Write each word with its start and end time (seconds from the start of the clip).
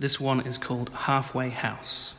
This 0.00 0.18
one 0.18 0.40
is 0.46 0.56
called 0.56 0.88
Halfway 0.94 1.50
House. 1.50 2.14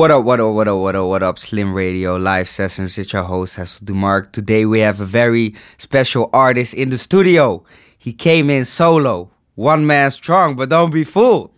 What 0.00 0.10
up, 0.10 0.24
what 0.24 0.40
up, 0.40 0.54
what 0.54 0.66
up, 0.66 0.78
what 0.78 0.96
up, 0.96 1.08
what 1.08 1.22
up, 1.22 1.38
Slim 1.38 1.74
Radio 1.74 2.16
live 2.16 2.48
sessions. 2.48 2.96
It's 2.96 3.12
your 3.12 3.24
host, 3.24 3.56
Hessel 3.56 3.86
Dumark. 3.86 4.32
Today 4.32 4.64
we 4.64 4.80
have 4.80 4.98
a 4.98 5.04
very 5.04 5.54
special 5.76 6.30
artist 6.32 6.72
in 6.72 6.88
the 6.88 6.96
studio. 6.96 7.66
He 7.98 8.14
came 8.14 8.48
in 8.48 8.64
solo, 8.64 9.30
one 9.56 9.86
man 9.86 10.10
strong, 10.10 10.56
but 10.56 10.70
don't 10.70 10.90
be 10.90 11.04
fooled. 11.04 11.50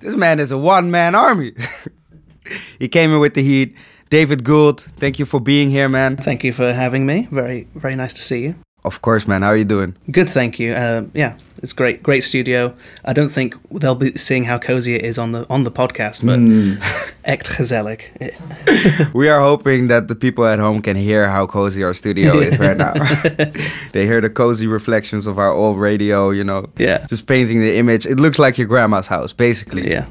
This 0.00 0.14
man 0.14 0.40
is 0.40 0.52
a 0.52 0.58
one 0.58 0.90
man 0.90 1.14
army. 1.14 1.54
he 2.78 2.86
came 2.86 3.14
in 3.14 3.18
with 3.18 3.32
the 3.32 3.42
heat. 3.42 3.74
David 4.10 4.44
Gould, 4.44 4.82
thank 4.82 5.18
you 5.18 5.24
for 5.24 5.40
being 5.40 5.70
here, 5.70 5.88
man. 5.88 6.18
Thank 6.18 6.44
you 6.44 6.52
for 6.52 6.74
having 6.74 7.06
me. 7.06 7.28
Very, 7.30 7.66
very 7.74 7.96
nice 7.96 8.12
to 8.12 8.20
see 8.20 8.42
you. 8.42 8.56
Of 8.84 9.02
course, 9.02 9.26
man. 9.28 9.42
How 9.42 9.48
are 9.48 9.56
you 9.56 9.64
doing? 9.64 9.94
Good, 10.10 10.28
thank 10.28 10.58
you. 10.58 10.72
Uh, 10.72 11.02
yeah, 11.12 11.34
it's 11.62 11.74
great, 11.74 12.02
great 12.02 12.24
studio. 12.24 12.74
I 13.04 13.12
don't 13.12 13.28
think 13.28 13.54
they'll 13.70 13.94
be 13.94 14.16
seeing 14.16 14.44
how 14.44 14.58
cozy 14.58 14.94
it 14.94 15.04
is 15.04 15.18
on 15.18 15.32
the 15.32 15.46
on 15.50 15.64
the 15.64 15.70
podcast, 15.70 16.24
but 16.24 16.38
echt 17.24 17.48
gezellig. 17.48 18.00
We 19.14 19.28
are 19.28 19.40
hoping 19.40 19.88
that 19.88 20.08
the 20.08 20.14
people 20.14 20.46
at 20.46 20.58
home 20.58 20.80
can 20.80 20.96
hear 20.96 21.28
how 21.28 21.46
cozy 21.46 21.84
our 21.84 21.94
studio 21.94 22.38
is 22.38 22.58
right 22.58 22.76
now. 22.76 22.94
they 23.92 24.06
hear 24.06 24.20
the 24.20 24.30
cozy 24.30 24.66
reflections 24.66 25.26
of 25.26 25.38
our 25.38 25.52
old 25.52 25.78
radio, 25.78 26.30
you 26.30 26.44
know. 26.44 26.66
Yeah. 26.78 27.06
Just 27.06 27.26
painting 27.26 27.60
the 27.60 27.76
image. 27.76 28.06
It 28.06 28.18
looks 28.18 28.38
like 28.38 28.56
your 28.56 28.68
grandma's 28.68 29.08
house, 29.08 29.34
basically. 29.34 29.90
Yeah, 29.90 30.06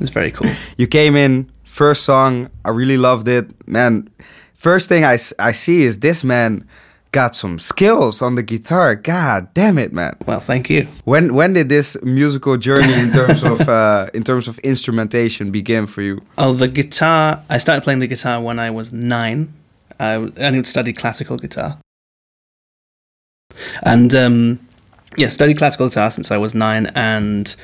it's 0.00 0.10
very 0.10 0.30
cool. 0.30 0.50
You 0.76 0.86
came 0.86 1.16
in, 1.16 1.50
first 1.64 2.04
song, 2.04 2.48
I 2.64 2.70
really 2.70 2.96
loved 2.98 3.26
it. 3.26 3.50
Man, 3.66 4.08
first 4.54 4.88
thing 4.88 5.04
I, 5.04 5.18
I 5.38 5.52
see 5.52 5.82
is 5.82 5.98
this 5.98 6.22
man 6.22 6.64
got 7.12 7.36
some 7.36 7.58
skills 7.58 8.22
on 8.22 8.34
the 8.34 8.42
guitar. 8.42 8.96
God 8.96 9.52
damn 9.54 9.78
it, 9.78 9.92
man. 9.92 10.16
Well, 10.26 10.40
thank 10.40 10.68
you. 10.68 10.88
When 11.04 11.34
when 11.34 11.52
did 11.52 11.68
this 11.68 12.02
musical 12.02 12.56
journey 12.56 12.92
in 12.94 13.12
terms 13.12 13.44
of 13.44 13.60
uh, 13.68 14.08
in 14.14 14.24
terms 14.24 14.48
of 14.48 14.58
instrumentation 14.60 15.50
begin 15.50 15.86
for 15.86 16.02
you? 16.02 16.22
Oh, 16.38 16.52
the 16.52 16.68
guitar. 16.68 17.42
I 17.48 17.58
started 17.58 17.82
playing 17.84 18.00
the 18.00 18.06
guitar 18.08 18.40
when 18.40 18.58
I 18.58 18.70
was 18.70 18.92
nine. 18.92 19.52
I, 20.00 20.32
I 20.40 20.62
studied 20.62 20.96
classical 20.96 21.36
guitar. 21.36 21.78
And 23.82 24.14
um, 24.14 24.58
yeah, 25.16 25.28
studied 25.28 25.58
classical 25.58 25.88
guitar 25.88 26.10
since 26.10 26.30
I 26.30 26.38
was 26.38 26.54
nine, 26.54 26.86
and 26.94 27.54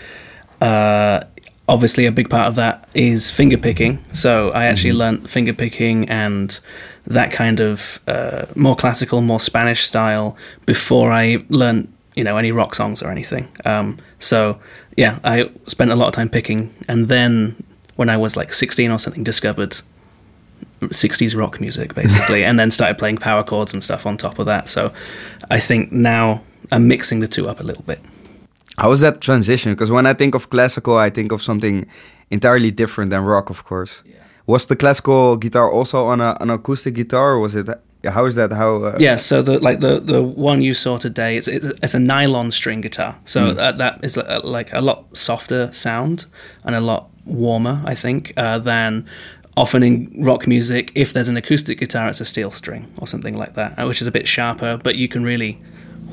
uh, 0.60 1.25
obviously 1.69 2.06
a 2.06 2.12
big 2.12 2.28
part 2.31 2.47
of 2.47 2.56
that 2.56 2.88
is 2.94 3.31
finger 3.31 3.56
picking. 3.56 3.98
So 4.12 4.50
I 4.50 4.66
actually 4.66 4.92
learned 4.92 5.31
finger 5.31 5.54
picking 5.54 6.08
and 6.08 6.58
that 7.08 7.32
kind 7.32 7.60
of 7.60 8.00
uh, 8.06 8.46
more 8.54 8.76
classical, 8.76 9.20
more 9.20 9.41
Spanish 9.41 9.84
style 9.84 10.36
before 10.66 11.10
I 11.10 11.44
learnt 11.48 11.88
you 12.14 12.24
know 12.24 12.36
any 12.36 12.52
rock 12.52 12.74
songs 12.74 13.02
or 13.02 13.10
anything. 13.10 13.48
Um, 13.64 13.96
so 14.19 14.60
yeah, 14.96 15.19
I 15.24 15.50
spent 15.66 15.91
a 15.91 15.96
lot 15.96 16.08
of 16.08 16.14
time 16.14 16.28
picking, 16.28 16.74
and 16.88 17.08
then 17.08 17.56
when 17.96 18.08
I 18.08 18.16
was 18.16 18.36
like 18.36 18.52
sixteen 18.52 18.91
or 18.91 18.98
something, 18.98 19.24
discovered 19.24 19.80
60s 20.80 21.36
rock 21.36 21.60
music 21.60 21.92
basically 21.92 22.44
and 22.48 22.56
then 22.56 22.70
started 22.70 22.98
playing 22.98 23.16
power 23.16 23.43
chords 23.43 23.75
and 23.75 23.82
stuff 23.82 24.06
on 24.06 24.16
top 24.16 24.38
of 24.38 24.46
that 24.46 24.69
so 24.69 24.93
i 25.50 25.58
think 25.58 25.90
now 25.90 26.40
i'm 26.70 26.87
mixing 26.87 27.19
the 27.19 27.26
two 27.26 27.49
up 27.49 27.58
a 27.58 27.64
little 27.64 27.82
bit 27.82 27.99
How 28.78 28.90
was 28.90 29.00
that 29.00 29.20
transition? 29.20 29.72
Because 29.72 29.90
when 29.90 30.06
I 30.06 30.14
think 30.14 30.37
of 30.37 30.50
classical, 30.50 30.96
I 30.96 31.11
think 31.11 31.32
of 31.32 31.43
something 31.43 31.84
entirely 32.31 32.70
different 32.70 33.11
than 33.11 33.22
rock, 33.25 33.50
of 33.50 33.64
course. 33.64 34.02
Was 34.49 34.65
the 34.65 34.77
classical 34.77 35.37
guitar 35.37 35.71
also 35.71 36.06
on 36.06 36.23
a, 36.23 36.35
an 36.41 36.49
acoustic 36.49 36.95
guitar, 36.95 37.33
or 37.33 37.39
was 37.41 37.55
it? 37.55 37.69
How 38.03 38.25
is 38.25 38.35
that? 38.37 38.50
How? 38.50 38.83
Uh, 38.83 38.97
yeah 38.99 39.17
so 39.17 39.43
the 39.43 39.59
like 39.59 39.81
the 39.81 40.00
the 40.00 40.23
one 40.23 40.62
you 40.62 40.73
saw 40.73 40.97
today 40.97 41.37
it's 41.37 41.49
it's, 41.49 41.67
it's 41.83 41.95
a 41.95 41.99
nylon 41.99 42.50
string 42.50 42.81
guitar 42.81 43.17
so 43.25 43.53
that, 43.53 43.77
that 43.77 44.05
is 44.05 44.17
uh, 44.17 44.41
like 44.45 44.73
a 44.73 44.81
lot 44.81 45.05
softer 45.17 45.71
sound 45.73 46.27
and 46.65 46.75
a 46.77 46.81
lot 46.81 47.11
warmer 47.27 47.83
i 47.85 47.95
think 47.95 48.33
uh, 48.37 48.59
than 48.59 49.05
often 49.56 49.83
in 49.83 50.09
rock 50.25 50.47
music 50.47 50.93
if 50.95 51.12
there's 51.12 51.29
an 51.29 51.37
acoustic 51.37 51.79
guitar 51.81 52.09
it's 52.09 52.21
a 52.21 52.25
steel 52.25 52.50
string 52.50 52.87
or 52.99 53.06
something 53.06 53.37
like 53.37 53.55
that 53.55 53.77
uh, 53.79 53.85
which 53.87 54.00
is 54.00 54.06
a 54.06 54.12
bit 54.12 54.27
sharper 54.29 54.79
but 54.83 54.95
you 54.97 55.09
can 55.09 55.25
really 55.25 55.61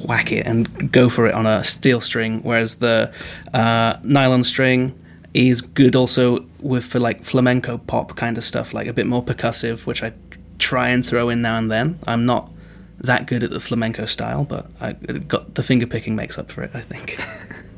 whack 0.07 0.31
it 0.31 0.45
and 0.45 0.91
go 0.91 1.07
for 1.07 1.27
it 1.27 1.33
on 1.35 1.45
a 1.45 1.63
steel 1.63 2.01
string 2.01 2.41
whereas 2.43 2.77
the 2.77 3.11
uh, 3.53 3.95
nylon 4.03 4.43
string 4.43 4.93
is 5.35 5.61
good 5.61 5.95
also 5.95 6.45
with 6.61 6.85
for 6.85 6.99
like 6.99 7.23
flamenco 7.23 7.77
pop 7.77 8.15
kind 8.15 8.37
of 8.37 8.43
stuff 8.43 8.73
like 8.73 8.87
a 8.87 8.93
bit 8.93 9.05
more 9.05 9.23
percussive 9.23 9.85
which 9.85 10.01
i 10.01 10.13
try 10.57 10.89
and 10.89 11.05
throw 11.05 11.29
in 11.29 11.41
now 11.41 11.57
and 11.57 11.71
then. 11.71 11.99
I'm 12.07 12.25
not 12.25 12.51
that 12.99 13.27
good 13.27 13.43
at 13.43 13.49
the 13.49 13.59
flamenco 13.59 14.05
style, 14.05 14.45
but 14.45 14.67
I 14.81 14.93
got 14.93 15.55
the 15.55 15.63
finger 15.63 15.87
picking 15.87 16.15
makes 16.15 16.37
up 16.37 16.51
for 16.51 16.63
it. 16.63 16.71
I 16.73 16.81
think. 16.81 17.17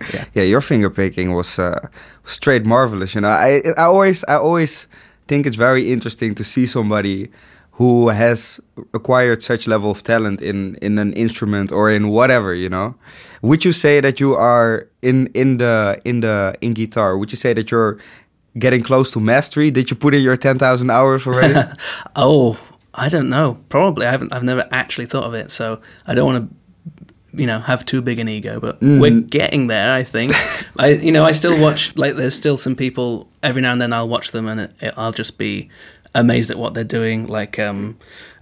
yeah. 0.13 0.25
Yeah, 0.33 0.43
your 0.43 0.61
finger 0.61 0.89
picking 0.89 1.33
was 1.33 1.59
uh, 1.59 1.87
straight 2.25 2.65
marvelous. 2.65 3.15
You 3.15 3.21
know, 3.21 3.29
I 3.29 3.61
I 3.77 3.83
always 3.83 4.23
I 4.25 4.35
always 4.35 4.87
think 5.27 5.45
it's 5.45 5.55
very 5.55 5.91
interesting 5.91 6.35
to 6.35 6.43
see 6.43 6.65
somebody 6.65 7.29
who 7.77 8.09
has 8.09 8.59
acquired 8.93 9.43
such 9.43 9.67
level 9.67 9.91
of 9.91 10.01
talent 10.03 10.41
in 10.41 10.75
in 10.81 10.97
an 10.97 11.13
instrument 11.13 11.71
or 11.71 11.89
in 11.89 12.09
whatever 12.09 12.53
you 12.53 12.69
know? 12.69 12.95
Would 13.41 13.63
you 13.63 13.71
say 13.71 14.01
that 14.01 14.19
you 14.19 14.33
are 14.33 14.87
in 15.01 15.27
in 15.33 15.57
the 15.57 16.01
in 16.03 16.21
the 16.21 16.55
in 16.61 16.73
guitar? 16.73 17.17
Would 17.17 17.31
you 17.31 17.37
say 17.37 17.53
that 17.53 17.69
you're 17.69 17.97
getting 18.57 18.81
close 18.81 19.11
to 19.11 19.19
mastery? 19.19 19.69
Did 19.71 19.91
you 19.91 19.95
put 19.95 20.15
in 20.15 20.23
your 20.23 20.35
10,000 20.35 20.89
hours 20.89 21.27
already? 21.27 21.59
Oh 22.15 22.57
i 22.97 23.09
don't 23.09 23.29
know. 23.29 23.59
Probably. 23.69 24.07
I 24.07 24.11
haven't 24.11 24.33
i've 24.33 24.43
never 24.43 24.67
actually 24.71 25.05
thought 25.05 25.25
of 25.25 25.35
it 25.35 25.51
so 25.51 25.79
i 26.07 26.15
don't 26.15 26.25
want 26.25 26.49
to 26.49 26.57
you 27.33 27.45
know 27.45 27.59
have 27.59 27.85
too 27.85 28.01
big 28.01 28.19
an 28.19 28.27
ego 28.27 28.59
but 28.59 28.79
mm. 28.79 28.99
we're 28.99 29.21
getting 29.21 29.67
there 29.67 29.93
i 29.93 30.01
think. 30.01 30.33
I 30.79 30.93
you 30.93 31.11
know 31.11 31.23
i 31.23 31.31
still 31.31 31.61
watch 31.61 31.95
like 31.95 32.15
there's 32.15 32.33
still 32.33 32.57
some 32.57 32.75
people 32.75 33.29
every 33.43 33.61
now 33.61 33.71
and 33.71 33.81
then 33.81 33.93
i'll 33.93 34.09
watch 34.09 34.31
them 34.31 34.47
and 34.47 34.61
it, 34.61 34.73
it, 34.81 34.93
i'll 34.97 35.11
just 35.11 35.37
be 35.37 35.69
amazed 36.17 36.51
at 36.51 36.57
what 36.57 36.73
they're 36.73 36.83
doing. 36.83 37.27
Like 37.27 37.57
um, 37.59 37.97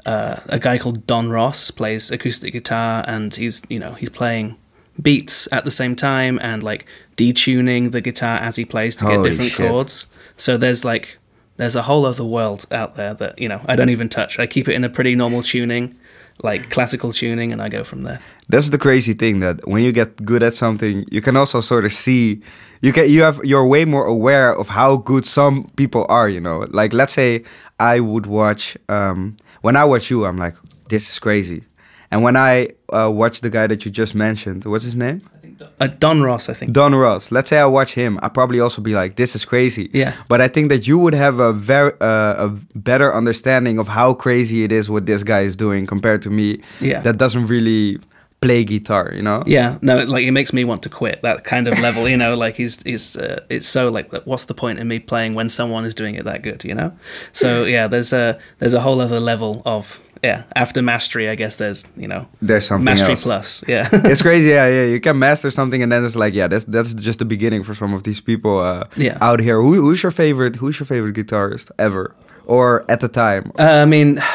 uh, 0.06 0.39
a 0.48 0.57
guy 0.57 0.77
called 0.77 1.06
Don 1.06 1.30
Ross 1.30 1.69
plays 1.69 2.10
acoustic 2.10 2.54
guitar, 2.54 3.04
and 3.07 3.33
he's 3.33 3.62
you 3.69 3.80
know 3.80 3.94
he's 3.94 4.10
playing 4.10 4.57
beats 5.01 5.48
at 5.51 5.66
the 5.66 5.72
same 5.72 5.95
time 5.95 6.39
and 6.42 6.63
like 6.63 6.86
detuning 7.18 7.92
the 7.92 8.01
guitar 8.01 8.38
as 8.38 8.56
he 8.56 8.63
plays 8.66 8.95
to 8.95 9.06
get 9.06 9.24
different 9.24 9.51
shit. 9.51 9.69
chords. 9.69 10.07
So 10.38 10.57
there's 10.57 10.83
like 10.86 11.18
there's 11.57 11.75
a 11.75 11.83
whole 11.83 12.06
other 12.06 12.24
world 12.24 12.66
out 12.72 12.95
there 12.95 13.13
that 13.13 13.39
you 13.39 13.50
know 13.50 13.62
I 13.68 13.75
don't 13.75 13.89
even 13.89 14.10
touch. 14.10 14.39
I 14.39 14.48
keep 14.48 14.68
it 14.68 14.74
in 14.74 14.83
a 14.83 14.89
pretty 14.89 15.16
normal 15.16 15.44
tuning, 15.44 15.95
like 16.44 16.69
classical 16.69 17.12
tuning, 17.12 17.51
and 17.51 17.62
I 17.62 17.69
go 17.69 17.83
from 17.83 18.04
there. 18.04 18.19
That's 18.48 18.69
the 18.69 18.78
crazy 18.78 19.13
thing 19.13 19.39
that 19.39 19.68
when 19.68 19.83
you 19.83 19.92
get 19.92 20.24
good 20.24 20.44
at 20.44 20.54
something, 20.54 21.06
you 21.12 21.21
can 21.21 21.36
also 21.36 21.62
sort 21.62 21.86
of 21.86 21.92
see 21.92 22.42
you 22.81 22.92
get 22.92 23.10
you 23.10 23.24
have 23.24 23.39
you're 23.44 23.66
way 23.66 23.86
more 23.86 24.06
aware 24.06 24.54
of 24.54 24.68
how 24.68 24.98
good 24.98 25.25
some 25.25 25.71
people 25.75 26.06
are. 26.10 26.30
You 26.30 26.42
know, 26.42 26.68
like 26.69 26.94
let's 26.94 27.13
say 27.13 27.44
I 27.80 28.00
would 28.00 28.25
watch 28.25 28.77
um, 28.89 29.38
when 29.62 29.75
I 29.75 29.83
watch 29.83 30.10
you, 30.12 30.25
I'm 30.25 30.38
like, 30.38 30.56
this 30.89 31.10
is 31.10 31.19
crazy. 31.19 31.63
And 32.12 32.22
when 32.22 32.38
I 32.38 32.69
uh, 32.94 33.12
watch 33.12 33.42
the 33.42 33.50
guy 33.50 33.68
that 33.68 33.83
you 33.83 33.92
just 33.92 34.13
mentioned, 34.13 34.63
what's 34.66 34.83
his 34.83 34.95
name? 34.95 35.22
I 35.33 35.38
think 35.39 35.57
Don, 35.57 35.69
uh, 35.80 35.88
Don 35.88 36.22
Ross. 36.22 36.50
I 36.50 36.54
think 36.54 36.72
Don 36.72 36.94
Ross. 36.94 37.31
Let's 37.31 37.50
say 37.50 37.57
I 37.57 37.66
watch 37.66 37.94
him, 37.94 38.19
I 38.22 38.30
probably 38.30 38.60
also 38.60 38.81
be 38.81 38.94
like, 38.94 39.16
"This 39.16 39.36
is 39.36 39.44
crazy." 39.44 39.89
Yeah. 39.92 40.13
But 40.27 40.39
I 40.39 40.48
think 40.48 40.69
that 40.69 40.88
you 40.88 41.00
would 41.00 41.16
have 41.16 41.39
a 41.39 41.51
very 41.51 41.94
uh, 42.00 42.48
a 42.48 42.50
better 42.75 43.13
understanding 43.13 43.80
of 43.80 43.88
how 43.88 44.13
crazy 44.13 44.63
it 44.63 44.71
is 44.71 44.89
what 44.89 45.07
this 45.07 45.24
guy 45.24 45.42
is 45.42 45.56
doing 45.56 45.88
compared 45.88 46.21
to 46.21 46.30
me. 46.30 46.62
Yeah. 46.80 47.01
That 47.01 47.18
doesn't 47.18 47.48
really 47.48 48.00
play 48.42 48.64
guitar, 48.64 49.12
you 49.14 49.22
know? 49.22 49.44
Yeah, 49.46 49.78
no, 49.82 50.04
like 50.04 50.24
it 50.24 50.32
makes 50.32 50.54
me 50.54 50.64
want 50.64 50.84
to 50.84 50.90
quit 50.90 51.22
that 51.22 51.44
kind 51.44 51.68
of 51.68 51.80
level, 51.80 52.08
you 52.08 52.18
know. 52.18 52.36
Like 52.46 52.58
he's 52.58 52.84
he's 52.84 53.16
uh, 53.16 53.44
it's 53.50 53.68
so 53.68 53.90
like 53.90 54.12
what's 54.26 54.46
the 54.46 54.54
point 54.54 54.78
in 54.80 54.88
me 54.88 55.00
playing 55.00 55.36
when 55.36 55.50
someone 55.50 55.86
is 55.86 55.94
doing 55.94 56.16
it 56.16 56.26
that 56.26 56.42
good, 56.42 56.64
you 56.64 56.76
know? 56.76 56.92
So 57.32 57.64
yeah, 57.64 57.88
there's 57.88 58.14
a 58.14 58.38
there's 58.60 58.74
a 58.74 58.82
whole 58.82 59.00
other 59.00 59.20
level 59.20 59.62
of 59.66 60.00
yeah 60.22 60.44
after 60.56 60.82
mastery. 60.82 61.30
I 61.30 61.36
guess 61.36 61.56
there's 61.56 61.88
you 61.96 62.08
know 62.08 62.28
there's 62.42 62.68
something 62.68 62.86
mastery 62.86 63.12
else. 63.12 63.24
plus. 63.24 63.64
Yeah, 63.68 63.88
it's 64.12 64.22
crazy. 64.28 64.50
Yeah, 64.50 64.68
yeah, 64.68 64.86
you 64.86 65.00
can 65.00 65.18
master 65.18 65.50
something 65.50 65.81
and 65.81 65.92
then 65.92 66.04
it's 66.04 66.16
like 66.16 66.34
yeah, 66.34 66.48
that's 66.48 66.66
that's 66.66 66.94
just 66.94 67.20
the 67.20 67.26
beginning 67.26 67.64
for 67.64 67.74
some 67.74 67.94
of 67.94 68.04
these 68.04 68.22
people 68.22 68.60
uh, 68.60 68.84
yeah. 68.98 69.18
out 69.22 69.40
here. 69.40 69.62
Who, 69.62 69.74
who's 69.74 70.04
your 70.04 70.12
favorite? 70.12 70.58
Who's 70.58 70.80
your 70.80 70.88
favorite 70.88 71.16
guitarist 71.16 71.72
ever 71.80 72.14
or 72.46 72.84
at 72.92 73.00
the 73.00 73.08
time? 73.08 73.52
Uh, 73.58 73.64
I 73.64 73.86
mean. 73.86 74.20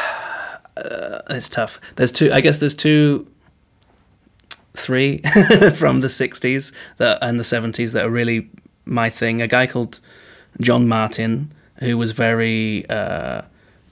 Uh, 0.77 1.19
it's 1.29 1.49
tough. 1.49 1.79
There's 1.95 2.13
two. 2.13 2.31
I 2.31 2.41
guess 2.41 2.59
there's 2.59 2.73
two 2.73 3.27
three 4.73 5.17
from 5.75 6.01
the 6.01 6.07
60s 6.07 6.73
that, 6.97 7.19
and 7.21 7.39
the 7.39 7.43
70s 7.43 7.93
that 7.93 8.05
are 8.05 8.09
really 8.09 8.49
my 8.85 9.09
thing. 9.09 9.41
A 9.41 9.47
guy 9.47 9.67
called 9.67 9.99
John 10.59 10.87
Martyn, 10.87 11.51
who 11.79 11.97
was 11.97 12.11
very. 12.11 12.87
Uh, 12.89 13.43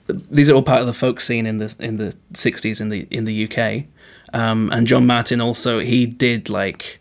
these 0.08 0.50
are 0.50 0.56
all 0.56 0.64
part 0.64 0.81
of 0.81 0.88
the 0.88 0.94
folk 0.94 1.22
scene 1.22 1.46
in 1.46 1.58
the 1.58 1.76
in 1.80 1.98
the 1.98 2.16
60s 2.34 2.81
in 2.81 2.90
the 2.90 3.08
in 3.12 3.26
the 3.26 3.46
UK. 3.46 3.86
Um, 4.34 4.70
and 4.72 4.88
John 4.88 5.06
Martyn 5.06 5.42
also 5.42 5.80
he 5.80 6.06
did 6.06 6.50
like 6.50 7.00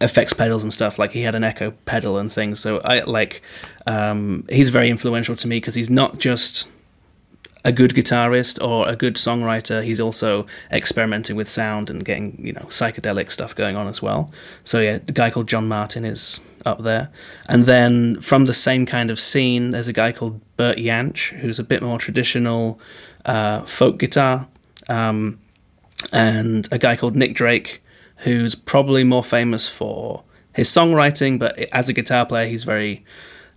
effects 0.00 0.32
pedals 0.32 0.62
and 0.62 0.72
stuff 0.72 0.98
like 0.98 1.12
he 1.12 1.22
had 1.22 1.34
an 1.34 1.42
echo 1.42 1.70
pedal 1.86 2.18
and 2.18 2.30
things 2.30 2.60
so 2.60 2.80
i 2.84 3.00
like 3.00 3.40
um, 3.86 4.44
he's 4.50 4.68
very 4.68 4.90
influential 4.90 5.34
to 5.36 5.48
me 5.48 5.56
because 5.56 5.74
he's 5.74 5.88
not 5.88 6.18
just 6.18 6.68
a 7.66 7.72
good 7.72 7.90
guitarist 7.90 8.64
or 8.64 8.88
a 8.88 8.94
good 8.94 9.16
songwriter. 9.16 9.82
He's 9.82 9.98
also 9.98 10.46
experimenting 10.70 11.34
with 11.34 11.48
sound 11.48 11.90
and 11.90 12.04
getting 12.04 12.38
you 12.38 12.52
know 12.52 12.66
psychedelic 12.68 13.32
stuff 13.32 13.54
going 13.54 13.74
on 13.74 13.88
as 13.88 14.00
well. 14.00 14.30
So 14.62 14.80
yeah, 14.80 14.98
a 15.08 15.12
guy 15.12 15.30
called 15.30 15.48
John 15.48 15.66
Martyn 15.66 16.04
is 16.04 16.40
up 16.64 16.84
there, 16.84 17.10
and 17.48 17.66
then 17.66 18.20
from 18.20 18.46
the 18.46 18.54
same 18.54 18.86
kind 18.86 19.10
of 19.10 19.18
scene, 19.18 19.72
there's 19.72 19.88
a 19.88 19.92
guy 19.92 20.12
called 20.12 20.40
Bert 20.56 20.78
Jansch 20.78 21.36
who's 21.40 21.58
a 21.58 21.64
bit 21.64 21.82
more 21.82 21.98
traditional 21.98 22.80
uh, 23.24 23.62
folk 23.62 23.98
guitar, 23.98 24.46
um, 24.88 25.40
and 26.12 26.68
a 26.70 26.78
guy 26.78 26.94
called 26.94 27.16
Nick 27.16 27.34
Drake 27.34 27.82
who's 28.18 28.54
probably 28.54 29.04
more 29.04 29.24
famous 29.24 29.68
for 29.68 30.22
his 30.54 30.68
songwriting, 30.68 31.38
but 31.38 31.58
as 31.72 31.88
a 31.88 31.92
guitar 31.92 32.24
player, 32.24 32.46
he's 32.46 32.64
very 32.64 33.04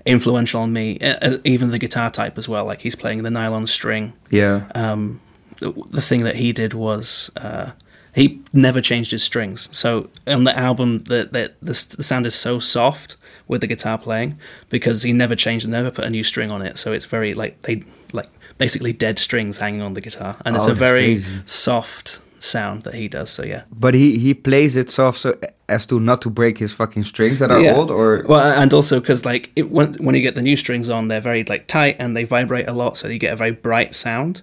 influential 0.10 0.62
on 0.62 0.74
me. 0.74 1.00
Even 1.44 1.72
the 1.72 1.80
guitar 1.80 2.10
type 2.10 2.38
as 2.38 2.50
well. 2.50 2.66
Like 2.66 2.82
he's 2.82 2.96
playing 2.96 3.24
the 3.24 3.32
nylon 3.32 3.68
string. 3.68 4.14
Yeah. 4.30 4.70
Um, 4.76 5.22
the, 5.60 5.72
the 5.90 6.02
thing 6.02 6.24
that 6.24 6.36
he 6.36 6.52
did 6.54 6.74
was 6.74 7.32
uh, 7.38 7.72
he 8.14 8.42
never 8.54 8.82
changed 8.82 9.12
his 9.12 9.24
strings. 9.24 9.70
So 9.72 10.10
on 10.28 10.44
the 10.44 10.58
album, 10.58 11.00
the, 11.00 11.30
the 11.32 11.54
the 11.62 11.74
sound 11.74 12.26
is 12.26 12.36
so 12.36 12.60
soft 12.60 13.18
with 13.48 13.62
the 13.62 13.68
guitar 13.68 13.98
playing 13.98 14.40
because 14.70 15.04
he 15.04 15.14
never 15.14 15.36
changed, 15.36 15.68
never 15.68 15.92
put 15.92 16.06
a 16.06 16.10
new 16.10 16.24
string 16.24 16.52
on 16.52 16.62
it. 16.62 16.78
So 16.78 16.94
it's 16.94 17.06
very 17.06 17.34
like 17.34 17.62
they 17.64 17.84
like 18.14 18.28
basically 18.58 18.94
dead 18.94 19.20
strings 19.20 19.58
hanging 19.60 19.82
on 19.82 19.94
the 19.94 20.02
guitar, 20.02 20.38
and 20.46 20.56
it's 20.56 20.68
oh, 20.68 20.72
a 20.72 20.76
very 20.76 21.16
crazy. 21.16 21.42
soft 21.46 22.20
sound 22.40 22.84
that 22.84 22.96
he 22.96 23.08
does. 23.08 23.30
So 23.30 23.44
yeah. 23.44 23.64
But 23.72 23.94
he 23.94 24.18
he 24.18 24.34
plays 24.34 24.76
it 24.76 24.90
soft 24.90 25.20
so 25.20 25.38
as 25.70 25.86
to 25.88 26.00
not 26.00 26.22
to 26.24 26.30
break 26.30 26.58
his 26.58 26.74
fucking 26.74 27.04
strings 27.04 27.40
that 27.40 27.52
are 27.52 27.60
yeah. 27.60 27.76
old, 27.76 27.92
or 27.92 28.24
well, 28.28 28.60
and 28.62 28.74
also 28.74 29.00
because 29.00 29.26
like 29.26 29.52
it, 29.56 29.70
when 29.70 29.94
when 29.96 30.16
you 30.16 30.22
get 30.22 30.36
the 30.36 30.42
new 30.42 30.56
strings 30.56 30.90
on, 30.90 31.08
they're 31.08 31.22
very 31.22 31.44
like 31.44 31.68
tight 31.68 31.96
and 32.00 32.16
they 32.16 32.24
vibrate 32.24 32.68
a 32.68 32.74
lot, 32.74 32.98
so 32.98 33.08
you 33.08 33.20
get 33.20 33.34
a 33.34 33.36
very 33.36 33.52
bright 33.52 33.94
sound. 33.94 34.42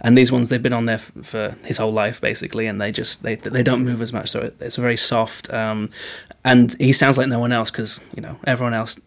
And 0.00 0.16
these 0.16 0.30
ones 0.30 0.48
they've 0.48 0.62
been 0.62 0.72
on 0.72 0.86
there 0.86 0.96
f- 0.96 1.12
for 1.22 1.56
his 1.64 1.78
whole 1.78 1.92
life 1.92 2.20
basically, 2.20 2.66
and 2.66 2.80
they 2.80 2.92
just 2.92 3.22
they 3.22 3.34
they 3.34 3.62
don't 3.62 3.84
move 3.84 4.00
as 4.00 4.12
much, 4.12 4.30
so 4.30 4.40
it, 4.40 4.56
it's 4.60 4.76
very 4.76 4.96
soft. 4.96 5.52
Um, 5.52 5.90
and 6.44 6.74
he 6.78 6.92
sounds 6.92 7.18
like 7.18 7.28
no 7.28 7.40
one 7.40 7.52
else 7.52 7.70
because 7.70 8.00
you 8.14 8.22
know 8.22 8.38
everyone 8.46 8.74
else 8.74 8.98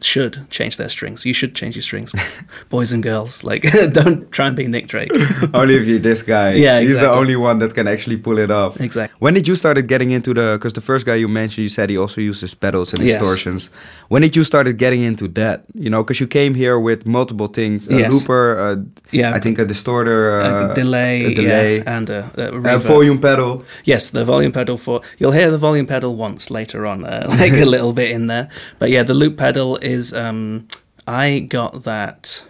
should 0.00 0.50
change 0.50 0.76
their 0.76 0.88
strings. 0.88 1.24
You 1.24 1.32
should 1.32 1.54
change 1.54 1.76
your 1.76 1.82
strings, 1.82 2.12
boys 2.68 2.92
and 2.92 3.02
girls. 3.02 3.44
Like, 3.44 3.62
don't 3.92 4.30
try 4.32 4.48
and 4.48 4.56
be 4.56 4.66
Nick 4.66 4.88
Drake. 4.88 5.10
only 5.54 5.76
if 5.76 5.86
you're 5.86 5.98
this 6.00 6.22
guy. 6.22 6.54
Yeah, 6.54 6.80
he's 6.80 6.98
the 6.98 7.10
only 7.10 7.36
one 7.36 7.58
that 7.60 7.74
can 7.74 7.86
actually 7.86 8.16
pull 8.16 8.38
it 8.38 8.50
off. 8.50 8.80
Exactly. 8.80 9.16
When 9.20 9.34
did 9.34 9.46
you 9.46 9.54
started 9.54 9.86
getting 9.86 10.10
into 10.10 10.34
the? 10.34 10.56
Because 10.58 10.72
the 10.72 10.80
first 10.80 11.06
guy 11.06 11.14
you 11.14 11.28
mentioned, 11.28 11.62
you 11.62 11.68
said 11.68 11.90
he 11.90 11.98
also 11.98 12.20
uses 12.20 12.54
pedals 12.54 12.92
and 12.92 13.02
Yes. 13.02 13.18
distortions. 13.18 13.70
When 14.08 14.22
did 14.22 14.34
you 14.36 14.44
started 14.44 14.78
getting 14.78 15.02
into 15.02 15.28
that? 15.28 15.64
You 15.74 15.90
know, 15.90 16.02
because 16.02 16.20
you 16.20 16.26
came 16.26 16.54
here 16.54 16.78
with 16.78 17.06
multiple 17.06 17.46
things: 17.46 17.88
a 17.88 17.94
Yes. 17.94 18.12
looper, 18.12 18.58
uh, 18.58 18.76
Yeah, 19.12 19.36
I 19.36 19.40
think 19.40 19.58
a 19.58 19.64
distorter, 19.64 20.40
uh, 20.40 20.72
a 20.72 20.74
delay, 20.74 21.24
a 21.24 21.34
delay, 21.34 21.76
yeah, 21.78 21.96
and 21.96 22.10
a, 22.10 22.30
a 22.36 22.76
a 22.76 22.78
volume 22.78 23.18
pedal. 23.18 23.62
Yes, 23.84 24.10
the 24.10 24.24
volume 24.24 24.50
pedal 24.52 24.76
for 24.76 25.00
you'll 25.18 25.32
hear 25.32 25.50
the 25.50 25.58
volume 25.58 25.86
pedal 25.86 26.16
once 26.16 26.50
later 26.50 26.84
on, 26.86 27.04
uh, 27.04 27.26
like 27.40 27.52
a 27.52 27.64
little 27.64 27.92
bit 27.92 28.10
in 28.10 28.26
there. 28.26 28.48
But 28.78 28.90
yeah, 28.90 29.04
the 29.04 29.14
loop 29.14 29.36
pedal 29.36 29.76
is. 29.84 30.12
Um, 30.12 30.68
I 31.06 31.40
got 31.40 31.84
that. 31.84 32.44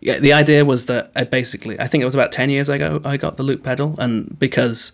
Yeah, 0.00 0.18
the 0.18 0.32
idea 0.32 0.64
was 0.64 0.86
that 0.86 1.12
I 1.14 1.24
basically, 1.24 1.78
I 1.78 1.86
think 1.86 2.02
it 2.02 2.04
was 2.04 2.14
about 2.14 2.32
ten 2.32 2.50
years 2.50 2.68
ago, 2.68 3.00
I 3.04 3.16
got 3.16 3.36
the 3.36 3.44
loop 3.44 3.62
pedal, 3.62 3.94
and 3.98 4.36
because 4.38 4.92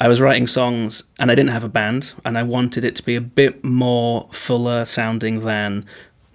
I 0.00 0.08
was 0.08 0.20
writing 0.20 0.46
songs 0.46 1.04
and 1.18 1.30
I 1.30 1.34
didn't 1.34 1.50
have 1.50 1.64
a 1.64 1.68
band, 1.68 2.14
and 2.24 2.38
I 2.38 2.42
wanted 2.42 2.84
it 2.84 2.96
to 2.96 3.02
be 3.02 3.16
a 3.16 3.20
bit 3.20 3.64
more 3.64 4.28
fuller 4.32 4.84
sounding 4.84 5.40
than 5.40 5.84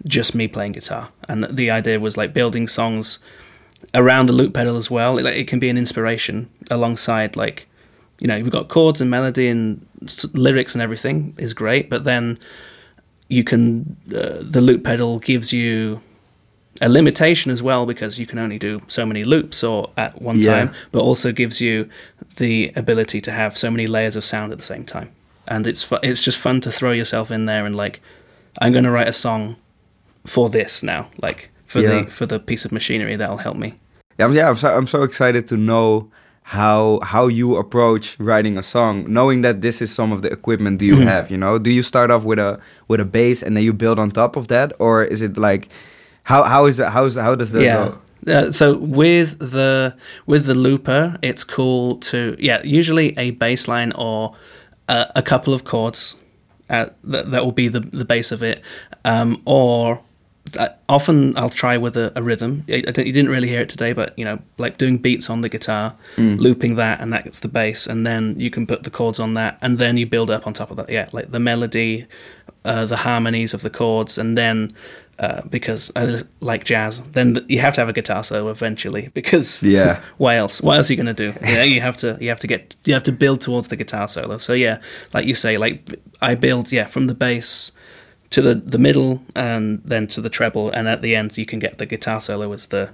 just 0.06 0.36
me 0.36 0.48
playing 0.48 0.74
guitar, 0.74 1.10
and 1.28 1.44
the 1.46 1.72
idea 1.72 2.00
was 2.00 2.18
like 2.18 2.34
building 2.34 2.68
songs 2.68 3.20
around 3.94 4.28
the 4.28 4.34
loop 4.34 4.54
pedal 4.54 4.78
as 4.78 4.92
well. 4.92 5.18
It, 5.18 5.24
like, 5.24 5.36
it 5.36 5.48
can 5.48 5.60
be 5.60 5.70
an 5.70 5.78
inspiration 5.78 6.50
alongside 6.70 7.36
like 7.36 7.68
you 8.20 8.28
know 8.28 8.36
we've 8.42 8.51
got 8.51 8.68
chords 8.68 9.01
and 9.01 9.10
melody 9.10 9.48
and 9.48 9.86
lyrics 10.34 10.75
and 10.75 10.82
everything 10.82 11.34
is 11.38 11.54
great, 11.54 11.90
but 11.90 12.04
then 12.04 12.38
you 13.32 13.44
can 13.44 13.96
uh, 14.14 14.38
the 14.56 14.62
loop 14.62 14.84
pedal 14.84 15.20
gives 15.20 15.52
you 15.54 16.02
a 16.82 16.90
limitation 16.90 17.52
as 17.52 17.62
well 17.62 17.86
because 17.86 18.20
you 18.20 18.26
can 18.26 18.40
only 18.40 18.58
do 18.58 18.82
so 18.88 19.06
many 19.06 19.24
loops 19.24 19.64
or 19.64 19.90
at 19.98 20.22
one 20.22 20.38
Yeah. 20.40 20.54
time, 20.56 20.74
but 20.92 21.02
also 21.02 21.32
gives 21.32 21.62
you 21.62 21.88
the 22.38 22.72
ability 22.76 23.22
to 23.22 23.32
have 23.32 23.58
so 23.58 23.70
many 23.72 23.88
layers 23.88 24.16
of 24.16 24.24
sound 24.24 24.52
at 24.52 24.58
the 24.58 24.64
same 24.64 24.84
time. 24.86 25.10
And 25.48 25.68
it's 25.68 25.84
fu- 25.84 26.00
it's 26.04 26.24
just 26.24 26.38
fun 26.38 26.62
to 26.62 26.72
throw 26.72 26.92
yourself 26.92 27.32
in 27.32 27.46
there 27.46 27.66
and 27.66 27.76
like 27.76 28.00
I'm 28.62 28.72
going 28.74 28.84
to 28.86 28.92
write 28.92 29.08
a 29.08 29.14
song 29.14 29.56
for 30.26 30.50
this 30.50 30.84
now, 30.84 31.10
like 31.22 31.50
for 31.66 31.80
Yeah. 31.82 32.04
the 32.04 32.10
for 32.12 32.26
the 32.26 32.40
piece 32.40 32.66
of 32.66 32.72
machinery 32.72 33.16
that'll 33.18 33.38
help 33.48 33.58
me. 33.58 33.74
Yeah, 34.20 34.30
yeah, 34.32 34.50
I'm 34.50 34.56
so, 34.58 34.68
I'm 34.78 34.88
so 34.88 35.04
excited 35.04 35.48
to 35.48 35.58
know 35.58 36.10
how 36.43 37.00
how 37.03 37.27
you 37.27 37.55
approach 37.55 38.17
writing 38.19 38.57
a 38.57 38.63
song, 38.63 39.05
knowing 39.07 39.41
that 39.41 39.62
this 39.62 39.81
is 39.81 39.93
some 39.93 40.12
of 40.12 40.21
the 40.21 40.31
equipment 40.31 40.79
do 40.79 40.86
you 40.86 40.95
Mhm. 40.95 41.03
have. 41.07 41.31
You 41.31 41.38
know, 41.38 41.57
do 41.60 41.69
you 41.69 41.83
start 41.83 42.12
off 42.12 42.24
with 42.24 42.39
a 42.39 42.60
with 42.88 43.00
a 43.00 43.05
bass 43.05 43.41
and 43.43 43.55
then 43.55 43.63
you 43.63 43.74
build 43.74 44.00
on 44.00 44.12
top 44.12 44.36
of 44.36 44.48
that, 44.48 44.74
or 44.79 45.03
is 45.03 45.21
it 45.21 45.38
like 45.38 45.69
how 46.24 46.43
how 46.43 46.65
is 46.65 46.77
that 46.77 46.91
how 46.91 47.05
is 47.05 47.15
how 47.15 47.36
does 47.36 47.51
that 47.53 47.63
yeah. 47.63 47.75
go? 47.75 47.98
Uh, 48.27 48.51
so 48.51 48.77
with 48.77 49.39
the 49.39 49.93
with 50.25 50.45
the 50.45 50.53
looper, 50.55 51.17
it's 51.21 51.43
cool 51.43 51.95
to 51.98 52.36
yeah. 52.39 52.62
Usually 52.63 53.17
a 53.17 53.31
bass 53.31 53.67
line 53.67 53.91
or 53.93 54.36
a, 54.88 55.07
a 55.15 55.21
couple 55.21 55.53
of 55.53 55.63
chords. 55.63 56.15
Uh, 56.69 56.86
that 57.03 57.31
that 57.31 57.43
will 57.43 57.51
be 57.51 57.67
the 57.67 57.79
the 57.81 58.05
base 58.05 58.31
of 58.31 58.41
it, 58.43 58.62
um, 59.03 59.41
or 59.45 60.00
often 60.89 61.38
I'll 61.38 61.50
try 61.50 61.77
with 61.77 61.95
a, 61.98 62.12
a 62.15 62.21
rhythm. 62.24 62.63
I, 62.69 62.75
I 62.88 62.91
don't, 62.91 63.05
you 63.07 63.13
didn't 63.13 63.29
really 63.31 63.48
hear 63.48 63.62
it 63.62 63.69
today, 63.69 63.93
but 63.93 64.17
you 64.17 64.25
know, 64.25 64.39
like 64.57 64.77
doing 64.77 64.98
beats 64.98 65.29
on 65.29 65.41
the 65.41 65.50
guitar, 65.50 65.95
looping 66.17 66.75
that, 66.75 67.00
and 67.00 67.12
that's 67.13 67.39
the 67.39 67.48
bass, 67.48 67.88
and 67.88 68.05
then 68.05 68.39
you 68.39 68.50
can 68.50 68.67
put 68.67 68.83
the 68.83 68.89
chords 68.89 69.19
on 69.19 69.33
that, 69.36 69.57
and 69.62 69.79
then 69.79 69.98
you 69.98 70.05
build 70.05 70.29
up 70.29 70.45
on 70.48 70.53
top 70.53 70.71
of 70.71 70.77
that. 70.77 70.89
Yeah, 70.89 71.07
like 71.12 71.31
the 71.31 71.39
melody, 71.39 72.05
uh, 72.65 72.86
the 72.86 72.98
harmonies 72.98 73.53
of 73.53 73.62
the 73.62 73.69
chords, 73.69 74.17
and 74.17 74.38
then 74.38 74.69
uh, 75.19 75.41
because 75.50 75.91
I 75.95 76.17
like 76.39 76.63
jazz, 76.65 77.01
then 77.12 77.36
th- 77.36 77.45
you 77.48 77.60
have 77.60 77.75
to 77.75 77.81
have 77.81 77.89
a 77.89 77.93
guitar 77.93 78.24
solo 78.24 78.50
eventually 78.50 79.10
because 79.13 79.62
Yeah. 79.63 80.01
why 80.17 80.36
else? 80.36 80.62
What 80.62 80.77
else 80.77 80.89
are 80.89 80.93
you 80.93 80.98
gonna 80.98 81.13
do? 81.13 81.33
Yeah, 81.43 81.63
you 81.63 81.79
have 81.81 81.98
to 81.98 82.17
you 82.19 82.29
have 82.29 82.39
to 82.39 82.48
get 82.48 82.75
you 82.86 82.93
have 82.93 83.03
to 83.03 83.12
build 83.12 83.41
towards 83.41 83.67
the 83.67 83.75
guitar 83.77 84.07
solo. 84.07 84.38
So 84.38 84.53
yeah, 84.53 84.81
like 85.13 85.25
you 85.25 85.36
say, 85.36 85.57
like 85.57 86.00
I 86.21 86.36
build 86.36 86.71
yeah 86.71 86.88
from 86.88 87.07
the 87.07 87.13
bass 87.15 87.71
to 88.32 88.42
the 88.42 88.56
the 88.56 88.78
middle 88.78 89.22
and 89.36 89.82
then 89.86 90.08
to 90.08 90.22
the 90.22 90.30
treble, 90.30 90.72
and 90.72 90.88
at 90.88 91.02
the 91.02 91.16
end 91.16 91.38
you 91.38 91.46
can 91.46 91.60
get 91.60 91.78
the 91.78 91.86
guitar 91.86 92.20
solo 92.20 92.52
as 92.54 92.68
the 92.68 92.90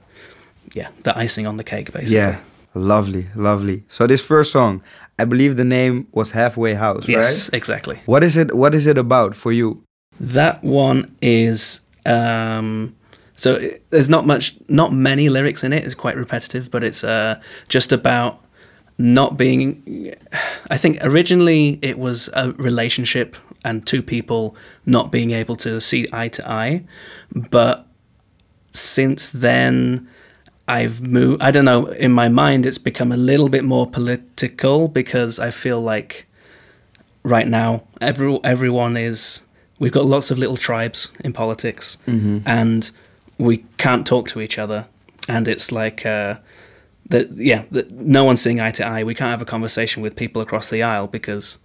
yeah 0.74 0.90
the 1.04 1.18
icing 1.18 1.48
on 1.48 1.58
the 1.58 1.64
cake 1.64 1.92
basically. 1.94 2.16
Yeah, 2.16 2.40
lovely, 2.74 3.28
lovely. 3.36 3.84
So 3.88 4.08
this 4.08 4.24
first 4.24 4.52
song, 4.52 4.82
I 5.20 5.26
believe 5.26 5.56
the 5.56 5.64
name 5.66 6.08
was 6.12 6.32
Halfway 6.32 6.74
House, 6.76 7.08
Yes, 7.08 7.50
right? 7.50 7.58
exactly. 7.58 8.00
What 8.06 8.24
is 8.24 8.36
it? 8.38 8.54
What 8.56 8.76
is 8.76 8.86
it 8.88 8.98
about 8.98 9.36
for 9.36 9.52
you? 9.52 9.84
That 10.20 10.64
one 10.64 11.16
is 11.22 11.82
um 12.06 12.96
so 13.36 13.54
it, 13.56 13.84
there's 13.92 14.10
not 14.10 14.26
much 14.26 14.56
not 14.68 14.92
many 14.92 15.30
lyrics 15.30 15.64
in 15.64 15.72
it. 15.74 15.86
It's 15.86 15.96
quite 15.96 16.18
repetitive, 16.18 16.70
but 16.72 16.84
it's 16.84 17.04
uh 17.04 17.36
just 17.68 17.92
about 17.92 18.44
not 18.98 19.38
being 19.38 19.84
I 20.72 20.78
think 20.78 20.98
originally 21.02 21.78
it 21.84 22.00
was 22.00 22.30
a 22.34 22.52
relationship 22.54 23.36
and 23.66 23.86
two 23.86 24.02
people 24.02 24.56
not 24.86 25.12
being 25.12 25.32
able 25.32 25.56
to 25.58 25.82
see 25.82 26.08
eye 26.14 26.30
to 26.30 26.50
eye, 26.50 26.84
but 27.34 27.88
since 28.72 29.30
then 29.32 30.08
I've 30.68 31.02
moved 31.02 31.42
I 31.42 31.52
don't 31.52 31.66
know, 31.66 31.88
in 31.88 32.12
my 32.12 32.30
mind 32.30 32.66
it's 32.66 32.78
become 32.78 33.12
a 33.12 33.18
little 33.18 33.50
bit 33.50 33.64
more 33.64 33.88
political 33.90 34.88
because 34.88 35.40
I 35.40 35.52
feel 35.52 35.80
like 35.82 36.28
right 37.24 37.48
now 37.48 37.84
every 38.02 38.40
everyone 38.44 38.98
is 38.98 39.44
we've 39.80 39.92
got 39.92 40.06
lots 40.06 40.32
of 40.32 40.38
little 40.40 40.58
tribes 40.58 41.12
in 41.24 41.34
politics. 41.34 41.98
And 42.46 42.92
we 43.38 43.66
can't 43.78 44.06
talk 44.08 44.28
to 44.30 44.42
each 44.42 44.58
other. 44.58 44.88
And 45.30 45.48
it's 45.48 45.72
like 45.72 46.06
uh 46.06 46.36
that 47.10 47.32
yeah 47.38 47.64
that 47.72 47.92
no 47.92 48.24
one's 48.26 48.42
seeing 48.42 48.60
eye 48.60 48.72
to 48.72 48.86
eye. 48.86 49.04
We 49.04 49.16
can't 49.16 49.30
have 49.32 49.42
a 49.42 49.46
conversation 49.46 50.04
with 50.04 50.16
people 50.16 50.42
across 50.42 50.70
the 50.70 50.84
aisle 50.84 51.08
because 51.08 51.60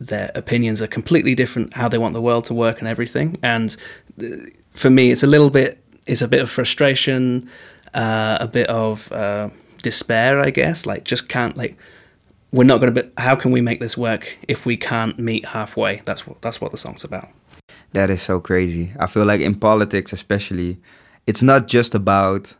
their 0.00 0.30
opinions 0.34 0.82
are 0.82 0.86
completely 0.86 1.34
different 1.34 1.74
how 1.74 1.88
they 1.88 1.98
want 1.98 2.14
the 2.14 2.20
world 2.20 2.44
to 2.44 2.54
work 2.54 2.80
and 2.80 2.88
everything 2.88 3.36
and 3.42 3.76
uh, 4.22 4.26
for 4.72 4.90
me 4.90 5.10
it's 5.10 5.22
a 5.22 5.26
little 5.26 5.50
bit 5.50 5.78
it's 6.06 6.22
a 6.22 6.28
bit 6.28 6.40
of 6.40 6.50
frustration 6.50 7.48
uh, 7.94 8.38
a 8.40 8.48
bit 8.48 8.66
of 8.68 9.12
uh, 9.12 9.48
despair 9.82 10.40
i 10.40 10.50
guess 10.50 10.86
like 10.86 11.04
just 11.04 11.28
can't 11.28 11.56
like 11.56 11.76
we're 12.52 12.64
not 12.64 12.80
going 12.80 12.92
to 12.92 13.02
be 13.02 13.10
how 13.18 13.36
can 13.36 13.52
we 13.52 13.60
make 13.60 13.78
this 13.78 13.96
work 13.96 14.36
if 14.48 14.66
we 14.66 14.76
can't 14.76 15.18
meet 15.18 15.44
halfway 15.44 16.02
that's 16.04 16.26
what 16.26 16.40
that's 16.42 16.60
what 16.60 16.72
the 16.72 16.78
song's 16.78 17.04
about 17.04 17.28
That 17.92 18.10
is 18.10 18.22
so 18.22 18.40
crazy. 18.40 18.92
I 18.98 19.06
feel 19.06 19.24
like 19.24 19.40
in 19.40 19.54
politics, 19.54 20.12
especially, 20.12 20.78
it's 21.26 21.42
not 21.42 21.66
just 21.66 21.94
about 21.94 22.54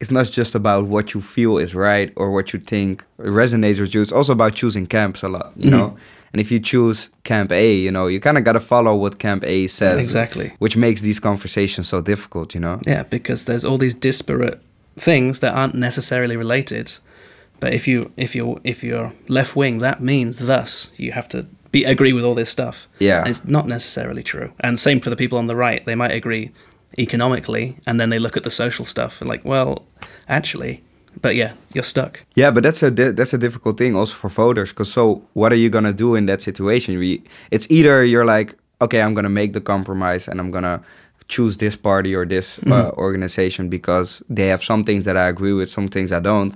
it's 0.00 0.10
not 0.10 0.26
just 0.26 0.54
about 0.54 0.86
what 0.86 1.12
you 1.12 1.20
feel 1.20 1.58
is 1.58 1.74
right 1.74 2.12
or 2.16 2.30
what 2.30 2.52
you 2.52 2.58
think 2.58 3.04
resonates 3.18 3.78
with 3.80 3.94
you. 3.94 4.00
It's 4.00 4.12
also 4.12 4.32
about 4.32 4.54
choosing 4.54 4.86
camps 4.86 5.22
a 5.22 5.28
lot, 5.28 5.52
you 5.56 5.70
know. 5.70 5.96
And 6.32 6.40
if 6.40 6.50
you 6.52 6.60
choose 6.60 7.10
camp 7.24 7.50
A, 7.52 7.74
you 7.74 7.90
know, 7.90 8.06
you 8.06 8.20
kind 8.20 8.38
of 8.38 8.44
got 8.44 8.52
to 8.52 8.60
follow 8.60 8.94
what 8.94 9.18
camp 9.18 9.42
A 9.44 9.66
says, 9.66 9.98
Exactly. 9.98 10.52
which 10.60 10.76
makes 10.76 11.00
these 11.00 11.18
conversations 11.20 11.88
so 11.88 12.00
difficult, 12.00 12.54
you 12.54 12.60
know. 12.60 12.78
yeah 12.86 13.02
because 13.02 13.44
there's 13.46 13.64
all 13.64 13.78
these 13.78 13.94
disparate 13.94 14.60
things 14.96 15.40
that 15.40 15.54
aren't 15.54 15.74
necessarily 15.74 16.36
related 16.36 16.98
but 17.60 17.72
if 17.72 17.86
you 17.88 18.12
if 18.16 18.34
you 18.36 18.60
if 18.64 18.82
you're 18.84 19.12
left 19.28 19.54
wing 19.56 19.78
that 19.78 20.00
means 20.02 20.38
thus 20.38 20.90
you 20.96 21.12
have 21.12 21.28
to 21.28 21.46
be 21.72 21.84
agree 21.84 22.12
with 22.12 22.24
all 22.24 22.34
this 22.34 22.50
stuff 22.50 22.86
Yeah. 22.98 23.20
And 23.20 23.28
it's 23.28 23.44
not 23.46 23.66
necessarily 23.66 24.22
true 24.22 24.52
and 24.60 24.78
same 24.80 25.00
for 25.00 25.10
the 25.10 25.16
people 25.16 25.38
on 25.38 25.46
the 25.46 25.56
right 25.56 25.84
they 25.86 25.94
might 25.94 26.10
agree 26.12 26.50
economically 26.98 27.76
and 27.86 27.98
then 28.00 28.10
they 28.10 28.18
look 28.18 28.36
at 28.36 28.42
the 28.44 28.50
social 28.50 28.84
stuff 28.84 29.20
and 29.20 29.30
like 29.30 29.44
well 29.44 29.86
actually 30.28 30.82
but 31.22 31.34
yeah 31.34 31.52
you're 31.74 31.84
stuck 31.84 32.24
Yeah, 32.36 32.50
but 32.54 32.62
that's 32.62 32.82
a 32.82 32.90
di- 32.90 33.12
that's 33.12 33.34
a 33.34 33.38
difficult 33.38 33.76
thing 33.78 33.94
also 33.96 34.14
for 34.14 34.28
voters. 34.30 34.70
Because 34.72 34.92
so, 34.92 35.22
what 35.34 35.52
are 35.52 35.58
you 35.64 35.70
gonna 35.70 35.92
do 35.92 36.14
in 36.16 36.26
that 36.26 36.40
situation? 36.42 36.98
We, 36.98 37.22
it's 37.50 37.66
either 37.70 38.04
you're 38.04 38.24
like, 38.36 38.54
okay, 38.80 39.00
I'm 39.02 39.14
gonna 39.14 39.28
make 39.40 39.52
the 39.52 39.60
compromise 39.60 40.28
and 40.30 40.40
I'm 40.40 40.50
gonna 40.50 40.80
choose 41.28 41.56
this 41.58 41.76
party 41.76 42.14
or 42.16 42.26
this 42.26 42.58
uh, 42.66 42.90
organization 42.96 43.68
because 43.68 44.22
they 44.36 44.48
have 44.48 44.62
some 44.64 44.82
things 44.84 45.04
that 45.04 45.16
I 45.16 45.28
agree 45.28 45.52
with, 45.52 45.68
some 45.70 45.88
things 45.88 46.10
I 46.12 46.20
don't, 46.20 46.54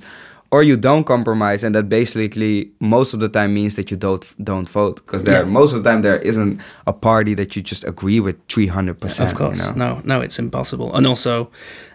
or 0.50 0.62
you 0.64 0.76
don't 0.76 1.04
compromise, 1.04 1.62
and 1.66 1.75
that 1.75 1.88
basically 1.88 2.71
most 2.80 3.14
of 3.14 3.21
the 3.21 3.28
time 3.28 3.54
means 3.54 3.75
that 3.76 3.90
you 3.90 3.97
don't 3.97 4.25
don't 4.44 4.68
vote 4.68 4.97
because 4.97 5.25
there 5.25 5.42
Yeah. 5.44 5.52
most 5.52 5.75
of 5.75 5.83
the 5.85 5.90
time 5.90 6.02
there 6.02 6.18
isn't 6.23 6.61
a 6.87 6.92
party 6.92 7.35
that 7.35 7.54
you 7.54 7.62
just 7.62 7.85
agree 7.87 8.21
with 8.21 8.37
three 8.49 8.68
hundred 8.68 8.99
percent. 9.00 9.30
Of 9.30 9.37
course, 9.37 9.59
you 9.68 9.75
know? 9.76 10.00
no, 10.02 10.16
no, 10.16 10.23
it's 10.25 10.38
impossible. 10.38 10.88
And 10.97 11.06
also, 11.06 11.50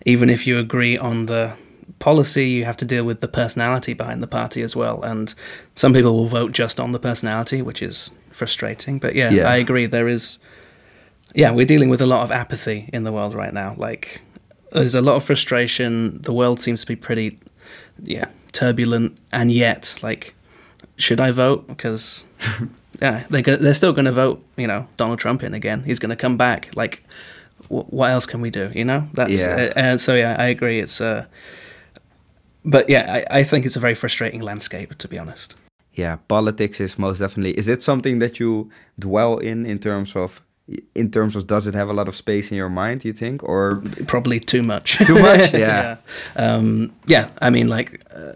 even 0.06 0.30
if 0.30 0.46
you 0.48 0.60
agree 0.60 0.98
on 0.98 1.26
the 1.26 1.52
policy, 2.00 2.48
you 2.50 2.66
have 2.66 2.78
to 2.78 2.86
deal 2.86 3.04
with 3.04 3.20
the 3.22 3.28
personality 3.28 3.94
behind 3.94 4.22
the 4.22 4.28
party 4.28 4.62
as 4.62 4.76
well. 4.76 5.02
And 5.02 5.34
some 5.76 5.94
people 5.94 6.14
will 6.14 6.28
vote 6.28 6.52
just 6.52 6.80
on 6.80 6.92
the 6.92 7.00
personality, 7.00 7.62
which 7.62 7.82
is 7.82 8.12
frustrating. 8.32 9.00
But 9.00 9.16
yeah, 9.16 9.32
Yeah. 9.32 9.50
I 9.50 9.56
agree. 9.58 9.86
There 9.88 10.08
is, 10.08 10.40
yeah, 11.34 11.52
we're 11.52 11.66
dealing 11.66 11.90
with 11.90 12.02
a 12.02 12.06
lot 12.06 12.24
of 12.24 12.32
apathy 12.32 12.90
in 12.94 13.04
the 13.04 13.12
world 13.12 13.34
right 13.34 13.54
now. 13.54 13.74
Like, 13.78 14.22
there's 14.72 14.96
a 14.96 15.02
lot 15.02 15.16
of 15.16 15.24
frustration. 15.24 16.22
The 16.22 16.34
world 16.34 16.60
seems 16.60 16.82
to 16.82 16.88
be 16.88 16.96
pretty, 16.96 17.40
yeah, 18.04 18.26
turbulent. 18.52 19.18
And 19.32 19.52
yet, 19.52 19.98
like, 20.04 20.36
should 20.98 21.20
I 21.20 21.32
vote? 21.32 21.68
Because 21.68 22.26
yeah, 23.02 23.24
they 23.30 23.42
go, 23.42 23.56
they're 23.56 23.74
still 23.74 23.94
going 23.94 24.06
to 24.06 24.12
vote. 24.12 24.44
You 24.58 24.68
know, 24.68 24.88
Donald 24.98 25.20
Trump 25.20 25.44
in 25.44 25.54
again. 25.54 25.84
He's 25.84 26.00
going 26.00 26.10
to 26.12 26.16
come 26.16 26.38
back. 26.38 26.70
Like, 26.76 27.04
wh- 27.68 27.92
what 27.92 28.12
else 28.12 28.26
can 28.26 28.42
we 28.42 28.50
do? 28.50 28.72
You 28.76 28.86
know, 28.86 29.08
that's 29.14 29.42
Yeah. 29.42 29.72
uh, 29.76 29.80
uh, 29.80 29.98
so 29.98 30.14
yeah, 30.16 30.36
I 30.38 30.48
agree. 30.48 30.80
It's 30.80 31.02
uh, 31.02 31.26
but 32.64 32.90
yeah, 32.90 33.24
I, 33.32 33.40
I 33.40 33.44
think 33.44 33.66
it's 33.66 33.76
a 33.76 33.80
very 33.80 33.96
frustrating 33.96 34.42
landscape 34.42 34.98
to 34.98 35.08
be 35.08 35.18
honest. 35.18 35.56
yeah 35.94 36.18
politics 36.28 36.80
is 36.80 36.98
most 36.98 37.20
definitely 37.20 37.54
is 37.58 37.68
it 37.68 37.82
something 37.82 38.20
that 38.20 38.40
you 38.40 38.70
dwell 38.98 39.38
in 39.40 39.66
in 39.66 39.80
terms 39.80 40.16
of 40.16 40.42
in 40.96 41.10
terms 41.12 41.36
of 41.36 41.48
does 41.48 41.68
it 41.68 41.74
have 41.74 41.90
a 41.90 41.94
lot 41.94 42.08
of 42.08 42.16
space 42.16 42.52
in 42.52 42.58
your 42.58 42.70
mind 42.70 43.04
you 43.04 43.14
think 43.14 43.44
or 43.44 43.82
Probably 44.08 44.40
too 44.40 44.64
much. 44.64 44.98
Too 45.06 45.20
much? 45.20 45.54
Yeah. 45.60 45.98
yeah. 46.36 46.56
Um, 46.56 46.94
yeah. 47.06 47.30
I 47.42 47.50
mean, 47.50 47.68
like. 47.68 48.02
Uh, 48.14 48.34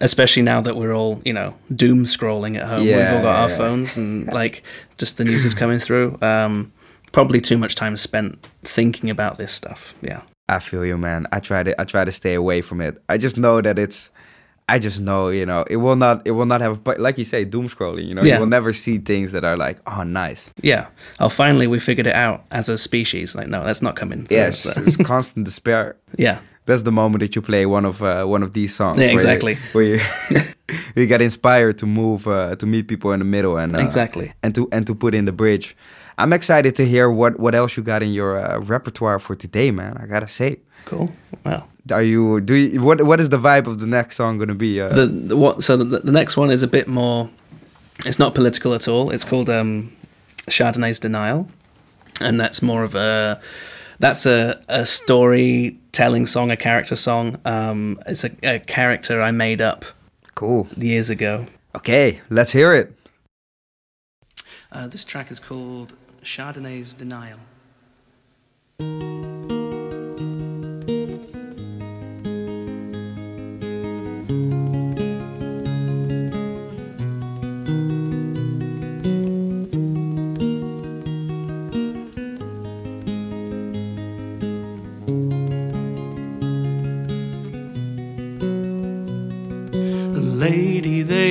Especially 0.00 0.42
now 0.42 0.60
that 0.60 0.74
we're 0.74 0.92
all, 0.92 1.22
you 1.24 1.32
know, 1.32 1.54
doom 1.72 2.04
scrolling 2.04 2.58
at 2.58 2.66
home. 2.66 2.80
We've 2.80 2.96
all 2.96 3.22
got 3.22 3.36
our 3.36 3.48
yeah. 3.48 3.56
phones 3.56 3.96
and 3.96 4.26
like 4.26 4.64
just 4.98 5.16
the 5.16 5.22
news 5.22 5.44
is 5.44 5.54
coming 5.54 5.78
through. 5.78 6.18
Um, 6.20 6.72
probably 7.12 7.40
too 7.40 7.56
much 7.56 7.76
time 7.76 7.96
spent 7.96 8.44
thinking 8.62 9.10
about 9.10 9.38
this 9.38 9.52
stuff. 9.52 9.94
Yeah. 10.00 10.22
I 10.56 10.58
feel 10.58 10.84
you 10.84 10.96
man 10.98 11.26
i 11.32 11.38
try 11.40 11.62
to 11.62 11.72
i 11.80 11.84
try 11.84 12.04
to 12.04 12.12
stay 12.12 12.34
away 12.34 12.60
from 12.62 12.80
it 12.80 12.94
i 13.08 13.16
just 13.18 13.36
know 13.36 13.60
that 13.60 13.78
it's 13.78 14.10
i 14.68 14.78
just 14.78 15.00
know 15.00 15.28
you 15.28 15.44
know 15.44 15.64
it 15.68 15.76
will 15.84 15.96
not 15.96 16.16
it 16.26 16.32
will 16.32 16.46
not 16.46 16.60
have 16.60 16.82
but 16.84 16.98
like 17.06 17.18
you 17.18 17.24
say 17.24 17.44
doom 17.44 17.66
scrolling 17.68 18.06
you 18.06 18.14
know 18.14 18.22
Yeah. 18.22 18.34
you 18.34 18.40
will 18.40 18.46
never 18.58 18.72
see 18.72 18.98
things 18.98 19.32
that 19.32 19.44
are 19.44 19.56
like 19.56 19.78
oh 19.86 20.02
nice 20.04 20.50
Yeah. 20.62 20.86
Oh, 21.18 21.28
finally 21.28 21.66
we 21.66 21.78
figured 21.80 22.06
it 22.06 22.14
out 22.14 22.44
as 22.50 22.68
a 22.68 22.76
species. 22.78 23.34
Like, 23.34 23.48
no, 23.48 23.64
that's 23.64 23.82
not 23.82 23.96
coming. 23.96 24.24
through. 24.24 24.36
yeah 24.36 24.48
it's, 24.48 24.60
So- 24.60 24.80
it's 24.82 24.96
constant 24.96 25.44
despair 25.46 25.96
yeah. 26.16 26.38
That's 26.66 26.82
the 26.82 26.92
moment 26.92 27.20
that 27.20 27.34
you 27.34 27.42
play 27.42 27.66
one 27.66 27.84
of 27.84 28.02
uh, 28.02 28.24
one 28.24 28.42
of 28.42 28.52
these 28.52 28.74
songs 28.74 28.98
Yeah, 28.98 29.04
where 29.06 29.10
you- 29.12 29.16
exactly. 29.16 29.54
where 29.72 29.84
you 29.84 30.00
you 30.96 31.06
get 31.06 31.20
inspired 31.22 31.78
to 31.78 31.86
move 31.86 32.26
uh, 32.28 32.54
to 32.56 32.66
meet 32.66 32.86
people 32.88 33.12
in 33.12 33.18
the 33.18 33.24
middle 33.26 33.56
and 33.58 33.76
uh, 33.76 33.80
Exactly. 33.80 34.32
and 34.42 34.54
to 34.54 34.68
and 34.72 34.86
to 34.86 34.94
put 34.94 35.14
in 35.14 35.24
the 35.26 35.32
bridge 35.32 35.74
i'm 36.18 36.32
excited 36.32 36.74
to 36.76 36.84
hear 36.84 37.10
what 37.10 37.38
what 37.40 37.54
else 37.54 37.76
you 37.76 37.82
got 37.82 38.02
in 38.02 38.12
your 38.12 38.36
uh, 38.36 38.58
repertoire 38.60 39.18
for 39.18 39.34
today 39.36 39.70
man 39.70 39.96
i 40.02 40.06
gotta 40.06 40.28
say 40.28 40.56
Cool. 40.84 41.08
Well, 41.44 41.68
are 41.92 42.02
you 42.02 42.40
do 42.40 42.54
you, 42.54 42.82
what 42.82 43.02
what 43.02 43.20
is 43.20 43.28
the 43.28 43.38
vibe 43.38 43.66
of 43.68 43.76
the 43.78 43.86
next 43.86 44.16
song 44.16 44.38
gonna 44.38 44.54
be 44.54 44.80
uh, 44.80 44.88
the, 44.88 45.06
the 45.06 45.36
what? 45.36 45.62
So 45.62 45.76
the, 45.76 45.84
the 46.00 46.10
next 46.12 46.36
one 46.36 46.50
is 46.52 46.62
a 46.64 46.66
bit 46.66 46.88
more. 46.88 47.30
It's 48.04 48.18
not 48.18 48.34
political 48.34 48.74
at 48.74 48.88
all. 48.88 49.10
It's 49.14 49.22
called 49.24 49.48
um, 49.48 49.92
Chardonnay's 50.50 50.98
Denial, 50.98 51.46
and 52.20 52.40
that's 52.40 52.62
more 52.62 52.82
of 52.84 52.94
a. 52.96 53.40
that's 54.02 54.26
a, 54.26 54.60
a 54.68 54.84
storytelling 54.84 56.26
song, 56.26 56.50
a 56.50 56.56
character 56.56 56.96
song. 56.96 57.38
Um, 57.44 58.00
it's 58.04 58.24
a, 58.24 58.32
a 58.42 58.58
character 58.58 59.22
I 59.22 59.30
made 59.30 59.60
up 59.60 59.84
Cool. 60.34 60.66
years 60.76 61.08
ago. 61.08 61.46
Okay, 61.76 62.20
let's 62.28 62.50
hear 62.50 62.72
it. 62.74 62.92
Uh, 64.72 64.88
this 64.88 65.04
track 65.04 65.30
is 65.30 65.38
called 65.38 65.94
Chardonnay's 66.24 66.94
Denial. 66.94 67.38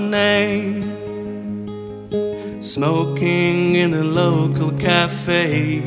smoking 2.64 3.76
in 3.76 3.94
a 3.94 4.04
local 4.04 4.72
cafe. 4.72 5.82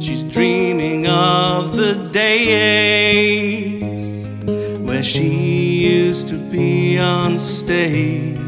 She's 0.00 0.22
dreaming 0.22 1.08
of 1.08 1.76
the 1.76 1.94
days 2.12 4.28
where 4.78 5.02
she 5.02 5.88
used 5.88 6.28
to 6.28 6.38
be 6.38 7.00
on 7.00 7.40
stage. 7.40 8.38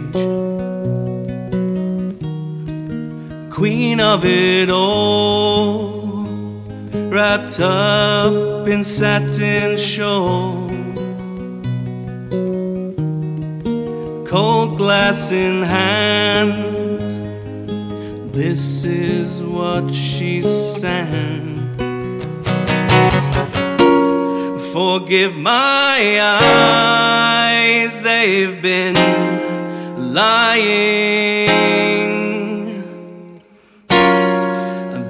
Queen 3.50 4.00
of 4.00 4.24
it 4.24 4.70
all 4.70 6.02
wrapped 7.10 7.58
up 7.58 8.68
in 8.68 8.84
satin 8.84 9.76
shawl. 9.76 10.66
Cold 14.28 14.76
glass 14.76 15.30
in 15.30 15.62
hand, 15.62 16.52
this 18.32 18.82
is 18.82 19.40
what 19.40 19.94
she 19.94 20.42
sang. 20.42 21.70
Forgive 24.72 25.36
my 25.36 26.20
eyes, 26.20 28.00
they've 28.00 28.60
been 28.60 28.96
lying. 30.12 31.46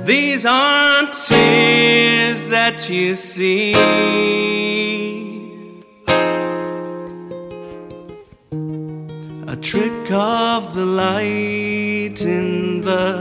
These 0.04 0.44
aren't 0.44 1.14
tears 1.14 2.48
that 2.48 2.90
you 2.90 3.14
see. 3.14 4.55
Trick 9.70 10.10
of 10.12 10.74
the 10.74 10.86
light 10.86 12.22
in 12.22 12.82
the 12.82 13.16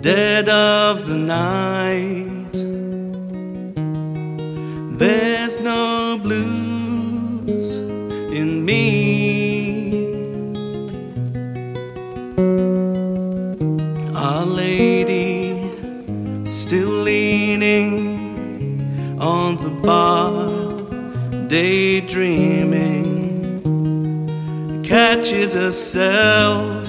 dead 0.00 0.48
of 0.48 1.08
the 1.08 1.18
night. 1.18 2.54
There's 5.00 5.58
no 5.58 6.18
blues 6.22 7.78
in 8.38 8.64
me. 8.64 8.78
Our 14.14 14.46
Lady 14.46 15.56
still 16.44 16.94
leaning 17.10 17.96
on 19.20 19.56
the 19.64 19.72
bar, 19.82 20.30
daydreaming, 21.48 22.91
catches 24.92 25.54
herself 25.54 26.86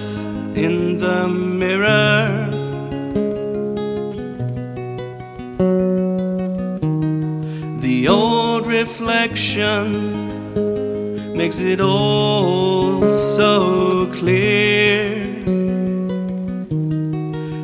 in 0.57 0.97
the 0.97 1.25
mirror. 1.29 2.49
The 7.79 8.09
old 8.09 8.67
reflection 8.67 9.87
makes 11.37 11.59
it 11.59 11.79
all 11.79 13.13
so 13.13 14.11
clear 14.11 15.15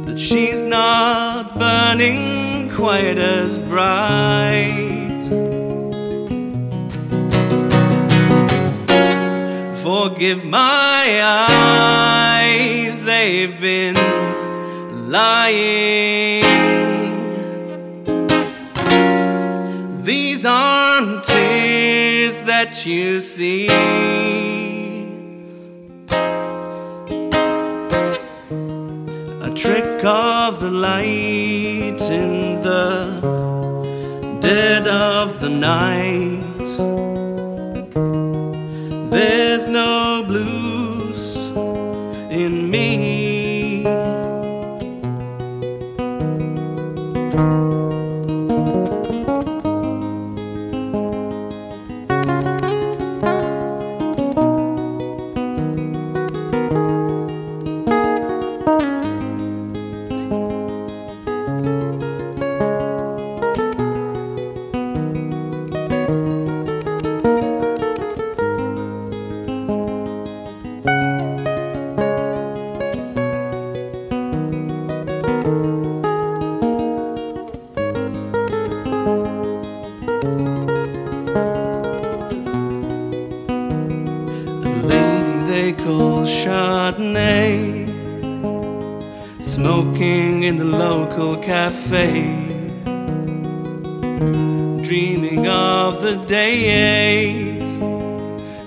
that 0.06 0.18
she's 0.18 0.62
not 0.62 1.60
burning 1.60 2.70
quite 2.70 3.18
as 3.18 3.60
bright. 3.60 5.09
Forgive 9.82 10.44
my 10.44 11.22
eyes, 11.24 13.02
they've 13.04 13.60
been 13.62 13.96
lying. 15.10 16.44
These 20.04 20.46
aren't 20.46 21.24
tears 21.24 22.44
that 22.44 22.86
you 22.86 23.22
see. 23.22 23.68
A 29.42 29.50
trick 29.56 30.04
of 30.04 30.60
the 30.60 30.72
light 30.72 32.02
in 32.12 32.62
the 32.62 34.40
dead 34.42 34.90
of 34.90 35.40
the 35.40 35.50
night. 35.50 36.39
Smoking 89.50 90.44
in 90.44 90.58
the 90.58 90.64
local 90.64 91.36
cafe, 91.36 92.22
dreaming 94.84 95.48
of 95.48 96.04
the 96.04 96.24
days 96.28 97.80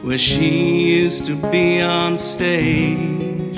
where 0.03 0.19
she 0.19 0.91
used 1.03 1.25
to 1.25 1.37
be 1.37 1.81
on 1.81 2.19
stage, 2.19 3.57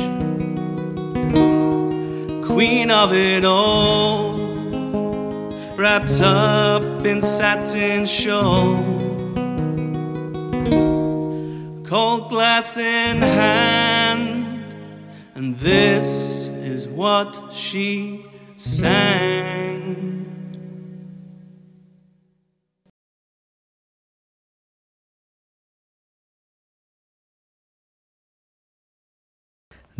queen 2.44 2.90
of 2.90 3.14
it 3.14 3.46
all, 3.46 4.36
wrapped 5.78 6.20
up 6.20 7.06
in 7.06 7.22
satin 7.22 8.04
shawl. 8.04 8.84
Cold 11.84 12.28
glass 12.28 12.76
in 12.76 13.16
hand, 13.16 14.44
and 15.34 15.56
this 15.56 16.06
is 16.06 16.23
what 17.04 17.52
she 17.52 18.24
sang. 18.56 20.24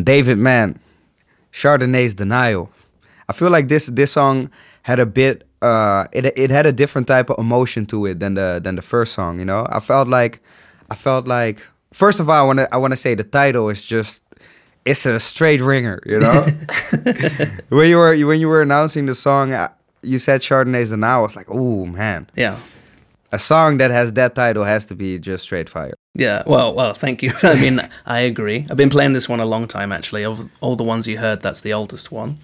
David 0.03 0.39
Mann, 0.39 0.81
Chardonnay's 1.53 2.15
Denial. 2.15 2.71
I 3.29 3.35
feel 3.35 3.51
like 3.51 3.69
this 3.69 3.89
this 3.89 4.13
song 4.13 4.51
had 4.81 4.99
a 4.99 5.05
bit 5.05 5.47
uh 5.61 6.07
it 6.11 6.33
it 6.39 6.51
had 6.51 6.65
a 6.65 6.73
different 6.73 7.07
type 7.07 7.29
of 7.29 7.37
emotion 7.39 7.85
to 7.93 8.07
it 8.07 8.19
than 8.19 8.33
the 8.33 8.63
than 8.65 8.77
the 8.77 8.83
first 8.83 9.13
song, 9.13 9.39
you 9.39 9.45
know? 9.45 9.67
I 9.69 9.81
felt 9.81 10.09
like 10.09 10.41
I 10.91 10.95
felt 10.95 11.29
like 11.29 11.61
first 11.93 12.19
of 12.19 12.31
all 12.31 12.41
I 12.43 12.47
want 12.47 12.61
to 12.61 12.75
I 12.75 12.79
want 12.79 12.93
to 12.95 12.97
say 12.97 13.15
the 13.15 13.25
title 13.25 13.69
is 13.69 13.85
just 13.85 14.24
it's 14.85 15.07
a 15.07 15.19
straight 15.21 15.61
ringer, 15.61 16.01
you 16.07 16.19
know. 16.21 16.43
when 17.71 17.89
you 17.89 17.97
were 17.97 18.17
when 18.27 18.41
you 18.41 18.49
were 18.49 18.63
announcing 18.63 19.07
the 19.07 19.15
song, 19.15 19.55
you 20.03 20.19
said 20.19 20.41
Chardonnays, 20.41 20.93
and 20.93 21.05
I 21.05 21.19
was 21.19 21.35
like, 21.37 21.47
oh 21.49 21.87
man, 21.87 22.29
Yeah. 22.37 22.59
a 23.33 23.39
song 23.39 23.79
that 23.79 23.91
has 23.91 24.13
that 24.15 24.35
title 24.35 24.65
has 24.65 24.87
to 24.87 24.95
be 24.95 25.19
just 25.19 25.45
straight 25.45 25.69
fire. 25.71 25.95
Yeah, 26.15 26.43
well, 26.47 26.73
well, 26.75 26.93
thank 26.95 27.23
you. 27.23 27.33
I 27.43 27.55
mean, 27.61 27.81
I 28.07 28.21
agree. 28.21 28.67
I've 28.71 28.77
been 28.77 28.91
playing 28.91 29.15
this 29.15 29.29
one 29.29 29.41
a 29.41 29.47
long 29.47 29.67
time, 29.67 29.91
actually. 29.93 30.25
Of 30.25 30.49
all 30.61 30.77
the 30.77 30.85
ones 30.85 31.07
you 31.09 31.19
heard, 31.19 31.41
that's 31.43 31.61
the 31.63 31.73
oldest 31.73 32.13
one. 32.13 32.39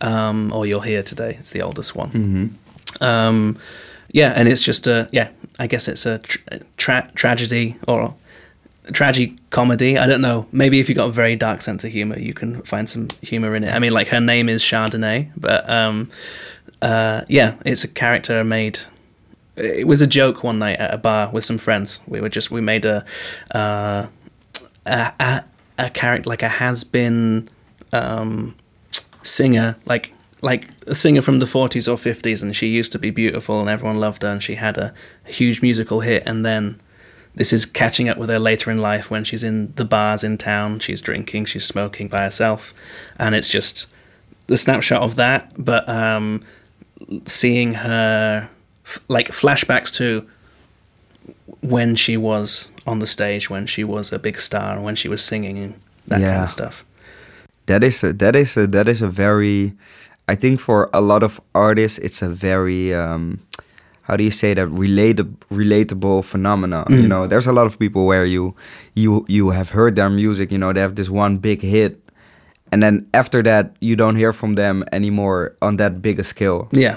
Um, 0.00 0.52
or 0.52 0.66
you'll 0.66 0.80
hear 0.80 1.02
today, 1.02 1.36
it's 1.38 1.50
the 1.50 1.62
oldest 1.62 1.94
one. 1.96 2.10
Mm-hmm. 2.10 3.02
Um, 3.04 3.56
yeah, 4.12 4.32
and 4.34 4.48
it's 4.48 4.62
just 4.62 4.86
a 4.86 5.08
yeah. 5.12 5.28
I 5.60 5.66
guess 5.66 5.86
it's 5.88 6.06
a 6.06 6.18
tra- 6.18 6.60
tra- 6.76 7.10
tragedy 7.14 7.76
or 7.86 8.00
a 8.02 8.14
tragic 8.92 9.32
comedy. 9.50 9.98
I 9.98 10.06
don't 10.06 10.20
know. 10.20 10.46
Maybe 10.52 10.80
if 10.80 10.88
you've 10.88 10.98
got 10.98 11.08
a 11.08 11.12
very 11.12 11.36
dark 11.36 11.60
sense 11.60 11.84
of 11.84 11.92
humor, 11.92 12.18
you 12.18 12.34
can 12.34 12.62
find 12.62 12.88
some 12.88 13.08
humor 13.22 13.54
in 13.54 13.64
it. 13.64 13.74
I 13.74 13.78
mean, 13.78 13.92
like 13.92 14.08
her 14.08 14.20
name 14.20 14.48
is 14.48 14.62
Chardonnay, 14.62 15.30
but 15.36 15.68
um, 15.68 16.10
uh, 16.82 17.22
yeah, 17.28 17.54
it's 17.64 17.84
a 17.84 17.88
character 17.88 18.42
made. 18.44 18.80
It 19.56 19.86
was 19.86 20.02
a 20.02 20.06
joke 20.06 20.44
one 20.44 20.58
night 20.58 20.78
at 20.78 20.94
a 20.94 20.98
bar 20.98 21.30
with 21.30 21.44
some 21.44 21.58
friends. 21.58 22.00
We 22.06 22.20
were 22.20 22.28
just 22.28 22.50
we 22.50 22.60
made 22.60 22.84
a 22.84 23.04
uh, 23.54 24.06
a, 24.86 25.12
a, 25.20 25.44
a 25.78 25.90
character 25.90 26.28
like 26.30 26.42
a 26.42 26.48
has 26.48 26.84
been 26.84 27.48
um, 27.92 28.54
singer 29.22 29.76
like 29.86 30.12
like 30.40 30.68
a 30.86 30.94
singer 30.94 31.20
from 31.20 31.40
the 31.40 31.46
40s 31.46 31.88
or 31.88 31.96
50s 31.96 32.42
and 32.42 32.54
she 32.54 32.68
used 32.68 32.92
to 32.92 32.98
be 32.98 33.10
beautiful 33.10 33.60
and 33.60 33.68
everyone 33.68 33.98
loved 33.98 34.22
her 34.22 34.28
and 34.28 34.42
she 34.42 34.54
had 34.54 34.78
a 34.78 34.94
huge 35.26 35.62
musical 35.62 36.00
hit 36.00 36.22
and 36.26 36.46
then 36.46 36.80
this 37.38 37.52
is 37.52 37.64
catching 37.64 38.08
up 38.08 38.18
with 38.18 38.28
her 38.28 38.38
later 38.38 38.70
in 38.70 38.78
life 38.78 39.10
when 39.10 39.24
she's 39.24 39.42
in 39.42 39.72
the 39.76 39.84
bars 39.84 40.22
in 40.22 40.36
town. 40.36 40.80
She's 40.80 41.00
drinking 41.00 41.46
she's 41.46 41.64
smoking 41.64 42.08
by 42.08 42.22
herself. 42.22 42.74
And 43.18 43.34
it's 43.34 43.48
just 43.48 43.86
the 44.48 44.56
snapshot 44.56 45.02
of 45.02 45.16
that 45.16 45.52
but 45.56 45.88
um 45.88 46.42
seeing 47.24 47.74
her 47.74 48.48
f- 48.84 49.00
like 49.08 49.28
flashbacks 49.28 49.92
to 49.94 50.28
when 51.60 51.96
she 51.96 52.16
was 52.16 52.70
on 52.86 52.98
the 52.98 53.06
stage 53.06 53.50
when 53.50 53.66
she 53.66 53.84
was 53.84 54.12
a 54.12 54.18
big 54.18 54.40
star 54.40 54.74
and 54.74 54.84
when 54.84 54.96
she 54.96 55.08
was 55.08 55.24
singing 55.24 55.58
and 55.58 55.74
that 56.06 56.20
kind 56.20 56.42
of 56.42 56.48
stuff. 56.48 56.84
That 57.66 57.84
is 57.84 58.02
a, 58.02 58.12
that 58.14 58.34
is 58.34 58.56
a, 58.56 58.66
that 58.68 58.88
is 58.88 59.02
a 59.02 59.08
very, 59.08 59.74
I 60.26 60.34
think 60.34 60.60
for 60.60 60.88
a 60.92 61.00
lot 61.00 61.22
of 61.22 61.40
artists, 61.54 61.98
it's 61.98 62.22
a 62.22 62.28
very 62.28 62.94
um, 62.94 63.40
how 64.08 64.16
do 64.16 64.24
you 64.24 64.30
say 64.32 64.54
that 64.54 64.68
relatable 64.68 65.36
relatable 65.52 66.24
phenomena. 66.24 66.84
You 66.88 67.04
Mm. 67.04 67.08
know, 67.08 67.26
there's 67.28 67.46
a 67.46 67.52
lot 67.52 67.66
of 67.66 67.78
people 67.78 68.06
where 68.08 68.24
you 68.24 68.54
you 68.96 69.24
you 69.28 69.50
have 69.52 69.70
heard 69.70 69.94
their 69.96 70.08
music. 70.10 70.50
You 70.50 70.56
know, 70.58 70.72
they 70.72 70.80
have 70.80 70.94
this 70.96 71.10
one 71.12 71.36
big 71.38 71.60
hit, 71.60 72.00
and 72.72 72.82
then 72.82 73.04
after 73.12 73.42
that, 73.44 73.76
you 73.80 73.94
don't 73.96 74.16
hear 74.16 74.32
from 74.32 74.54
them 74.56 74.82
anymore 74.92 75.52
on 75.60 75.76
that 75.76 76.00
bigger 76.00 76.24
scale. 76.24 76.68
yeah 76.72 76.96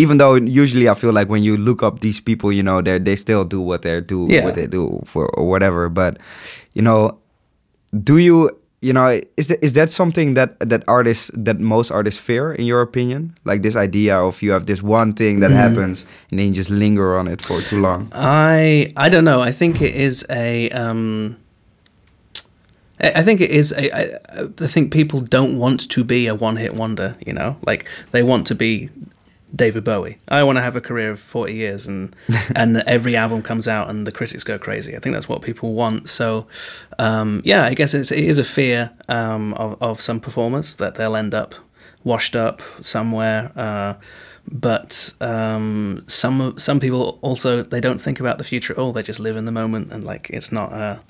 Even 0.00 0.16
though 0.16 0.34
usually 0.40 0.88
I 0.88 0.94
feel 0.96 1.12
like 1.12 1.28
when 1.28 1.42
you 1.44 1.56
look 1.60 1.82
up 1.84 2.00
these 2.00 2.20
people, 2.24 2.48
you 2.56 2.62
know, 2.64 2.80
they 2.80 2.96
they 2.98 3.16
still 3.16 3.44
do 3.44 3.60
what 3.60 3.82
they 3.82 4.00
do, 4.00 4.24
Yeah. 4.32 4.44
what 4.48 4.54
they 4.56 4.66
do 4.66 5.02
for 5.04 5.28
or 5.36 5.44
whatever. 5.44 5.90
But 5.92 6.16
you 6.72 6.80
know, 6.80 7.18
do 7.92 8.16
you 8.16 8.48
you 8.80 8.92
know 8.92 9.20
is 9.36 9.48
that 9.48 9.62
is 9.62 9.72
that 9.74 9.90
something 9.90 10.34
that 10.34 10.58
that 10.60 10.82
artists 10.88 11.30
that 11.34 11.60
most 11.60 11.90
artists 11.90 12.20
fear 12.20 12.52
in 12.52 12.64
your 12.64 12.80
opinion 12.80 13.34
like 13.44 13.60
this 13.62 13.76
idea 13.76 14.16
of 14.18 14.40
you 14.42 14.52
have 14.52 14.64
this 14.66 14.82
one 14.82 15.12
thing 15.12 15.40
that 15.40 15.50
happens 15.50 16.06
and 16.30 16.38
then 16.38 16.48
you 16.48 16.54
just 16.54 16.70
linger 16.70 17.18
on 17.18 17.28
it 17.28 17.42
for 17.42 17.60
too 17.60 17.80
long 17.80 18.10
I 18.14 18.92
I 18.96 19.08
don't 19.08 19.24
know. 19.24 19.40
I 19.42 19.52
think 19.52 19.80
it 19.82 19.94
is 19.94 20.24
a. 20.30 20.70
Um, 20.70 21.36
I 23.00 23.12
I 23.20 23.22
think 23.22 23.40
it 23.40 23.50
is 23.50 23.72
a. 23.72 23.90
I, 23.92 24.18
I 24.64 24.66
think 24.66 24.92
people 24.92 25.20
don't 25.20 25.58
want 25.58 25.88
to 25.90 26.04
be 26.04 26.26
a 26.26 26.34
one-hit 26.34 26.74
wonder. 26.74 27.14
You 27.26 27.32
know, 27.32 27.56
like 27.66 27.86
they 28.10 28.22
want 28.22 28.46
to 28.48 28.54
be 28.54 28.88
David 29.54 29.84
Bowie. 29.84 30.18
I 30.28 30.42
want 30.42 30.56
to 30.56 30.62
have 30.62 30.76
a 30.76 30.80
career 30.80 31.10
of 31.10 31.20
forty 31.20 31.54
years, 31.54 31.86
and 31.86 32.14
and 32.54 32.78
every 32.86 33.16
album 33.16 33.42
comes 33.42 33.68
out, 33.68 33.90
and 33.90 34.06
the 34.06 34.12
critics 34.12 34.44
go 34.44 34.58
crazy. 34.58 34.96
I 34.96 34.98
think 34.98 35.14
that's 35.14 35.28
what 35.28 35.42
people 35.42 35.74
want. 35.74 36.08
So, 36.08 36.46
um, 36.98 37.42
yeah, 37.44 37.64
I 37.64 37.74
guess 37.74 37.94
it's, 37.94 38.10
it 38.10 38.24
is 38.24 38.38
a 38.38 38.44
fear 38.44 38.90
um, 39.08 39.54
of 39.54 39.76
of 39.80 40.00
some 40.00 40.20
performers 40.20 40.76
that 40.76 40.94
they'll 40.94 41.16
end 41.16 41.34
up 41.34 41.54
washed 42.04 42.36
up 42.36 42.62
somewhere. 42.80 43.52
Uh, 43.56 43.94
but 44.50 45.14
um, 45.20 46.02
some 46.06 46.58
some 46.58 46.80
people 46.80 47.18
also 47.22 47.62
they 47.62 47.80
don't 47.80 48.00
think 48.00 48.20
about 48.20 48.38
the 48.38 48.44
future 48.44 48.72
at 48.72 48.78
all. 48.78 48.92
They 48.92 49.02
just 49.02 49.20
live 49.20 49.36
in 49.36 49.44
the 49.44 49.52
moment, 49.52 49.92
and 49.92 50.04
like 50.04 50.30
it's 50.30 50.50
not 50.50 50.72
a 50.72 51.00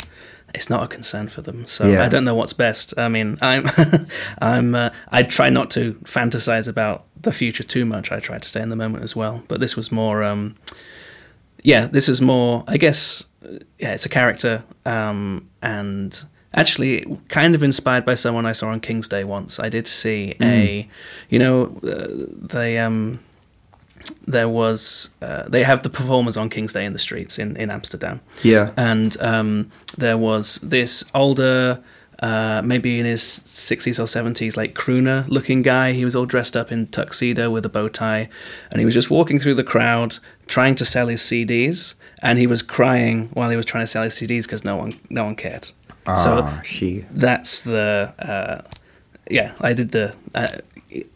it's 0.54 0.68
not 0.70 0.82
a 0.82 0.88
concern 0.88 1.28
for 1.28 1.42
them. 1.42 1.66
So 1.66 1.86
Yeah. 1.86 2.04
I 2.04 2.08
don't 2.08 2.24
know 2.24 2.34
what's 2.34 2.52
best. 2.52 2.94
I 2.98 3.08
mean, 3.08 3.38
I'm 3.40 3.66
I'm 4.40 4.74
uh, 4.74 4.90
I 5.10 5.22
try 5.22 5.50
not 5.50 5.70
to 5.70 5.94
fantasize 6.04 6.68
about 6.68 7.04
the 7.20 7.32
future 7.32 7.62
too 7.64 7.84
much. 7.84 8.10
I 8.12 8.20
try 8.20 8.38
to 8.38 8.48
stay 8.48 8.60
in 8.62 8.68
the 8.68 8.76
moment 8.76 9.04
as 9.04 9.14
well. 9.14 9.42
But 9.48 9.60
this 9.60 9.76
was 9.76 9.92
more, 9.92 10.22
um, 10.24 10.56
yeah, 11.62 11.86
this 11.86 12.08
is 12.08 12.20
more. 12.20 12.64
I 12.66 12.76
guess, 12.76 13.26
uh, 13.44 13.58
yeah, 13.78 13.92
it's 13.92 14.06
a 14.06 14.08
character, 14.08 14.64
um, 14.86 15.48
and 15.62 16.24
actually 16.54 17.04
kind 17.28 17.54
of 17.54 17.62
inspired 17.62 18.04
by 18.04 18.14
someone 18.14 18.44
I 18.46 18.52
saw 18.52 18.68
on 18.70 18.80
King's 18.80 19.08
Day 19.08 19.22
once. 19.22 19.60
I 19.60 19.68
did 19.68 19.86
see 19.86 20.34
a, 20.40 20.88
you 21.28 21.38
know, 21.38 21.78
uh, 21.86 22.06
they 22.54 22.78
um 22.78 23.20
there 24.26 24.48
was 24.48 25.10
uh, 25.22 25.44
they 25.48 25.62
have 25.64 25.82
the 25.82 25.90
performers 25.90 26.36
on 26.36 26.48
King's 26.48 26.72
Day 26.72 26.84
in 26.84 26.92
the 26.92 26.98
streets 26.98 27.38
in 27.38 27.56
in 27.56 27.70
Amsterdam 27.70 28.20
yeah 28.42 28.72
and 28.76 29.20
um, 29.20 29.70
there 29.96 30.18
was 30.18 30.56
this 30.56 31.04
older, 31.14 31.82
uh, 32.20 32.62
maybe 32.64 32.98
in 32.98 33.06
his 33.06 33.22
sixties 33.22 33.98
or 34.00 34.06
seventies, 34.06 34.56
like 34.56 34.74
crooner 34.74 35.26
looking 35.28 35.62
guy. 35.62 35.92
He 35.92 36.04
was 36.04 36.16
all 36.16 36.26
dressed 36.26 36.56
up 36.56 36.72
in 36.72 36.86
tuxedo 36.88 37.50
with 37.50 37.64
a 37.64 37.68
bow 37.68 37.88
tie, 37.88 38.28
and 38.70 38.78
he 38.78 38.84
was 38.84 38.94
just 38.94 39.10
walking 39.10 39.38
through 39.38 39.54
the 39.54 39.64
crowd 39.64 40.18
trying 40.46 40.74
to 40.76 40.84
sell 40.84 41.08
his 41.08 41.20
CDs, 41.22 41.94
and 42.22 42.38
he 42.38 42.46
was 42.46 42.62
crying 42.62 43.28
while 43.34 43.50
he 43.50 43.56
was 43.56 43.66
trying 43.66 43.82
to 43.82 43.86
sell 43.86 44.02
his 44.02 44.14
CDs 44.14 44.42
because 44.42 44.64
no 44.64 44.76
one 44.76 44.98
no 45.08 45.24
one 45.24 45.36
cared. 45.36 45.70
so 46.16 46.42
ah, 46.42 46.60
she 46.64 47.04
that's 47.10 47.62
the 47.62 48.14
uh, 48.18 48.68
yeah. 49.30 49.54
I 49.60 49.72
did 49.72 49.92
the. 49.92 50.16
Uh, 50.34 50.58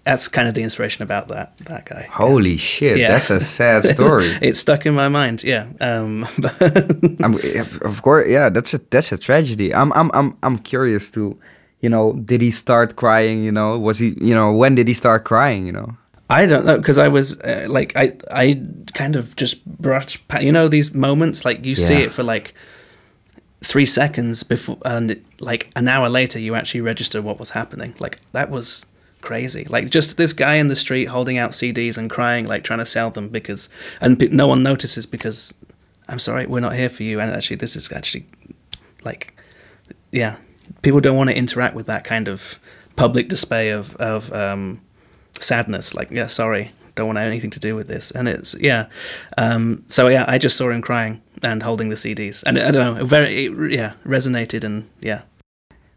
that's 0.04 0.28
kind 0.28 0.46
of 0.48 0.54
the 0.54 0.62
inspiration 0.62 1.02
about 1.02 1.28
that 1.28 1.56
that 1.66 1.84
guy. 1.86 2.08
holy 2.12 2.56
shit 2.56 2.96
Yeah. 2.98 3.10
that's 3.12 3.30
a 3.30 3.40
sad 3.40 3.84
story 3.84 4.30
It 4.42 4.56
stuck 4.56 4.86
in 4.86 4.94
my 4.94 5.08
mind. 5.08 5.42
Yeah. 5.42 5.66
Um, 5.80 6.26
I'm, 7.24 7.34
of 7.82 8.02
course 8.02 8.28
yeah 8.28 8.50
that's 8.50 8.74
a 8.74 8.78
that's 8.90 9.12
a 9.12 9.18
tragedy 9.18 9.74
i'm 9.74 9.92
i'm 9.92 10.10
i'm, 10.14 10.36
I'm 10.42 10.58
curious 10.58 11.10
to 11.12 11.36
you 11.80 11.88
know 11.90 12.12
did 12.24 12.40
he 12.40 12.50
start 12.50 12.94
crying 12.96 13.44
you 13.44 13.52
know 13.52 13.78
was 13.78 13.98
he 13.98 14.08
you 14.20 14.34
know 14.34 14.52
when 14.52 14.74
did 14.74 14.88
he 14.88 14.94
start 14.94 15.24
crying 15.24 15.66
you 15.66 15.72
know 15.72 15.96
I 16.30 16.46
don't 16.46 16.64
know 16.64 16.78
because 16.78 16.96
I 16.96 17.08
was 17.08 17.38
uh, 17.40 17.66
like 17.68 17.92
I 17.96 18.16
I 18.30 18.62
kind 18.94 19.14
of 19.14 19.36
just 19.36 19.62
brushed 19.66 20.22
you 20.40 20.52
know 20.52 20.68
these 20.68 20.94
moments 20.94 21.44
like 21.44 21.66
you 21.66 21.76
see 21.76 22.00
it 22.02 22.12
for 22.12 22.22
like 22.22 22.54
three 23.60 23.84
seconds 23.86 24.42
before 24.42 24.78
and 24.86 25.10
it, 25.10 25.22
like 25.38 25.68
an 25.76 25.86
hour 25.86 26.08
later 26.08 26.38
you 26.38 26.54
actually 26.54 26.80
register 26.80 27.20
what 27.20 27.38
was 27.38 27.50
happening 27.50 27.94
like 28.00 28.18
that 28.32 28.48
was 28.50 28.86
crazy. 29.24 29.64
Like 29.64 29.90
just 29.90 30.16
this 30.16 30.32
guy 30.32 30.54
in 30.54 30.68
the 30.68 30.76
street 30.76 31.06
holding 31.06 31.38
out 31.38 31.50
CDs 31.50 31.98
and 31.98 32.08
crying 32.08 32.46
like 32.46 32.62
trying 32.62 32.78
to 32.78 32.86
sell 32.86 33.10
them 33.10 33.28
because 33.28 33.68
and 34.00 34.20
no 34.32 34.46
one 34.46 34.62
notices 34.62 35.06
because 35.06 35.52
I'm 36.08 36.18
sorry 36.18 36.46
we're 36.46 36.60
not 36.60 36.74
here 36.74 36.88
for 36.88 37.02
you. 37.02 37.20
And 37.20 37.32
actually 37.32 37.56
this 37.56 37.74
is 37.74 37.90
actually 37.90 38.26
like 39.04 39.34
yeah 40.12 40.36
people 40.82 41.00
don't 41.00 41.16
want 41.16 41.30
to 41.30 41.36
interact 41.36 41.74
with 41.74 41.86
that 41.86 42.04
kind 42.04 42.28
of 42.28 42.58
public 42.96 43.28
display 43.28 43.70
of 43.70 43.96
of 43.96 44.32
um, 44.32 44.80
sadness. 45.40 45.94
Like 45.94 46.10
yeah 46.10 46.28
sorry 46.28 46.70
don't 46.94 47.08
want 47.08 47.18
anything 47.18 47.50
to 47.50 47.58
do 47.58 47.74
with 47.74 47.88
this. 47.88 48.10
And 48.12 48.28
it's 48.28 48.56
yeah 48.60 48.86
um, 49.38 49.82
so 49.88 50.08
yeah 50.08 50.24
i 50.28 50.38
just 50.38 50.56
saw 50.56 50.70
him 50.70 50.82
crying 50.82 51.22
and 51.42 51.62
holding 51.62 51.90
the 51.90 51.96
cds 51.96 52.42
and 52.46 52.58
i 52.58 52.70
don't 52.70 52.96
know 52.96 53.04
very 53.04 53.46
it, 53.46 53.72
yeah 53.72 53.92
resonated 54.06 54.64
and 54.64 54.88
yeah 55.00 55.22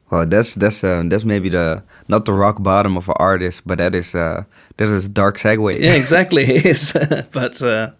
Well, 0.10 0.26
that's 0.26 0.56
that's 0.56 0.84
uh, 0.84 1.04
that's 1.06 1.26
maybe 1.26 1.50
the 1.50 1.84
not 2.08 2.26
the 2.26 2.34
rock 2.34 2.64
bottom 2.64 2.96
of 2.98 3.10
an 3.10 3.16
artist, 3.20 3.64
but 3.66 3.78
that 3.80 3.94
is 3.96 4.16
uh 4.16 4.44
that 4.78 4.88
is 4.90 5.08
a 5.08 5.10
dark 5.10 5.38
segue. 5.38 5.80
yeah 5.80 5.94
exactly 6.04 6.44
it 6.44 6.66
is 6.66 6.94
but 7.32 7.62
uh, 7.62 7.92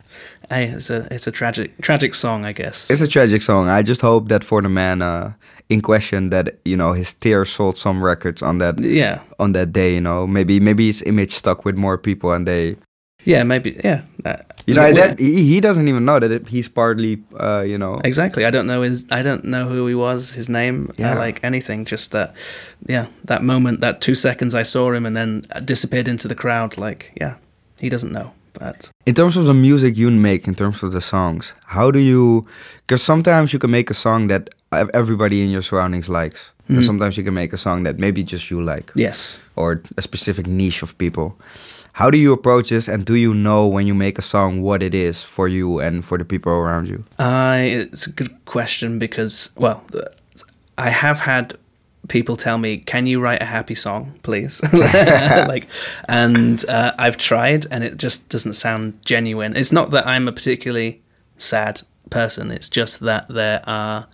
it's 0.50 0.90
a 0.90 1.08
it's 1.12 1.28
a 1.28 1.32
tragic 1.32 1.72
tragic 1.82 2.14
song 2.16 2.46
i 2.46 2.54
guess 2.54 2.90
It's 2.90 3.02
a 3.02 3.08
tragic 3.08 3.42
song. 3.42 3.68
I 3.68 3.82
just 3.84 4.02
hope 4.02 4.30
that 4.30 4.44
for 4.44 4.62
the 4.62 4.70
man 4.70 5.02
uh, 5.02 5.34
in 5.70 5.82
question, 5.82 6.30
that 6.30 6.58
you 6.64 6.78
know 6.78 6.94
his 6.94 7.14
tears 7.14 7.50
sold 7.52 7.78
some 7.78 8.02
records 8.04 8.42
on 8.42 8.60
that 8.60 8.80
yeah 8.80 9.20
on 9.40 9.52
that 9.54 9.74
day. 9.74 9.96
You 9.96 10.02
know, 10.02 10.26
maybe 10.28 10.60
maybe 10.62 10.86
his 10.88 11.02
image 11.04 11.34
stuck 11.34 11.66
with 11.66 11.76
more 11.78 11.98
people, 11.98 12.32
and 12.32 12.48
they, 12.48 12.78
yeah 13.26 13.44
maybe 13.44 13.80
yeah 13.84 14.02
uh, 14.26 14.38
you 14.68 14.74
know, 14.74 14.92
that 14.92 15.18
he, 15.18 15.44
he 15.54 15.62
doesn't 15.62 15.88
even 15.88 16.04
know 16.04 16.20
that 16.20 16.30
it, 16.30 16.48
he's 16.50 16.68
partly, 16.68 17.24
uh, 17.40 17.64
you 17.66 17.78
know, 17.78 18.02
Exactly. 18.04 18.44
I 18.44 18.52
don't 18.52 18.68
know 18.68 18.82
his. 18.82 19.06
I 19.10 19.22
don't 19.22 19.46
know 19.46 19.66
who 19.70 19.88
he 19.88 19.96
was. 19.96 20.34
His 20.34 20.50
name. 20.50 20.92
Yeah. 20.98 21.14
Uh, 21.14 21.20
like 21.20 21.40
anything. 21.42 21.86
Just 21.86 22.12
that. 22.12 22.34
Yeah. 22.86 23.06
That 23.24 23.44
moment. 23.44 23.80
That 23.80 24.02
two 24.02 24.14
seconds 24.14 24.54
I 24.54 24.64
saw 24.64 24.92
him 24.92 25.06
and 25.06 25.16
then 25.16 25.44
disappeared 25.64 26.10
into 26.10 26.28
the 26.28 26.36
crowd. 26.36 26.78
Like 26.78 27.14
yeah. 27.16 27.36
He 27.80 27.88
doesn't 27.88 28.12
know. 28.12 28.34
But 28.60 28.92
In 29.06 29.14
terms 29.14 29.38
of 29.38 29.46
the 29.46 29.54
music 29.54 29.96
you 29.96 30.12
make, 30.12 30.48
in 30.50 30.56
terms 30.56 30.84
of 30.84 30.92
the 30.92 31.00
songs, 31.02 31.54
how 31.66 31.90
do 31.92 32.00
you? 32.00 32.46
Because 32.82 33.02
sometimes 33.02 33.54
you 33.54 33.60
can 33.60 33.72
make 33.72 33.90
a 33.90 33.94
song 33.94 34.28
that 34.28 34.50
everybody 34.94 35.44
in 35.44 35.50
your 35.50 35.62
surroundings 35.62 36.10
likes, 36.10 36.52
And 36.68 36.84
sometimes 36.84 37.16
you 37.16 37.24
can 37.24 37.34
make 37.34 37.54
a 37.54 37.58
song 37.58 37.84
that 37.84 38.00
maybe 38.00 38.22
just 38.24 38.50
you 38.52 38.62
like 38.62 38.92
Yes. 38.96 39.40
or 39.56 39.82
a 39.98 40.02
specific 40.02 40.46
niche 40.48 40.84
of 40.84 40.98
people. 40.98 41.38
How 41.98 42.12
do 42.12 42.18
you 42.20 42.32
approach 42.32 42.70
this 42.70 42.88
and 42.88 43.04
do 43.04 43.16
you 43.16 43.34
know 43.34 43.68
when 43.68 43.88
you 43.88 43.96
make 43.96 44.20
a 44.20 44.22
song 44.22 44.62
what 44.62 44.84
it 44.84 44.94
is 44.94 45.24
for 45.24 45.48
you 45.48 45.80
and 45.80 46.06
for 46.06 46.20
the 46.20 46.26
people 46.26 46.52
around 46.52 46.88
you? 46.88 47.04
I 47.18 47.88
it's 47.92 48.06
a 48.06 48.12
good 48.12 48.46
question 48.46 49.00
because 49.00 49.50
well, 49.56 49.84
I 50.78 50.92
have 50.92 51.22
had 51.22 51.58
people 52.08 52.38
tell 52.38 52.60
me, 52.60 52.78
"Can 52.78 53.08
you 53.08 53.20
write 53.20 53.42
a 53.42 53.46
happy 53.46 53.74
song, 53.74 54.20
please?" 54.22 54.62
like, 54.74 55.66
and 56.08 56.64
uh, 56.70 56.92
I've 57.00 57.18
tried, 57.18 57.66
and 57.72 57.84
it 57.84 57.98
just 57.98 58.30
doesn't 58.30 58.54
sound 58.54 59.04
genuine. 59.04 59.58
It's 59.58 59.72
not 59.72 59.90
that 59.90 60.06
I'm 60.06 60.28
a 60.28 60.32
particularly 60.32 61.02
sad 61.38 61.82
person. 62.12 62.52
It's 62.52 62.70
just 62.70 63.00
that 63.00 63.28
there 63.28 63.62
are 63.66 64.06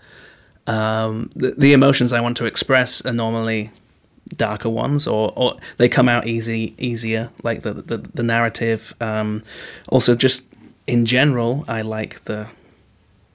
um, 0.67 1.31
the, 1.35 1.51
the 1.57 1.73
emotions 1.73 2.13
I 2.13 2.21
want 2.21 2.37
to 2.37 2.45
express 2.45 3.05
are 3.05 3.11
normally 3.11 3.71
darker 4.29 4.69
ones 4.69 5.05
or, 5.05 5.33
or 5.35 5.57
they 5.77 5.89
come 5.89 6.07
out 6.07 6.25
easy 6.25 6.73
easier 6.77 7.29
like 7.43 7.61
the 7.61 7.73
the, 7.73 7.97
the 7.97 8.23
narrative 8.23 8.93
um, 9.01 9.41
also 9.89 10.15
just 10.15 10.47
in 10.87 11.05
general 11.05 11.65
I 11.67 11.81
like 11.81 12.21
the 12.21 12.47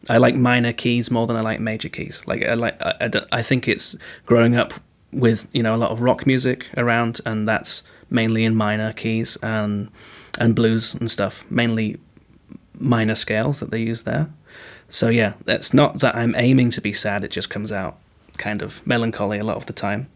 I 0.09 0.19
like 0.19 0.35
minor 0.35 0.73
keys 0.73 1.11
more 1.11 1.27
than 1.27 1.37
I 1.37 1.41
like 1.41 1.61
major 1.61 1.89
keys. 1.89 2.23
Like 2.27 2.45
I 2.45 2.55
like 2.55 2.81
I, 2.81 3.11
I, 3.33 3.43
think 3.43 3.69
it's 3.69 3.97
growing 4.25 4.55
up 4.55 4.73
with 5.13 5.49
you 5.53 5.63
know 5.63 5.75
a 5.75 5.77
lot 5.77 5.91
of 5.91 6.03
rock 6.03 6.27
music 6.27 6.71
around 6.77 7.21
and 7.27 7.49
that's 7.49 7.83
mainly 8.11 8.45
in 8.45 8.55
minor 8.55 8.93
keys 8.93 9.37
and 9.43 9.91
and 10.39 10.55
blues 10.55 10.95
and 10.95 11.11
stuff 11.11 11.49
mainly 11.51 11.99
minor 12.79 13.15
scales 13.15 13.61
that 13.61 13.71
they 13.71 13.81
use 13.81 14.03
there. 14.05 14.31
So 14.89 15.09
yeah 15.09 15.35
that's 15.45 15.75
not 15.75 16.01
that 16.01 16.17
I'm 16.17 16.35
aiming 16.37 16.71
to 16.71 16.81
be 16.81 16.93
sad 16.93 17.25
it 17.25 17.31
just 17.31 17.51
comes 17.51 17.73
out 17.73 17.99
kind 18.39 18.63
of 18.63 18.87
melancholy 18.87 19.39
a 19.39 19.45
lot 19.45 19.57
of 19.57 19.67
the 19.67 19.73
time 19.73 20.09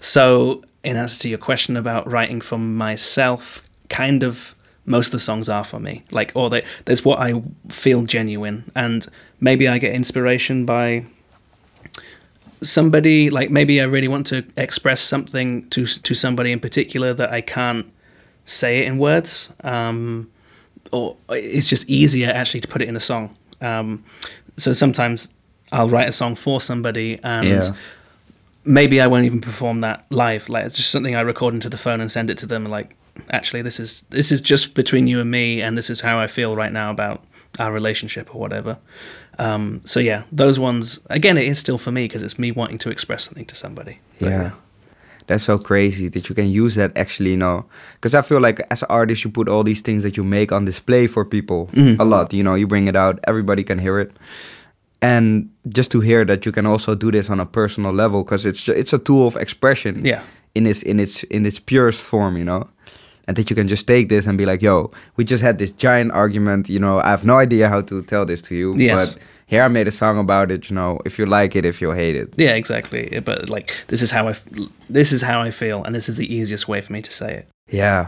so, 0.00 0.64
in 0.82 0.96
answer 0.96 1.22
to 1.22 1.28
your 1.28 1.38
question 1.38 1.76
about 1.76 2.10
writing 2.10 2.40
for 2.40 2.58
myself, 2.58 3.62
kind 3.88 4.22
of 4.22 4.54
most 4.84 5.06
of 5.06 5.12
the 5.12 5.18
songs 5.18 5.48
are 5.48 5.64
for 5.64 5.80
me. 5.80 6.04
Like, 6.10 6.32
or 6.34 6.48
they, 6.48 6.64
there's 6.84 7.04
what 7.04 7.18
I 7.18 7.42
feel 7.68 8.02
genuine, 8.02 8.70
and 8.74 9.06
maybe 9.40 9.66
I 9.68 9.78
get 9.78 9.94
inspiration 9.94 10.64
by 10.66 11.06
somebody. 12.62 13.30
Like, 13.30 13.50
maybe 13.50 13.80
I 13.80 13.84
really 13.84 14.08
want 14.08 14.26
to 14.28 14.44
express 14.56 15.00
something 15.00 15.68
to 15.70 15.86
to 15.86 16.14
somebody 16.14 16.52
in 16.52 16.60
particular 16.60 17.12
that 17.14 17.30
I 17.30 17.40
can't 17.40 17.92
say 18.44 18.80
it 18.80 18.86
in 18.86 18.98
words, 18.98 19.52
um, 19.64 20.30
or 20.92 21.16
it's 21.30 21.68
just 21.68 21.88
easier 21.88 22.30
actually 22.30 22.60
to 22.60 22.68
put 22.68 22.82
it 22.82 22.88
in 22.88 22.96
a 22.96 23.00
song. 23.00 23.36
Um, 23.60 24.04
so 24.56 24.72
sometimes 24.72 25.34
I'll 25.72 25.88
write 25.88 26.08
a 26.08 26.12
song 26.12 26.34
for 26.36 26.60
somebody 26.60 27.18
and 27.22 27.48
Yeah. 27.48 27.70
maybe 28.64 29.00
I 29.00 29.06
won't 29.06 29.24
even 29.24 29.40
perform 29.40 29.80
that 29.80 30.04
live. 30.10 30.48
Like 30.48 30.66
it's 30.66 30.76
just 30.76 30.90
something 30.90 31.14
I 31.16 31.20
record 31.20 31.54
into 31.54 31.68
the 31.68 31.76
phone 31.76 32.00
and 32.00 32.10
send 32.10 32.30
it 32.30 32.38
to 32.38 32.46
them. 32.46 32.64
Like, 32.66 32.94
actually, 33.30 33.62
this 33.62 33.78
is 33.80 34.02
this 34.10 34.30
is 34.32 34.40
just 34.40 34.74
between 34.74 35.06
you 35.06 35.20
and 35.20 35.30
me, 35.30 35.62
and 35.62 35.76
this 35.76 35.90
is 35.90 36.00
how 36.00 36.18
I 36.18 36.26
feel 36.26 36.54
right 36.56 36.72
now 36.72 36.90
about 36.90 37.22
our 37.58 37.72
relationship 37.72 38.34
or 38.34 38.40
whatever. 38.40 38.78
Um, 39.38 39.80
so 39.84 40.00
yeah, 40.00 40.22
those 40.32 40.58
ones 40.58 41.00
again, 41.10 41.36
it 41.36 41.44
is 41.44 41.58
still 41.58 41.78
for 41.78 41.90
me 41.92 42.04
because 42.04 42.22
it's 42.22 42.38
me 42.38 42.52
wanting 42.52 42.78
to 42.78 42.90
express 42.90 43.24
something 43.24 43.44
to 43.46 43.54
somebody. 43.54 43.98
But 44.20 44.30
Yeah. 44.30 44.50
That's 45.28 45.42
so 45.42 45.58
crazy 45.58 46.08
that 46.10 46.28
you 46.28 46.36
can 46.36 46.48
use 46.48 46.76
that 46.76 46.96
actually, 46.96 47.30
you 47.30 47.36
know. 47.36 47.64
Because 47.94 48.14
I 48.14 48.22
feel 48.22 48.40
like 48.40 48.60
as 48.70 48.82
an 48.82 48.88
artist, 48.90 49.24
you 49.24 49.30
put 49.30 49.48
all 49.48 49.64
these 49.64 49.80
things 49.82 50.04
that 50.04 50.16
you 50.16 50.22
make 50.22 50.52
on 50.52 50.64
display 50.64 51.08
for 51.08 51.24
people 51.24 51.68
Mhm. 51.74 51.98
a 51.98 52.04
lot. 52.04 52.32
You 52.32 52.44
know, 52.44 52.54
you 52.54 52.68
bring 52.68 52.86
it 52.86 52.94
out, 52.94 53.18
everybody 53.26 53.64
can 53.64 53.80
hear 53.80 53.98
it. 53.98 54.12
And 55.06 55.48
just 55.68 55.90
to 55.90 56.00
hear 56.00 56.24
that 56.24 56.44
you 56.46 56.52
can 56.52 56.66
also 56.66 56.94
do 56.94 57.10
this 57.10 57.30
on 57.30 57.40
a 57.40 57.46
personal 57.46 57.92
level, 57.92 58.22
because 58.24 58.48
it's 58.48 58.62
ju- 58.66 58.72
it's 58.80 58.92
a 58.92 58.98
tool 58.98 59.26
of 59.26 59.36
expression. 59.36 60.04
Yeah. 60.04 60.20
In 60.54 60.66
its 60.66 60.82
in 60.82 60.98
its 61.00 61.24
in 61.24 61.46
its 61.46 61.58
purest 61.60 62.00
form, 62.00 62.36
you 62.36 62.44
know. 62.44 62.62
And 63.28 63.36
that 63.36 63.50
you 63.50 63.56
can 63.56 63.66
just 63.68 63.86
take 63.86 64.08
this 64.08 64.26
and 64.26 64.38
be 64.38 64.46
like, 64.46 64.62
"Yo, 64.66 64.90
we 65.16 65.24
just 65.24 65.42
had 65.42 65.58
this 65.58 65.72
giant 65.72 66.12
argument. 66.12 66.68
You 66.68 66.78
know, 66.80 66.98
I 67.00 67.10
have 67.10 67.24
no 67.24 67.36
idea 67.42 67.68
how 67.68 67.82
to 67.82 68.02
tell 68.02 68.24
this 68.26 68.40
to 68.42 68.54
you, 68.54 68.74
Yes. 68.76 69.14
but 69.14 69.22
here 69.46 69.64
I 69.64 69.68
made 69.68 69.88
a 69.88 69.90
song 69.90 70.18
about 70.18 70.50
it. 70.50 70.70
You 70.70 70.76
know, 70.76 71.00
if 71.04 71.18
you 71.18 71.26
like 71.26 71.58
it, 71.58 71.64
if 71.64 71.80
you 71.82 71.90
hate 71.94 72.16
it, 72.22 72.28
Yeah, 72.36 72.54
exactly. 72.56 73.20
But 73.24 73.50
like, 73.50 73.72
this 73.88 74.00
is 74.02 74.10
how 74.12 74.28
I, 74.28 74.30
f- 74.30 74.44
this 74.88 75.12
is 75.12 75.22
how 75.22 75.42
I 75.46 75.50
feel, 75.50 75.82
and 75.84 75.94
this 75.94 76.08
is 76.08 76.16
the 76.16 76.26
easiest 76.34 76.68
way 76.68 76.80
for 76.80 76.92
me 76.92 77.02
to 77.02 77.10
say 77.12 77.34
it. 77.34 77.44
Yeah. 77.68 78.06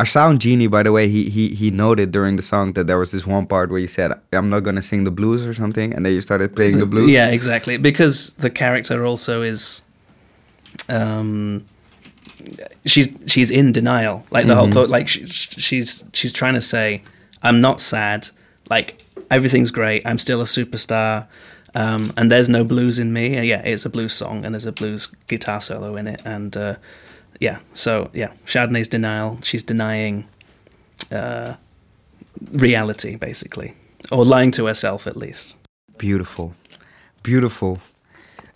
Our 0.00 0.06
sound 0.06 0.40
genie, 0.40 0.66
by 0.66 0.82
the 0.82 0.92
way, 0.92 1.08
he 1.08 1.28
he 1.28 1.48
he 1.48 1.70
noted 1.70 2.10
during 2.10 2.36
the 2.36 2.42
song 2.42 2.72
that 2.72 2.86
there 2.86 2.96
was 2.96 3.10
this 3.10 3.26
one 3.26 3.46
part 3.46 3.68
where 3.70 3.78
you 3.78 3.86
said, 3.86 4.18
"I'm 4.32 4.48
not 4.48 4.60
gonna 4.60 4.80
sing 4.80 5.04
the 5.04 5.10
blues" 5.10 5.46
or 5.46 5.52
something, 5.52 5.92
and 5.92 6.06
then 6.06 6.14
you 6.14 6.22
started 6.22 6.56
playing 6.56 6.78
the 6.78 6.86
blues. 6.86 7.10
Yeah, 7.10 7.28
exactly. 7.28 7.76
Because 7.76 8.32
the 8.44 8.48
character 8.48 9.04
also 9.04 9.42
is, 9.42 9.82
um, 10.88 11.66
she's 12.86 13.10
she's 13.26 13.50
in 13.50 13.72
denial. 13.72 14.24
Like 14.30 14.46
the 14.46 14.56
whole 14.56 14.86
like 14.86 15.06
she, 15.06 15.26
she's 15.26 16.06
she's 16.14 16.32
trying 16.32 16.54
to 16.54 16.62
say, 16.62 17.02
I'm 17.42 17.60
not 17.60 17.82
sad. 17.82 18.30
Like 18.70 19.04
everything's 19.30 19.70
great. 19.70 20.06
I'm 20.06 20.18
still 20.18 20.40
a 20.40 20.46
superstar. 20.46 21.26
Um, 21.74 22.14
and 22.16 22.32
there's 22.32 22.48
no 22.48 22.64
blues 22.64 22.98
in 22.98 23.12
me. 23.12 23.38
Yeah, 23.46 23.60
it's 23.66 23.84
a 23.84 23.90
blues 23.90 24.14
song, 24.14 24.46
and 24.46 24.54
there's 24.54 24.64
a 24.64 24.72
blues 24.72 25.08
guitar 25.28 25.60
solo 25.60 25.96
in 25.96 26.06
it, 26.06 26.22
and 26.24 26.56
uh, 26.56 26.76
yeah. 27.40 27.58
So 27.74 28.10
yeah, 28.14 28.32
Chardonnay's 28.46 28.88
denial. 28.88 29.38
She's 29.42 29.64
denying 29.64 30.26
uh, 31.10 31.54
reality, 32.52 33.16
basically, 33.16 33.74
or 34.10 34.24
lying 34.24 34.50
to 34.52 34.66
herself 34.66 35.06
at 35.06 35.16
least. 35.16 35.56
Beautiful, 35.98 36.54
beautiful. 37.22 37.78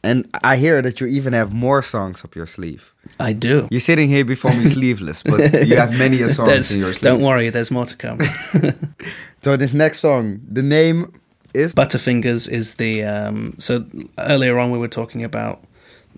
And 0.02 0.28
I 0.44 0.56
hear 0.56 0.82
that 0.82 1.00
you 1.00 1.06
even 1.06 1.32
have 1.32 1.54
more 1.54 1.82
songs 1.82 2.24
up 2.24 2.36
your 2.36 2.46
sleeve. 2.46 2.92
I 3.18 3.32
do. 3.32 3.66
You're 3.70 3.80
sitting 3.80 4.10
here 4.10 4.24
before 4.24 4.50
me 4.52 4.66
sleeveless, 4.66 5.22
but 5.22 5.66
you 5.66 5.76
have 5.76 5.98
many 5.98 6.20
a 6.20 6.28
songs 6.28 6.48
There's- 6.48 6.74
in 6.74 6.80
your 6.80 6.92
sleeve. 6.92 7.02
Don't 7.12 7.22
worry, 7.22 7.50
there's 7.50 7.70
more 7.70 7.86
to 7.86 7.96
come. 7.96 8.18
So 9.42 9.58
this 9.58 9.74
next 9.74 9.98
song, 10.00 10.40
the 10.50 10.62
name 10.62 11.12
is 11.52 11.74
Butterfingers 11.74 12.48
is 12.50 12.74
the 12.76 13.04
um, 13.04 13.54
so 13.58 13.84
earlier 14.18 14.58
on 14.58 14.70
we 14.70 14.78
were 14.78 14.88
talking 14.88 15.22
about 15.22 15.60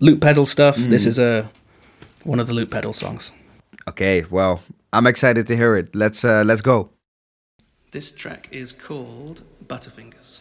loop 0.01 0.21
pedal 0.21 0.47
stuff. 0.47 0.77
This 0.77 1.07
is 1.07 1.19
a 1.19 1.51
one 2.27 2.41
of 2.41 2.47
the 2.47 2.55
loop 2.55 2.71
pedal 2.71 2.93
songs. 2.93 3.33
okay. 3.89 4.25
Well, 4.31 4.61
I'm 4.93 5.07
excited 5.07 5.47
to 5.47 5.57
hear 5.57 5.77
it. 5.77 5.95
Let's 5.95 6.25
uh, 6.25 6.43
let's 6.47 6.63
go. 6.63 6.91
This 7.93 8.13
track 8.13 8.49
is 8.51 8.73
called 8.73 9.43
Butterfingers. 9.65 10.41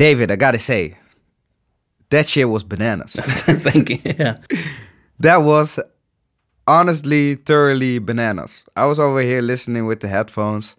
David, 0.00 0.30
I 0.30 0.36
gotta 0.36 0.58
say, 0.58 0.96
that 2.08 2.26
shit 2.26 2.48
was 2.48 2.64
bananas. 2.64 3.12
Thank 3.12 3.90
you. 3.90 3.98
Yeah. 4.02 4.38
that 5.18 5.42
was 5.42 5.78
honestly 6.66 7.34
thoroughly 7.34 7.98
bananas. 7.98 8.64
I 8.74 8.86
was 8.86 8.98
over 8.98 9.20
here 9.20 9.42
listening 9.42 9.84
with 9.84 10.00
the 10.00 10.08
headphones. 10.08 10.74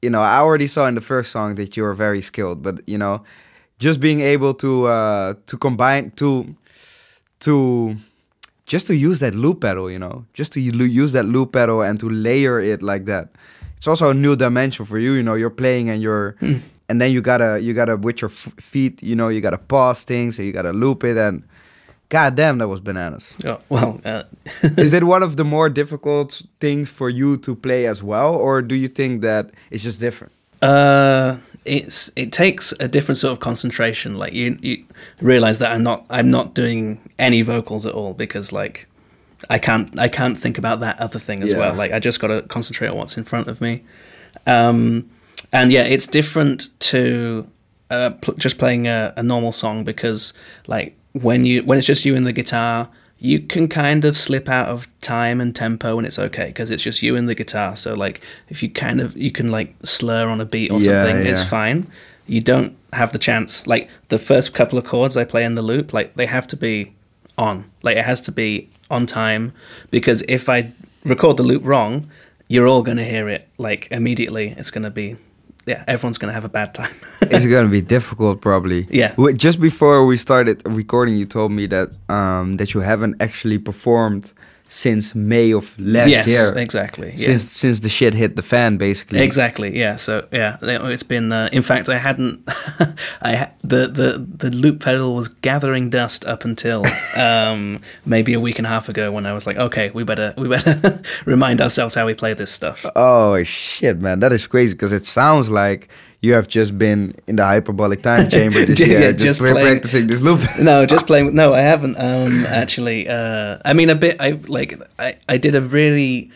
You 0.00 0.10
know, 0.10 0.20
I 0.20 0.38
already 0.38 0.68
saw 0.68 0.86
in 0.86 0.94
the 0.94 1.00
first 1.00 1.32
song 1.32 1.56
that 1.56 1.76
you 1.76 1.82
were 1.82 1.92
very 1.92 2.20
skilled, 2.20 2.62
but 2.62 2.88
you 2.88 2.98
know, 2.98 3.24
just 3.80 3.98
being 3.98 4.20
able 4.20 4.54
to 4.54 4.86
uh 4.86 5.34
to 5.46 5.56
combine 5.56 6.12
to 6.12 6.54
to 7.40 7.96
just 8.64 8.86
to 8.86 8.94
use 8.94 9.18
that 9.18 9.34
loop 9.34 9.62
pedal, 9.62 9.90
you 9.90 9.98
know, 9.98 10.24
just 10.34 10.52
to 10.52 10.60
use 10.60 11.10
that 11.10 11.24
loop 11.24 11.52
pedal 11.52 11.82
and 11.82 11.98
to 11.98 12.08
layer 12.08 12.60
it 12.60 12.80
like 12.80 13.06
that. 13.06 13.30
It's 13.76 13.88
also 13.88 14.10
a 14.10 14.14
new 14.14 14.36
dimension 14.36 14.84
for 14.84 15.00
you. 15.00 15.14
You 15.14 15.24
know, 15.24 15.34
you're 15.34 15.50
playing 15.50 15.90
and 15.90 16.00
you're, 16.00 16.36
and 16.88 17.00
then 17.00 17.12
you 17.12 17.20
gotta 17.20 17.60
you 17.60 17.74
gotta 17.74 17.96
with 17.96 18.20
your 18.22 18.30
f- 18.30 18.52
feet, 18.58 19.02
you 19.02 19.14
know, 19.16 19.28
you 19.28 19.40
gotta 19.40 19.58
pause 19.58 20.04
things 20.04 20.38
and 20.38 20.46
you 20.46 20.52
gotta 20.52 20.72
loop 20.72 21.04
it 21.04 21.16
and. 21.16 21.42
God 22.10 22.36
damn, 22.36 22.58
that 22.58 22.68
was 22.68 22.80
bananas. 22.80 23.34
Oh, 23.44 23.58
well, 23.70 23.98
uh, 24.04 24.22
Is 24.76 24.90
that 24.92 25.02
one 25.02 25.22
of 25.24 25.36
the 25.36 25.42
more 25.44 25.68
difficult 25.70 26.42
things 26.60 26.88
for 26.90 27.08
you 27.08 27.38
to 27.38 27.56
play 27.56 27.86
as 27.86 28.02
well, 28.04 28.36
or 28.36 28.62
do 28.62 28.74
you 28.76 28.88
think 28.88 29.22
that 29.22 29.50
it's 29.70 29.82
just 29.82 29.98
different? 30.00 30.32
Uh, 30.62 31.38
it's 31.64 32.12
it 32.14 32.30
takes 32.30 32.72
a 32.78 32.86
different 32.88 33.18
sort 33.18 33.32
of 33.32 33.40
concentration. 33.40 34.16
Like 34.16 34.32
you, 34.32 34.58
you 34.60 34.84
realize 35.20 35.58
that 35.58 35.72
I'm 35.72 35.82
not 35.82 36.04
I'm 36.10 36.30
not 36.30 36.54
doing 36.54 37.00
any 37.18 37.42
vocals 37.42 37.84
at 37.86 37.94
all 37.94 38.14
because 38.14 38.52
like 38.52 38.86
I 39.50 39.58
can't 39.58 39.98
I 39.98 40.06
can't 40.08 40.38
think 40.38 40.56
about 40.58 40.80
that 40.80 41.00
other 41.00 41.18
thing 41.18 41.42
as 41.42 41.52
Yeah. 41.52 41.58
well. 41.58 41.74
Like 41.74 41.90
I 41.92 41.98
just 41.98 42.20
got 42.20 42.28
to 42.28 42.42
concentrate 42.42 42.88
on 42.88 42.96
what's 42.98 43.16
in 43.16 43.24
front 43.24 43.48
of 43.48 43.60
me. 43.60 43.82
Um, 44.46 45.10
and 45.54 45.72
yeah, 45.72 45.84
it's 45.84 46.06
different 46.06 46.68
to 46.80 47.48
uh, 47.90 48.10
pl- 48.20 48.34
just 48.34 48.58
playing 48.58 48.86
a, 48.86 49.14
a 49.16 49.22
normal 49.22 49.52
song 49.52 49.84
because 49.84 50.34
like 50.66 50.96
when 51.12 51.44
you 51.44 51.62
when 51.62 51.78
it's 51.78 51.86
just 51.86 52.04
you 52.04 52.14
and 52.16 52.26
the 52.26 52.32
guitar. 52.32 52.88
You 53.16 53.40
can 53.40 53.68
kind 53.68 54.04
of 54.04 54.18
slip 54.18 54.50
out 54.50 54.68
of 54.68 54.86
time 55.00 55.40
and 55.40 55.56
tempo, 55.56 55.96
and 55.96 56.06
it's 56.06 56.18
okay 56.18 56.46
because 56.48 56.70
it's 56.70 56.82
just 56.82 57.02
you 57.02 57.16
and 57.16 57.26
the 57.26 57.34
guitar. 57.34 57.74
So, 57.74 57.94
like, 57.94 58.20
if 58.50 58.62
you 58.62 58.68
kind 58.68 59.00
of 59.00 59.16
you 59.16 59.30
can 59.30 59.50
like 59.50 59.74
slur 59.82 60.28
on 60.28 60.42
a 60.42 60.44
beat 60.44 60.70
or 60.70 60.78
Yeah, 60.78 61.04
something, 61.04 61.24
it's 61.24 61.42
fine. 61.48 61.86
You 62.26 62.42
don't 62.42 62.76
have 62.92 63.12
the 63.12 63.18
chance. 63.18 63.66
Like 63.66 63.88
the 64.08 64.18
first 64.18 64.52
couple 64.52 64.78
of 64.78 64.84
chords 64.84 65.16
I 65.16 65.24
play 65.24 65.44
in 65.44 65.54
the 65.54 65.62
loop, 65.62 65.94
like 65.94 66.16
they 66.16 66.26
have 66.26 66.46
to 66.48 66.56
be 66.56 66.92
on. 67.38 67.70
Like 67.82 67.96
it 67.96 68.04
has 68.04 68.20
to 68.22 68.32
be 68.32 68.68
on 68.90 69.06
time 69.06 69.54
because 69.90 70.22
if 70.28 70.48
I 70.50 70.72
record 71.04 71.38
the 71.38 71.44
loop 71.44 71.62
wrong, 71.64 72.10
you're 72.48 72.66
all 72.66 72.82
going 72.82 72.98
to 72.98 73.04
hear 73.04 73.28
it 73.30 73.48
like 73.56 73.88
immediately. 73.90 74.54
It's 74.58 74.70
going 74.70 74.84
to 74.84 74.90
be 74.90 75.16
yeah, 75.66 75.84
everyone's 75.88 76.18
going 76.18 76.28
to 76.28 76.34
have 76.34 76.44
a 76.44 76.48
bad 76.48 76.74
time. 76.74 76.94
it's 77.22 77.46
gonna 77.46 77.68
be 77.68 77.80
difficult, 77.80 78.40
probably. 78.40 78.86
Yeah. 78.90 79.14
Just 79.36 79.60
before 79.60 80.04
we 80.06 80.16
started 80.16 80.62
recording, 80.66 81.16
you 81.16 81.24
told 81.24 81.52
me 81.52 81.66
that 81.66 81.90
um, 82.08 82.56
that 82.58 82.74
you 82.74 82.80
haven't 82.80 83.22
actually 83.22 83.58
performed 83.58 84.32
since 84.74 85.14
May 85.14 85.52
of 85.52 85.78
last 85.78 86.08
yes, 86.08 86.26
year. 86.26 86.52
exactly. 86.58 87.10
Yeah. 87.12 87.26
Since 87.26 87.44
since 87.44 87.80
the 87.80 87.88
shit 87.88 88.12
hit 88.12 88.34
the 88.34 88.42
fan, 88.42 88.76
basically. 88.76 89.20
Exactly. 89.20 89.78
Yeah. 89.78 89.94
So 89.96 90.26
yeah, 90.32 90.58
it's 90.62 91.04
been. 91.04 91.32
Uh, 91.32 91.48
in 91.52 91.62
fact, 91.62 91.88
I 91.88 91.98
hadn't. 91.98 92.42
I 93.22 93.36
ha- 93.36 93.52
the 93.62 93.86
the 93.86 94.18
the 94.18 94.50
loop 94.50 94.80
pedal 94.80 95.14
was 95.14 95.28
gathering 95.28 95.90
dust 95.90 96.26
up 96.26 96.44
until 96.44 96.84
um, 97.16 97.80
maybe 98.04 98.34
a 98.34 98.40
week 98.40 98.58
and 98.58 98.66
a 98.66 98.70
half 98.70 98.88
ago 98.88 99.12
when 99.12 99.26
I 99.26 99.32
was 99.32 99.46
like, 99.46 99.56
okay, 99.56 99.90
we 99.90 100.02
better 100.02 100.34
we 100.36 100.48
better 100.48 101.00
remind 101.24 101.60
ourselves 101.60 101.94
how 101.94 102.06
we 102.06 102.14
play 102.14 102.34
this 102.34 102.50
stuff. 102.50 102.84
Oh 102.96 103.40
shit, 103.44 104.00
man, 104.00 104.18
that 104.20 104.32
is 104.32 104.48
crazy 104.48 104.74
because 104.74 104.92
it 104.92 105.06
sounds 105.06 105.50
like 105.50 105.88
you 106.24 106.32
have 106.34 106.48
just 106.48 106.76
been 106.78 107.14
in 107.26 107.36
the 107.36 107.44
hyperbolic 107.44 108.02
time 108.02 108.28
chamber 108.30 108.64
this 108.66 108.80
Yeah, 108.80 108.86
year, 108.86 109.12
just 109.12 109.24
just, 109.24 109.40
playing- 109.40 109.66
practicing 109.66 110.06
this 110.06 110.20
loop. 110.22 110.40
no, 110.60 110.86
just 110.86 111.06
playing. 111.06 111.34
No, 111.34 111.52
I 111.54 111.60
haven't 111.60 111.96
um, 111.98 112.46
actually. 112.46 113.08
Uh, 113.08 113.58
I 113.64 113.72
mean, 113.74 113.90
a 113.90 113.94
bit. 113.94 114.16
I 114.20 114.30
like. 114.48 114.70
I, 114.98 115.16
I 115.28 115.36
did 115.38 115.54
a 115.54 115.60
really, 115.60 116.30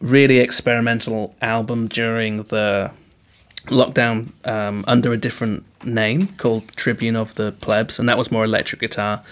really 0.00 0.38
experimental 0.38 1.34
album 1.42 1.88
during 1.88 2.44
the 2.44 2.90
lockdown 3.66 4.28
um, 4.46 4.84
under 4.86 5.12
a 5.12 5.16
different 5.16 5.64
name 5.84 6.28
called 6.36 6.68
Tribune 6.76 7.16
of 7.16 7.34
the 7.34 7.52
Plebs, 7.52 7.98
and 7.98 8.08
that 8.08 8.18
was 8.18 8.30
more 8.30 8.44
electric 8.44 8.80
guitar, 8.80 9.22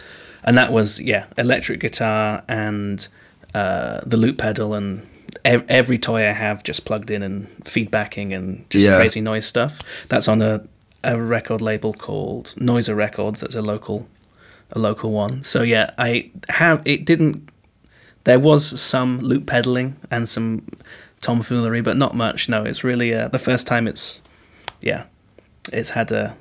and 0.45 0.57
that 0.59 0.73
was 0.73 1.01
yeah, 1.01 1.25
electric 1.39 1.81
guitar 1.81 2.43
and 2.49 3.07
uh, 3.55 4.01
the 4.05 4.17
loop 4.17 4.39
pedal 4.39 4.75
and. 4.75 5.07
Ev- 5.45 5.65
Every 5.69 5.99
toy 5.99 6.21
I 6.29 6.33
have 6.33 6.63
just 6.63 6.85
plugged 6.85 7.11
in 7.11 7.23
and 7.23 7.49
feedbacking 7.65 8.35
and 8.35 8.65
just 8.71 8.87
Yeah. 8.87 8.97
crazy 8.97 9.21
noise 9.21 9.47
stuff. 9.47 9.81
That's 10.09 10.29
on 10.29 10.43
a, 10.43 10.65
a 11.05 11.21
record 11.21 11.61
label 11.61 11.93
called 11.93 12.55
Noiser 12.59 12.95
Records. 12.97 13.41
That's 13.41 13.55
a 13.55 13.63
local 13.63 14.09
a 14.75 14.79
local 14.79 15.11
one. 15.13 15.45
So 15.45 15.63
yeah, 15.63 15.91
I 15.99 16.31
have 16.49 16.81
it 16.85 17.05
didn't 17.05 17.49
there 18.25 18.39
was 18.39 18.81
some 18.81 19.19
loop 19.21 19.47
pedaling 19.47 19.97
and 20.11 20.29
some 20.29 20.65
tomfoolery, 21.21 21.81
but 21.83 21.97
not 21.97 22.15
much. 22.15 22.49
No, 22.49 22.65
it's 22.65 22.83
really 22.85 23.13
uh, 23.15 23.29
the 23.29 23.39
first 23.39 23.67
time 23.67 23.87
it's 23.89 24.21
yeah, 24.81 25.05
it's 25.73 25.91
had 25.91 26.11
a 26.13 26.37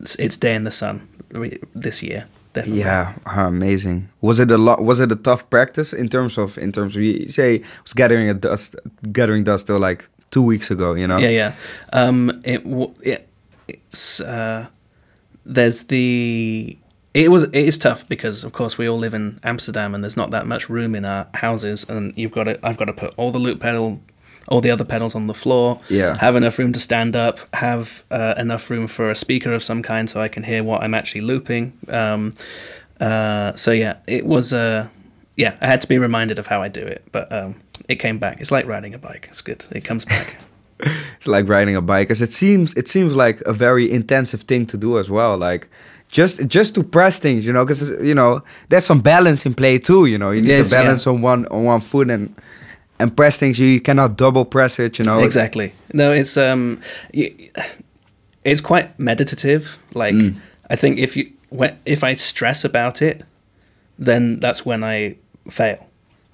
it's, 0.00 0.14
it's 0.16 0.36
day 0.36 0.54
in 0.54 0.64
the 0.64 0.70
sun 0.70 1.08
re- 1.30 1.58
this 1.74 2.02
year. 2.02 2.26
Definitely. 2.56 2.80
Yeah, 2.80 3.12
uh, 3.26 3.48
amazing. 3.48 4.08
Was 4.22 4.40
it 4.40 4.50
a 4.50 4.56
lot? 4.56 4.82
Was 4.82 4.98
it 4.98 5.12
a 5.12 5.16
tough 5.16 5.48
practice 5.50 5.92
in 5.92 6.08
terms 6.08 6.38
of 6.38 6.56
in 6.56 6.72
terms 6.72 6.96
of 6.96 7.02
you 7.02 7.28
say 7.28 7.62
was 7.82 7.92
gathering 7.92 8.30
a 8.30 8.34
dust, 8.34 8.76
gathering 9.12 9.44
dust 9.44 9.66
till 9.66 9.78
like 9.78 10.08
two 10.30 10.42
weeks 10.42 10.70
ago? 10.70 10.94
You 10.94 11.06
know. 11.06 11.18
Yeah, 11.18 11.28
yeah. 11.28 11.52
Um, 11.92 12.40
it, 12.44 12.64
w- 12.64 12.94
it 13.02 13.28
it's 13.68 14.20
uh, 14.20 14.68
there's 15.44 15.84
the 15.84 16.78
it 17.12 17.30
was 17.30 17.44
it 17.44 17.54
is 17.54 17.76
tough 17.76 18.08
because 18.08 18.42
of 18.42 18.52
course 18.52 18.78
we 18.78 18.88
all 18.88 18.98
live 18.98 19.12
in 19.12 19.38
Amsterdam 19.42 19.94
and 19.94 20.02
there's 20.02 20.16
not 20.16 20.30
that 20.30 20.46
much 20.46 20.70
room 20.70 20.94
in 20.94 21.04
our 21.04 21.28
houses 21.34 21.84
and 21.88 22.16
you've 22.16 22.32
got 22.32 22.44
to 22.44 22.58
I've 22.66 22.78
got 22.78 22.86
to 22.86 22.92
put 22.94 23.12
all 23.18 23.30
the 23.32 23.38
loop 23.38 23.60
pedal 23.60 24.00
all 24.48 24.60
the 24.60 24.70
other 24.70 24.84
pedals 24.84 25.14
on 25.14 25.26
the 25.26 25.34
floor 25.34 25.80
Yeah. 25.88 26.16
have 26.18 26.36
enough 26.36 26.58
room 26.58 26.72
to 26.72 26.80
stand 26.80 27.16
up 27.16 27.38
have 27.54 28.04
uh, 28.10 28.34
enough 28.38 28.70
room 28.70 28.86
for 28.86 29.10
a 29.10 29.14
speaker 29.14 29.52
of 29.52 29.62
some 29.62 29.82
kind 29.82 30.08
so 30.10 30.20
I 30.20 30.28
can 30.28 30.42
hear 30.44 30.62
what 30.62 30.82
I'm 30.82 30.94
actually 30.94 31.22
looping 31.22 31.72
um, 31.88 32.34
uh, 33.00 33.52
so 33.54 33.72
yeah 33.72 33.96
it 34.06 34.24
was 34.26 34.52
uh, 34.52 34.88
yeah 35.36 35.56
I 35.60 35.66
had 35.66 35.80
to 35.82 35.88
be 35.88 35.98
reminded 35.98 36.38
of 36.38 36.46
how 36.46 36.62
I 36.62 36.68
do 36.68 36.80
it 36.82 37.02
but 37.12 37.30
um, 37.32 37.56
it 37.88 37.96
came 37.96 38.18
back 38.18 38.40
it's 38.40 38.50
like 38.50 38.66
riding 38.66 38.94
a 38.94 38.98
bike 38.98 39.26
it's 39.30 39.42
good 39.42 39.64
it 39.72 39.84
comes 39.84 40.04
back 40.04 40.36
It's 41.18 41.26
like 41.26 41.48
riding 41.48 41.74
a 41.74 41.80
bike, 41.80 42.06
because 42.08 42.20
it 42.20 42.32
seems 42.34 42.74
it 42.74 42.86
seems 42.86 43.14
like 43.14 43.40
a 43.46 43.52
very 43.54 43.90
intensive 43.90 44.42
thing 44.42 44.66
to 44.66 44.76
do 44.76 44.98
as 44.98 45.08
well. 45.08 45.38
Like 45.38 45.68
just 46.12 46.46
just 46.48 46.74
to 46.74 46.82
press 46.84 47.18
things, 47.18 47.46
you 47.46 47.52
know, 47.54 47.64
because 47.64 47.88
you 48.04 48.14
know 48.14 48.42
there's 48.68 48.84
some 48.84 49.00
balance 49.00 49.46
in 49.46 49.54
play 49.54 49.78
too. 49.78 50.04
You 50.04 50.18
know, 50.18 50.32
you 50.32 50.42
need 50.42 50.50
Yes, 50.50 50.68
to 50.68 50.76
balance 50.76 51.06
on 51.06 51.22
one 51.22 51.46
on 51.46 51.64
one 51.64 51.80
foot 51.80 52.10
and 52.10 52.34
and 52.98 53.14
press 53.16 53.38
things. 53.38 53.58
You 53.58 53.80
cannot 53.80 54.16
double 54.16 54.44
press 54.44 54.78
it. 54.78 54.98
You 54.98 55.04
know. 55.04 55.18
exactly 55.20 55.72
no 55.92 56.12
it's 56.12 56.36
um 56.36 56.80
it's 58.44 58.60
quite 58.60 58.98
meditative 58.98 59.78
like 59.94 60.14
Mm. 60.14 60.36
i 60.70 60.76
think 60.76 60.98
if 60.98 61.16
you 61.16 61.32
if 61.84 62.02
i 62.04 62.14
stress 62.14 62.64
about 62.64 63.02
it 63.02 63.22
then 63.98 64.40
that's 64.40 64.64
when 64.66 64.84
i 64.84 65.16
fail 65.50 65.76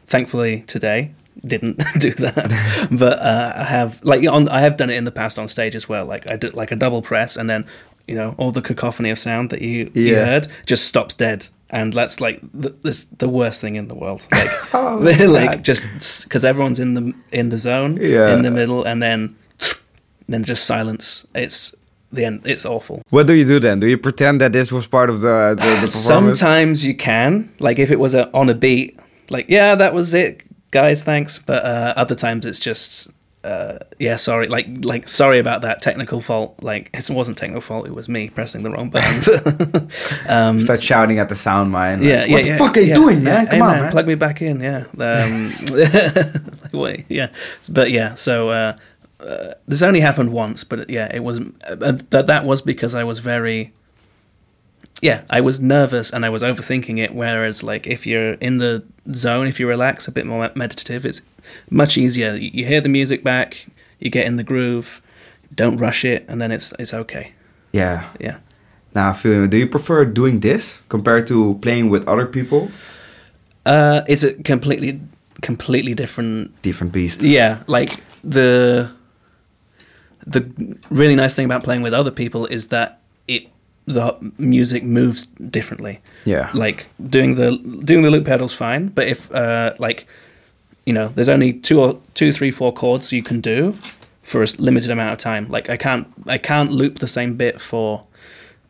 thankfully 0.06 0.64
today 0.66 1.10
didn't 1.46 1.76
do 1.98 2.10
that 2.12 2.88
but 2.90 3.18
uh, 3.20 3.52
i 3.56 3.64
have 3.64 4.02
like 4.04 4.26
on 4.28 4.48
i 4.48 4.60
have 4.60 4.76
done 4.76 4.90
it 4.90 4.96
in 4.96 5.04
the 5.04 5.10
past 5.12 5.38
on 5.38 5.48
stage 5.48 5.74
as 5.74 5.88
well 5.88 6.04
like 6.06 6.30
i 6.30 6.36
did 6.36 6.54
like 6.54 6.70
a 6.72 6.76
double 6.76 7.02
press 7.02 7.36
and 7.36 7.48
then 7.48 7.64
you 8.08 8.14
know 8.14 8.34
all 8.38 8.50
the 8.52 8.62
cacophony 8.62 9.10
of 9.10 9.18
sound 9.18 9.50
that 9.50 9.62
you, 9.62 9.90
you 9.94 10.16
heard 10.16 10.46
just 10.66 10.86
stops 10.86 11.14
dead 11.14 11.48
and 11.72 11.92
that's 11.92 12.20
like 12.20 12.40
the, 12.52 12.70
this, 12.82 13.04
the 13.18 13.28
worst 13.28 13.60
thing 13.60 13.76
in 13.76 13.88
the 13.88 13.94
world 13.94 14.28
like 14.30 14.50
Oh, 14.74 14.96
like 15.40 15.62
just 15.62 16.24
because 16.24 16.44
everyone's 16.44 16.78
in 16.78 16.94
the 16.94 17.14
in 17.30 17.48
the 17.48 17.58
zone 17.58 17.96
Yeah. 18.00 18.34
in 18.34 18.42
the 18.42 18.50
middle 18.50 18.84
and 18.84 19.00
then 19.02 19.34
then 20.28 20.44
just 20.44 20.64
silence 20.66 21.26
it's 21.34 21.74
the 22.12 22.24
end 22.26 22.42
it's 22.46 22.66
awful 22.66 23.00
What 23.10 23.26
do 23.26 23.32
you 23.32 23.44
do 23.46 23.58
then? 23.58 23.80
Do 23.80 23.86
you 23.86 23.98
pretend 23.98 24.40
that 24.40 24.52
this 24.52 24.70
was 24.70 24.86
part 24.86 25.08
of 25.10 25.20
the 25.20 25.54
the, 25.56 25.62
the 25.62 25.62
performance? 25.86 25.94
sometimes 26.38 26.84
you 26.84 26.94
can 26.94 27.48
like 27.58 27.78
if 27.82 27.90
it 27.90 27.98
was 27.98 28.14
a, 28.14 28.30
on 28.34 28.48
a 28.50 28.54
beat 28.54 28.98
like 29.30 29.46
yeah 29.48 29.74
that 29.74 29.94
was 29.94 30.12
it 30.14 30.42
guys 30.70 31.02
thanks 31.04 31.38
but 31.38 31.64
uh, 31.64 31.94
other 31.96 32.14
times 32.14 32.44
it's 32.46 32.58
just 32.60 33.10
uh, 33.44 33.78
yeah 33.98 34.16
sorry 34.16 34.46
like 34.46 34.66
like 34.84 35.08
sorry 35.08 35.38
about 35.38 35.62
that 35.62 35.82
technical 35.82 36.20
fault 36.20 36.54
like 36.62 36.90
it 36.94 37.10
wasn't 37.10 37.36
technical 37.36 37.60
fault 37.60 37.88
it 37.88 37.94
was 37.94 38.08
me 38.08 38.28
pressing 38.28 38.62
the 38.62 38.70
wrong 38.70 38.88
button 38.88 39.88
um, 40.28 40.60
Start 40.60 40.80
shouting 40.80 41.18
at 41.18 41.28
the 41.28 41.34
sound 41.34 41.72
man. 41.72 41.98
like, 41.98 42.08
yeah, 42.08 42.24
yeah, 42.24 42.32
what 42.32 42.42
the 42.42 42.48
yeah, 42.50 42.58
fuck 42.58 42.76
are 42.76 42.80
you 42.80 42.86
yeah. 42.86 42.94
doing, 42.94 43.24
man? 43.24 43.46
Hey, 43.46 43.58
Come 43.58 43.62
on, 43.62 43.80
man. 43.80 43.92
Plug 43.92 44.06
me 44.06 44.14
back 44.14 44.42
in, 44.42 44.60
yeah. 44.60 44.84
Um, 44.98 45.50
like, 45.70 46.72
wait, 46.72 47.06
yeah. 47.08 47.28
But 47.68 47.90
yeah, 47.90 48.14
so 48.14 48.50
uh, 48.50 48.76
uh, 49.20 49.54
this 49.66 49.82
only 49.82 50.00
happened 50.00 50.32
once, 50.32 50.64
but 50.64 50.88
yeah, 50.90 51.14
it 51.14 51.20
was. 51.20 51.40
Uh, 51.68 51.98
but 52.10 52.26
that 52.26 52.44
was 52.44 52.62
because 52.62 52.94
I 52.94 53.04
was 53.04 53.18
very. 53.20 53.72
Yeah, 55.00 55.22
I 55.28 55.40
was 55.40 55.60
nervous 55.60 56.12
and 56.12 56.24
I 56.24 56.28
was 56.28 56.42
overthinking 56.42 56.98
it. 56.98 57.12
Whereas, 57.12 57.64
like, 57.64 57.88
if 57.88 58.06
you're 58.06 58.34
in 58.34 58.58
the 58.58 58.84
zone, 59.12 59.48
if 59.48 59.58
you 59.58 59.66
relax, 59.66 60.06
a 60.06 60.12
bit 60.12 60.26
more 60.26 60.48
meditative, 60.54 61.04
it's 61.04 61.22
much 61.70 61.96
easier. 61.96 62.34
You, 62.34 62.64
hear 62.66 62.80
the 62.80 62.88
music 62.88 63.22
back, 63.24 63.66
you 63.98 64.10
get 64.10 64.26
in 64.26 64.36
the 64.36 64.44
groove, 64.44 65.00
don't 65.54 65.76
rush 65.76 66.04
it, 66.04 66.24
and 66.28 66.40
then 66.40 66.50
it's 66.52 66.72
it's 66.78 66.94
okay. 66.94 67.32
Yeah. 67.72 68.08
Yeah. 68.20 68.38
Now. 68.94 69.12
Do 69.12 69.56
you 69.56 69.66
prefer 69.66 70.04
doing 70.04 70.40
this 70.40 70.82
compared 70.88 71.26
to 71.28 71.58
playing 71.62 71.90
with 71.90 72.06
other 72.08 72.26
people? 72.26 72.70
Uh, 73.64 74.02
it's 74.08 74.22
a 74.24 74.34
completely, 74.42 75.00
completely 75.40 75.94
different 75.94 76.50
Different 76.62 76.92
beast. 76.92 77.22
Yeah, 77.22 77.62
like 77.66 78.00
the 78.24 78.90
the 80.26 80.76
really 80.90 81.14
nice 81.14 81.34
thing 81.34 81.46
about 81.46 81.64
playing 81.64 81.82
with 81.82 81.94
other 81.94 82.10
people 82.10 82.46
is 82.46 82.68
that 82.68 83.00
it 83.26 83.48
the 83.86 84.32
music 84.38 84.84
moves 84.84 85.26
differently. 85.26 86.00
Yeah. 86.24 86.50
Like 86.54 86.86
doing 87.00 87.34
the 87.36 87.56
doing 87.84 88.02
the 88.02 88.10
loop 88.10 88.24
pedals 88.24 88.54
fine, 88.54 88.88
but 88.88 89.06
if 89.06 89.30
uh 89.34 89.74
like 89.78 90.06
you 90.86 90.92
know, 90.92 91.08
there's 91.08 91.28
only 91.28 91.52
two 91.52 91.80
or 91.80 92.00
two, 92.14 92.32
three, 92.32 92.50
four 92.50 92.72
chords 92.72 93.12
you 93.12 93.22
can 93.22 93.40
do 93.40 93.76
for 94.22 94.42
a 94.42 94.46
limited 94.58 94.90
amount 94.90 95.12
of 95.12 95.18
time. 95.18 95.48
Like 95.48 95.68
I 95.70 95.76
can't 95.76 96.06
I 96.26 96.38
can't 96.38 96.70
loop 96.72 96.98
the 96.98 97.08
same 97.08 97.36
bit 97.36 97.60
for 97.60 98.04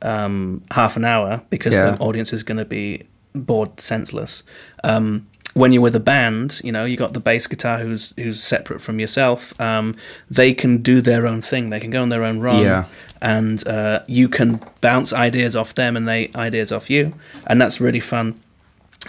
um, 0.03 0.63
half 0.73 0.97
an 0.97 1.05
hour 1.05 1.43
because 1.51 1.75
Yeah. 1.75 1.93
the 1.93 1.99
audience 1.99 2.33
is 2.33 2.43
going 2.43 2.59
to 2.59 2.65
be 2.65 3.05
bored 3.35 3.79
senseless. 3.81 4.43
Um, 4.85 5.27
when 5.55 5.71
you're 5.73 5.83
with 5.83 5.95
a 5.95 6.01
band, 6.01 6.61
you 6.65 6.73
know, 6.73 6.87
you 6.87 6.97
got 6.97 7.13
the 7.13 7.21
bass 7.21 7.47
guitar 7.47 7.79
who's 7.81 8.15
who's 8.17 8.43
separate 8.43 8.81
from 8.81 8.99
yourself. 8.99 9.59
Um, 9.61 9.95
they 10.31 10.55
can 10.55 10.79
do 10.83 11.01
their 11.03 11.27
own 11.27 11.43
thing. 11.43 11.69
They 11.71 11.79
can 11.81 11.91
go 11.91 12.01
on 12.03 12.09
their 12.09 12.25
own 12.25 12.41
run, 12.41 12.63
Yeah. 12.63 12.85
and 13.21 13.67
uh, 13.69 14.01
you 14.07 14.29
can 14.31 14.61
bounce 14.81 15.13
ideas 15.13 15.55
off 15.55 15.75
them 15.75 15.95
and 15.97 16.09
they 16.09 16.31
ideas 16.35 16.73
off 16.73 16.89
you, 16.89 17.13
and 17.47 17.61
that's 17.61 17.81
really 17.83 18.01
fun. 18.01 18.41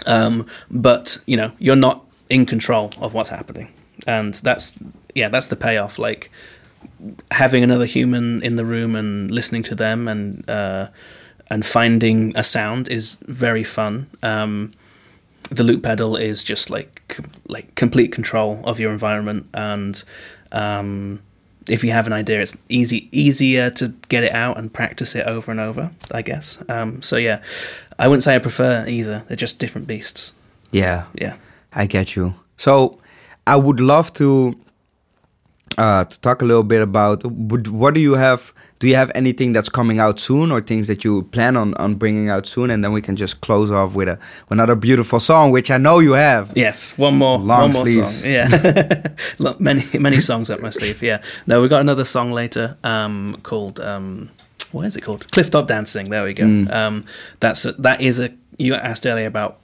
Um, 0.06 0.46
but 0.70 1.18
you 1.26 1.36
know, 1.38 1.52
you're 1.58 1.76
not 1.76 2.03
in 2.34 2.44
control 2.46 2.92
of 3.00 3.14
what's 3.14 3.28
happening, 3.28 3.72
and 4.08 4.34
that's 4.34 4.76
yeah, 5.14 5.28
that's 5.28 5.46
the 5.46 5.56
payoff. 5.56 6.00
Like 6.00 6.30
having 7.30 7.62
another 7.62 7.86
human 7.86 8.42
in 8.42 8.56
the 8.56 8.64
room 8.64 8.96
and 8.96 9.30
listening 9.30 9.62
to 9.62 9.76
them 9.76 10.08
and 10.08 10.48
uh, 10.50 10.88
and 11.48 11.64
finding 11.64 12.36
a 12.36 12.42
sound 12.42 12.88
is 12.88 13.18
very 13.22 13.62
fun. 13.62 14.10
Um, 14.20 14.72
the 15.50 15.62
loop 15.62 15.84
pedal 15.84 16.16
is 16.16 16.42
just 16.42 16.70
like 16.70 17.18
like 17.48 17.72
complete 17.76 18.10
control 18.10 18.60
of 18.64 18.80
your 18.80 18.90
environment, 18.92 19.46
and 19.54 20.02
um, 20.50 21.22
if 21.68 21.84
you 21.84 21.92
have 21.92 22.08
an 22.08 22.12
idea, 22.12 22.40
it's 22.40 22.56
easy 22.68 23.08
easier 23.12 23.70
to 23.70 23.94
get 24.08 24.24
it 24.24 24.32
out 24.32 24.58
and 24.58 24.74
practice 24.74 25.14
it 25.14 25.24
over 25.26 25.52
and 25.52 25.60
over. 25.60 25.92
I 26.10 26.22
guess. 26.22 26.58
Um, 26.68 27.00
so 27.00 27.16
yeah, 27.16 27.44
I 27.96 28.08
wouldn't 28.08 28.24
say 28.24 28.34
I 28.34 28.40
prefer 28.40 28.84
either. 28.88 29.22
They're 29.28 29.36
just 29.36 29.60
different 29.60 29.86
beasts. 29.86 30.32
Yeah. 30.72 31.04
Yeah. 31.14 31.36
I 31.74 31.86
get 31.86 32.14
you. 32.16 32.34
So 32.56 32.98
I 33.46 33.56
would 33.56 33.80
love 33.80 34.12
to 34.14 34.56
uh, 35.76 36.04
to 36.04 36.20
talk 36.20 36.40
a 36.42 36.44
little 36.44 36.62
bit 36.62 36.80
about 36.82 37.24
would, 37.24 37.66
what 37.68 37.94
do 37.94 38.00
you 38.00 38.14
have? 38.14 38.52
Do 38.78 38.88
you 38.88 38.96
have 38.96 39.10
anything 39.14 39.52
that's 39.52 39.68
coming 39.68 39.98
out 39.98 40.20
soon, 40.20 40.52
or 40.52 40.60
things 40.60 40.86
that 40.88 41.04
you 41.04 41.22
plan 41.22 41.56
on, 41.56 41.74
on 41.74 41.94
bringing 41.94 42.28
out 42.28 42.46
soon? 42.46 42.70
And 42.70 42.84
then 42.84 42.92
we 42.92 43.00
can 43.00 43.16
just 43.16 43.40
close 43.40 43.70
off 43.70 43.94
with 43.96 44.08
a 44.08 44.18
another 44.50 44.76
beautiful 44.76 45.18
song, 45.20 45.50
which 45.50 45.70
I 45.70 45.78
know 45.78 45.98
you 46.00 46.12
have. 46.12 46.52
Yes, 46.54 46.96
one 46.98 47.16
more, 47.16 47.38
Long 47.38 47.60
one 47.62 47.72
more 47.72 47.86
sleeves. 47.86 48.22
song. 48.22 48.30
Yeah, 48.30 49.08
Look, 49.38 49.60
many 49.60 49.82
many 49.98 50.20
songs 50.20 50.50
up 50.50 50.60
my 50.60 50.70
sleeve. 50.70 51.02
Yeah, 51.02 51.22
no, 51.46 51.60
we 51.60 51.68
got 51.68 51.80
another 51.80 52.04
song 52.04 52.30
later 52.30 52.76
um, 52.84 53.36
called 53.42 53.80
um, 53.80 54.30
what 54.70 54.86
is 54.86 54.96
it 54.96 55.00
called? 55.00 55.30
Cliff 55.32 55.50
Top 55.50 55.66
Dancing. 55.66 56.10
There 56.10 56.22
we 56.24 56.34
go. 56.34 56.44
Um, 56.70 57.04
that's 57.40 57.64
a, 57.64 57.72
that 57.74 58.00
is 58.00 58.20
a. 58.20 58.30
You 58.58 58.74
asked 58.74 59.06
earlier 59.06 59.26
about 59.26 59.58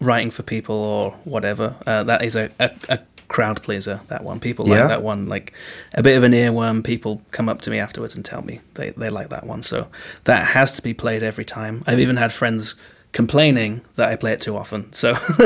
writing 0.00 0.30
for 0.30 0.42
people 0.42 0.76
or 0.76 1.10
whatever. 1.24 1.74
Uh, 1.86 2.04
that 2.04 2.22
is 2.22 2.36
a, 2.36 2.50
a, 2.60 2.70
a 2.88 2.98
crowd 3.28 3.62
pleaser. 3.62 4.00
That 4.08 4.24
one, 4.24 4.40
people 4.40 4.68
Yeah. 4.68 4.80
like 4.80 4.88
that 4.88 5.02
one. 5.02 5.28
Like 5.28 5.52
a 5.94 6.02
bit 6.02 6.16
of 6.16 6.24
an 6.24 6.32
earworm. 6.32 6.84
People 6.84 7.22
come 7.30 7.48
up 7.48 7.60
to 7.62 7.70
me 7.70 7.78
afterwards 7.78 8.14
and 8.14 8.24
tell 8.24 8.42
me 8.42 8.60
they 8.74 8.90
they 8.90 9.10
like 9.10 9.28
that 9.30 9.44
one. 9.46 9.62
So 9.62 9.88
that 10.24 10.48
has 10.48 10.72
to 10.72 10.82
be 10.82 10.94
played 10.94 11.22
every 11.22 11.44
time. 11.44 11.82
I've 11.86 12.00
even 12.00 12.16
had 12.16 12.32
friends 12.32 12.74
complaining 13.12 13.80
that 13.94 14.10
I 14.12 14.16
play 14.16 14.32
it 14.32 14.40
too 14.40 14.56
often. 14.56 14.88
So 14.92 15.14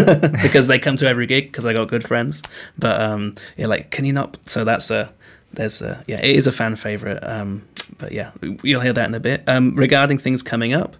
because 0.42 0.66
they 0.66 0.78
come 0.78 0.96
to 0.96 1.06
every 1.08 1.26
gig 1.26 1.50
because 1.50 1.64
I 1.66 1.72
got 1.72 1.88
good 1.88 2.04
friends. 2.06 2.42
But 2.78 3.00
um, 3.00 3.34
yeah, 3.56 3.66
like 3.68 3.90
can 3.90 4.04
you 4.04 4.12
not? 4.12 4.36
So 4.46 4.64
that's 4.64 4.90
a 4.90 5.12
there's 5.52 5.82
a 5.82 6.02
yeah, 6.06 6.20
it 6.20 6.36
is 6.36 6.46
a 6.46 6.52
fan 6.52 6.76
favorite. 6.76 7.22
Um, 7.22 7.62
but 7.98 8.12
yeah, 8.12 8.30
you'll 8.62 8.80
hear 8.80 8.92
that 8.92 9.08
in 9.08 9.14
a 9.14 9.20
bit. 9.20 9.42
Um, 9.46 9.74
regarding 9.76 10.18
things 10.18 10.42
coming 10.42 10.72
up, 10.72 10.96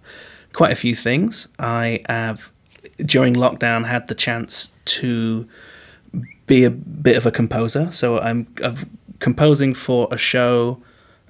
quite 0.53 0.71
a 0.71 0.75
few 0.75 0.95
things. 0.95 1.47
I 1.59 2.01
have 2.07 2.51
during 2.97 3.33
lockdown 3.33 3.85
had 3.85 4.07
the 4.07 4.15
chance 4.15 4.71
to 4.85 5.47
be 6.47 6.63
a 6.63 6.69
bit 6.69 7.17
of 7.17 7.25
a 7.25 7.31
composer. 7.31 7.91
So 7.91 8.19
I'm, 8.19 8.47
I'm 8.63 8.75
composing 9.19 9.73
for 9.73 10.07
a 10.11 10.17
show 10.17 10.81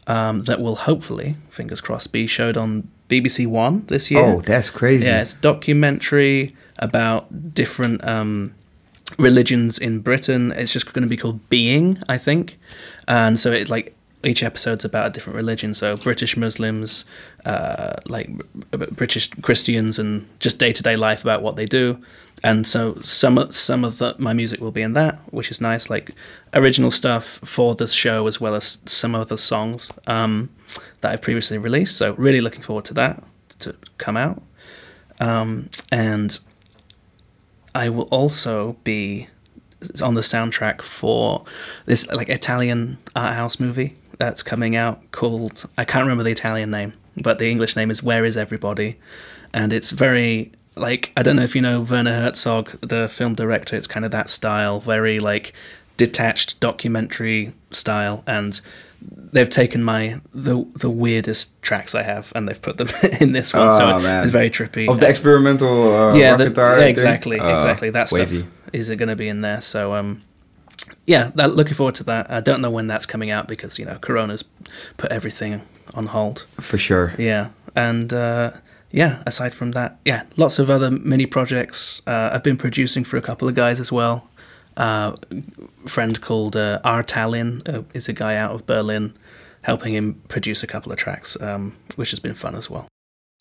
um, 0.08 0.44
that 0.44 0.60
will 0.60 0.76
hopefully, 0.76 1.36
fingers 1.50 1.82
crossed, 1.82 2.12
be 2.12 2.28
showed 2.28 2.58
on 2.58 2.90
BBC 3.10 3.48
One 3.48 3.86
this 3.86 4.12
year. 4.12 4.22
Oh, 4.22 4.42
that's 4.42 4.70
crazy. 4.70 5.06
Yeah, 5.06 5.22
it's 5.22 5.34
a 5.34 5.38
documentary 5.38 6.56
about 6.80 7.54
different 7.54 8.04
um, 8.06 8.54
religions 9.18 9.78
in 9.78 10.00
Britain. 10.00 10.52
It's 10.52 10.74
just 10.74 10.92
going 10.92 11.04
to 11.04 11.10
be 11.10 11.18
called 11.18 11.48
Being, 11.50 12.02
I 12.10 12.18
think. 12.18 12.60
And 13.08 13.40
so 13.40 13.52
it's 13.52 13.70
like 13.70 13.93
each 14.24 14.44
episode's 14.44 14.86
about 14.86 15.08
a 15.08 15.10
different 15.10 15.36
religion. 15.36 15.74
So 15.74 15.98
British 15.98 16.38
Muslims, 16.38 17.06
uh, 17.46 17.94
like 18.08 18.30
British 18.72 19.30
Christians, 19.42 20.00
and 20.00 20.28
just 20.40 20.60
day 20.60 20.72
to 20.72 20.84
day 20.84 20.96
life 20.96 21.24
about 21.24 21.42
what 21.42 21.56
they 21.56 21.66
do. 21.66 22.00
And 22.44 22.68
so 22.68 22.96
some 22.96 23.52
some 23.52 23.84
of 23.84 23.98
the, 23.98 24.16
my 24.20 24.34
music 24.34 24.60
will 24.60 24.72
be 24.72 24.82
in 24.82 24.94
that, 24.94 25.20
which 25.32 25.52
is 25.52 25.62
nice, 25.62 25.90
like 25.90 26.12
original 26.54 26.92
stuff 26.92 27.40
for 27.44 27.76
the 27.76 27.88
show 27.88 28.28
as 28.28 28.40
well 28.40 28.56
as 28.56 28.80
some 28.86 29.16
of 29.16 29.30
the 29.30 29.38
songs 29.38 29.92
um, 30.08 30.50
that 31.02 31.12
I've 31.12 31.22
previously 31.22 31.58
released. 31.58 31.98
So 31.98 32.14
really 32.14 32.42
looking 32.42 32.62
forward 32.62 32.86
to 32.86 32.94
that 32.96 33.24
to 33.60 33.76
come 33.98 34.18
out. 34.18 34.42
Um, 35.20 35.70
and 35.92 36.40
I 37.76 37.90
will 37.90 38.08
also 38.12 38.78
be 38.84 39.28
on 40.02 40.14
the 40.14 40.22
soundtrack 40.22 40.82
for 40.82 41.44
this 41.86 42.08
like 42.12 42.30
Italian 42.30 42.98
art 43.16 43.36
house 43.36 43.60
movie 43.60 43.98
that's 44.24 44.44
coming 44.44 44.76
out 44.76 45.12
called 45.12 45.66
I 45.78 45.84
can't 45.86 46.04
remember 46.04 46.24
the 46.24 46.32
Italian 46.32 46.72
name, 46.72 46.94
but 47.18 47.40
the 47.40 47.50
English 47.52 47.76
name 47.76 47.92
is 47.92 48.02
Where 48.02 48.24
Is 48.26 48.38
Everybody, 48.38 48.98
and 49.54 49.74
it's 49.74 49.92
very 49.92 50.52
like 50.76 51.12
I 51.18 51.24
don't 51.24 51.36
know 51.36 51.44
if 51.44 51.56
you 51.56 51.62
know 51.62 51.82
Werner 51.82 52.14
Herzog, 52.14 52.66
the 52.82 53.10
film 53.10 53.36
director. 53.36 53.76
It's 53.76 53.88
kind 53.88 54.06
of 54.06 54.12
that 54.12 54.30
style, 54.30 54.80
very 54.80 55.20
like 55.20 55.54
detached 55.98 56.60
documentary 56.60 57.54
style, 57.72 58.24
and 58.26 58.60
they've 59.34 59.50
taken 59.50 59.84
my 59.84 60.22
the 60.34 60.66
the 60.76 60.90
weirdest 60.90 61.62
tracks 61.62 61.94
I 61.94 62.04
have 62.04 62.32
and 62.36 62.48
they've 62.48 62.62
put 62.62 62.78
them 62.78 62.88
in 63.20 63.34
this 63.34 63.54
one. 63.54 63.72
so 63.74 63.86
Oh, 63.86 63.98
it- 64.00 64.04
man. 64.04 64.24
it's 64.24 64.32
very 64.32 64.50
trippy. 64.50 64.90
Of 64.90 65.02
the 65.02 65.10
experimental 65.10 65.94
uh, 65.94 66.14
yeah, 66.16 66.30
rock 66.32 66.38
the- 66.40 66.50
guitar. 66.50 66.80
yeah, 66.80 66.86
exactly, 66.86 67.40
Uh, 67.40 67.54
exactly. 67.54 67.90
That 67.90 68.08
stuff 68.08 68.32
is 68.72 68.90
it 68.90 68.96
going 68.96 69.10
to 69.10 69.16
be 69.18 69.28
in 69.28 69.42
there. 69.42 69.60
So, 69.62 69.94
um, 69.94 70.22
yeah, 71.06 71.32
that, 71.36 71.56
looking 71.56 71.74
forward 71.74 71.96
to 71.96 72.04
that. 72.06 72.30
I 72.32 72.40
don't 72.40 72.62
know 72.62 72.72
when 72.72 72.88
that's 72.88 73.06
coming 73.06 73.30
out 73.30 73.48
because 73.48 73.78
you 73.80 73.86
know 73.86 73.96
Corona's 73.96 74.44
put 74.98 75.12
everything 75.12 75.62
on 75.94 76.08
hold. 76.08 76.46
For 76.60 76.78
sure. 76.78 77.14
Yeah, 77.18 77.50
and 77.76 78.14
uh, 78.14 78.52
yeah, 78.92 79.24
aside 79.26 79.54
from 79.54 79.72
that, 79.72 79.98
yeah, 80.06 80.24
lots 80.38 80.60
of 80.60 80.70
other 80.70 80.92
mini 80.92 81.26
projects. 81.26 82.02
Uh, 82.08 82.30
I've 82.34 82.44
been 82.44 82.58
producing 82.58 83.04
for 83.04 83.18
a 83.18 83.22
couple 83.22 83.48
of 83.48 83.56
guys 83.56 83.80
as 83.80 83.92
well. 83.92 84.30
Uh, 84.78 85.16
friend 85.86 86.22
called 86.22 86.56
uh, 86.56 86.80
R 86.84 87.04
Tallinn 87.04 87.68
uh, 87.68 87.84
is 87.94 88.08
a 88.08 88.14
guy 88.14 88.36
out 88.36 88.52
of 88.52 88.66
Berlin, 88.66 89.14
helping 89.64 89.94
him 89.94 90.22
produce 90.30 90.64
a 90.64 90.68
couple 90.68 90.92
of 90.92 90.98
tracks, 90.98 91.40
um, 91.42 91.76
which 91.96 92.12
has 92.12 92.20
been 92.20 92.34
fun 92.34 92.56
as 92.56 92.70
well. 92.70 92.88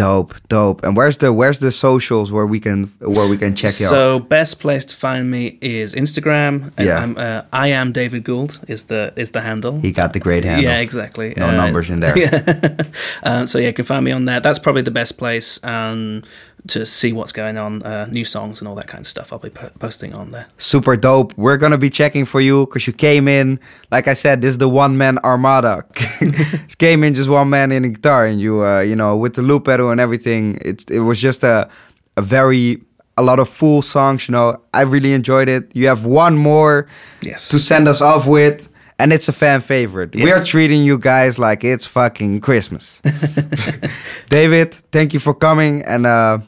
Dope, 0.03 0.35
dope. 0.49 0.83
And 0.83 0.97
where's 0.97 1.19
the 1.19 1.33
where's 1.33 1.61
the 1.61 1.71
socials 1.71 2.33
where 2.33 2.45
we 2.45 2.59
can 2.59 2.89
where 2.99 3.29
we 3.29 3.37
can 3.39 3.55
check 3.55 3.79
you 3.79 3.87
out? 3.87 3.91
So 3.91 4.19
best 4.19 4.59
place 4.59 4.85
to 4.87 4.97
find 4.97 5.31
me 5.31 5.59
is 5.61 5.95
Instagram. 5.95 6.73
Yeah. 6.77 6.99
I'm, 7.03 7.17
uh, 7.17 7.43
I 7.53 7.69
am 7.69 7.93
David 7.93 8.25
Gould 8.25 8.59
is 8.67 8.85
the 8.85 9.13
is 9.17 9.31
the 9.31 9.43
handle. 9.43 9.79
He 9.79 9.93
got 9.93 10.13
the 10.13 10.19
great 10.19 10.43
handle. 10.43 10.65
Yeah, 10.65 10.81
exactly. 10.81 11.35
No 11.37 11.53
numbers 11.53 11.89
in 11.89 12.01
there. 12.01 12.19
Yeah. 12.23 12.83
uh, 13.23 13.47
so 13.47 13.59
yeah, 13.59 13.69
you 13.69 13.73
can 13.73 13.85
find 13.85 14.05
me 14.05 14.13
on 14.13 14.25
there. 14.25 14.41
That's 14.41 14.59
probably 14.59 14.83
the 14.83 14.91
best 14.91 15.19
place 15.19 15.59
um, 15.65 16.23
to 16.69 16.85
see 16.87 17.13
what's 17.13 17.33
going 17.33 17.57
on, 17.57 17.83
uh, 17.83 18.07
new 18.11 18.25
songs 18.25 18.61
and 18.61 18.69
all 18.69 18.75
that 18.77 18.87
kind 18.87 19.03
of 19.03 19.09
stuff. 19.09 19.33
I'll 19.33 19.39
be 19.39 19.51
po- 19.51 19.71
posting 19.79 20.15
on 20.15 20.31
there. 20.31 20.47
Super 20.57 20.97
dope. 20.97 21.33
We're 21.37 21.59
gonna 21.59 21.79
be 21.79 21.91
checking 21.91 22.25
for 22.25 22.41
you 22.41 22.67
because 22.67 22.87
you 22.87 22.93
came 22.93 23.29
in. 23.29 23.59
Like 23.91 24.09
I 24.09 24.15
said, 24.15 24.41
this 24.41 24.51
is 24.51 24.59
the 24.59 24.69
one 24.69 24.97
man 24.99 25.19
armada. 25.25 25.85
came 26.79 27.05
in 27.05 27.15
just 27.15 27.31
one 27.31 27.49
man 27.49 27.71
in 27.71 27.85
a 27.85 27.89
guitar, 27.89 28.27
and 28.27 28.41
you, 28.41 28.65
uh, 28.65 28.81
you 28.81 28.97
know, 28.97 29.17
with 29.17 29.35
the 29.35 29.43
loop 29.43 29.67
pedal 29.67 29.92
and 29.93 30.01
everything. 30.01 30.59
It's 30.65 30.85
it 30.91 31.01
was 31.01 31.21
just 31.21 31.45
a 31.45 31.69
a 32.17 32.23
very 32.23 32.83
a 33.17 33.23
lot 33.23 33.39
of 33.39 33.49
full 33.49 33.83
songs. 33.83 34.27
You 34.29 34.33
know, 34.33 34.57
I 34.75 34.83
really 34.83 35.13
enjoyed 35.13 35.49
it. 35.49 35.71
You 35.75 35.89
have 35.89 36.05
one 36.07 36.37
more 36.37 36.87
Yes. 37.21 37.49
to 37.51 37.59
send 37.59 37.87
us 37.89 38.01
off 38.01 38.27
with. 38.27 38.69
And 38.99 39.13
it's 39.13 39.29
a 39.29 39.33
fan 39.33 39.61
favorite. 39.63 40.15
We 40.15 40.31
are 40.31 40.45
treating 40.45 40.85
you 40.85 40.97
guys 40.97 41.37
like 41.39 41.65
it's 41.65 41.85
fucking 41.87 42.41
Christmas. 42.41 43.01
David, 44.29 44.75
thank 44.93 45.13
you 45.13 45.21
for 45.21 45.35
coming, 45.35 45.83
and 45.87 46.07
uh, 46.07 46.39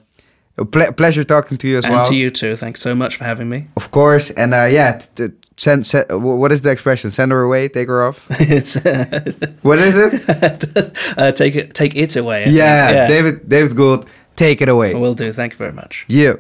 a 0.58 0.64
ple- 0.64 0.92
pleasure 0.92 1.24
talking 1.24 1.56
to 1.58 1.66
you 1.68 1.78
as 1.78 1.84
and 1.84 1.94
well. 1.94 2.04
to 2.06 2.14
you 2.14 2.30
too. 2.30 2.54
Thanks 2.56 2.80
so 2.80 2.94
much 2.94 3.16
for 3.16 3.24
having 3.24 3.48
me. 3.48 3.66
Of 3.76 3.90
course, 3.90 4.30
and 4.30 4.54
uh, 4.54 4.68
yeah, 4.70 4.98
t- 4.98 5.08
t- 5.28 5.34
Send, 5.56 5.86
send, 5.86 6.06
what 6.10 6.50
is 6.50 6.62
the 6.62 6.70
expression? 6.70 7.10
Send 7.10 7.30
her 7.30 7.42
away, 7.42 7.68
take 7.68 7.88
her 7.88 8.04
off. 8.04 8.26
it's 8.30 8.76
uh, 8.76 9.04
what 9.62 9.78
is 9.78 9.96
it? 9.96 11.14
uh, 11.18 11.32
take 11.32 11.54
it, 11.54 11.74
take 11.74 11.94
it 11.96 12.16
away. 12.16 12.44
Yeah, 12.48 12.90
yeah, 12.90 13.08
David, 13.08 13.48
David 13.48 13.76
Gould, 13.76 14.08
take 14.34 14.60
it 14.60 14.68
away. 14.68 14.94
Will 14.94 15.14
do. 15.14 15.30
Thank 15.30 15.52
you 15.52 15.58
very 15.58 15.72
much. 15.72 16.04
Yeah. 16.08 16.34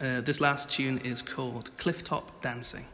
Uh, 0.00 0.20
this 0.22 0.40
last 0.40 0.70
tune 0.70 0.98
is 0.98 1.22
called 1.22 1.70
Clifftop 1.76 2.24
Dancing. 2.40 2.86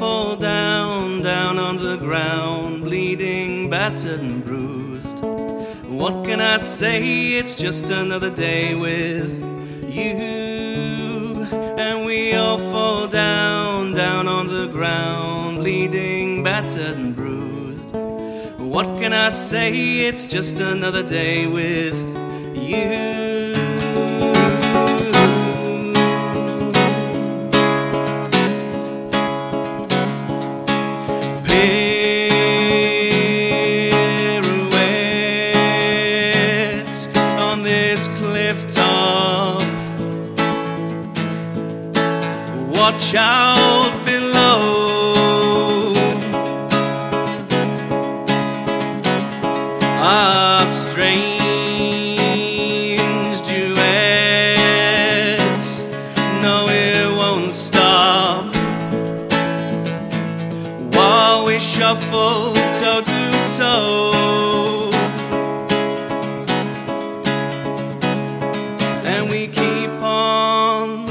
Fall 0.00 0.34
down, 0.34 1.20
down 1.20 1.58
on 1.58 1.76
the 1.76 1.94
ground, 1.98 2.80
bleeding, 2.80 3.68
battered, 3.68 4.20
and 4.20 4.42
bruised. 4.42 5.22
What 5.84 6.24
can 6.24 6.40
I 6.40 6.56
say? 6.56 7.34
It's 7.34 7.54
just 7.54 7.90
another 7.90 8.30
day 8.30 8.74
with 8.74 9.30
you. 9.94 11.46
And 11.76 12.06
we 12.06 12.32
all 12.32 12.56
fall 12.72 13.08
down, 13.08 13.92
down 13.92 14.26
on 14.26 14.46
the 14.46 14.68
ground, 14.68 15.58
bleeding, 15.58 16.42
battered, 16.42 16.96
and 16.96 17.14
bruised. 17.14 17.90
What 18.56 18.86
can 19.00 19.12
I 19.12 19.28
say? 19.28 20.06
It's 20.08 20.26
just 20.26 20.60
another 20.60 21.02
day 21.02 21.46
with 21.46 21.94
you. 22.56 23.29
Pirouettes 35.80 37.06
on 37.38 37.62
this 37.62 38.08
cliff 38.18 38.66
top. 38.74 39.62
Watch 42.76 43.14
out 43.14 43.89
shuffle 61.90 62.54
toe 62.78 63.00
to 63.00 63.20
toe. 63.58 64.90
And 69.04 69.28
we 69.28 69.48
keep 69.48 69.90
on 70.00 71.06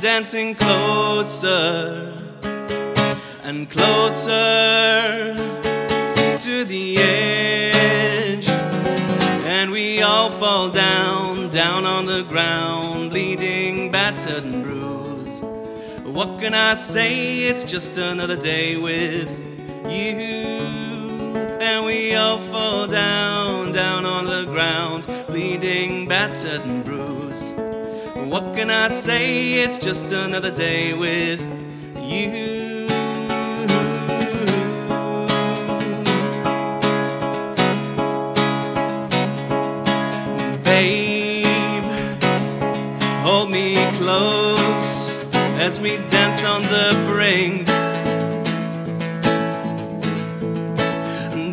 dancing 0.00 0.56
closer 0.56 2.12
and 3.44 3.70
closer 3.70 5.34
to 6.40 6.64
the 6.64 6.96
edge. 6.98 8.48
And 8.48 9.70
we 9.70 10.02
all 10.02 10.30
fall 10.30 10.70
down, 10.70 11.50
down 11.50 11.86
on 11.86 12.06
the 12.06 12.24
ground, 12.24 13.10
bleeding, 13.10 13.92
battered, 13.92 14.42
and 14.42 14.64
bruised. 14.64 15.44
What 16.04 16.40
can 16.40 16.52
I 16.52 16.74
say? 16.74 17.44
It's 17.44 17.62
just 17.62 17.96
another 17.96 18.36
day 18.36 18.76
with 18.76 19.47
you. 19.90 21.36
And 21.60 21.84
we 21.86 22.14
all 22.14 22.38
fall 22.38 22.86
down, 22.86 23.72
down 23.72 24.04
on 24.04 24.24
the 24.24 24.44
ground, 24.44 25.06
bleeding, 25.26 26.06
battered, 26.06 26.60
and 26.62 26.84
bruised. 26.84 27.54
What 28.28 28.54
can 28.54 28.70
I 28.70 28.88
say? 28.88 29.54
It's 29.54 29.78
just 29.78 30.12
another 30.12 30.50
day 30.50 30.92
with 30.92 31.40
you. 31.96 32.86
Babe, 40.64 41.84
hold 43.22 43.50
me 43.50 43.76
close 43.98 45.10
as 45.58 45.80
we 45.80 45.96
dance 46.08 46.44
on 46.44 46.62
the 46.62 47.02
brink. 47.06 47.67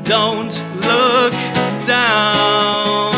Don't 0.05 0.63
look 0.85 1.33
down. 1.87 3.11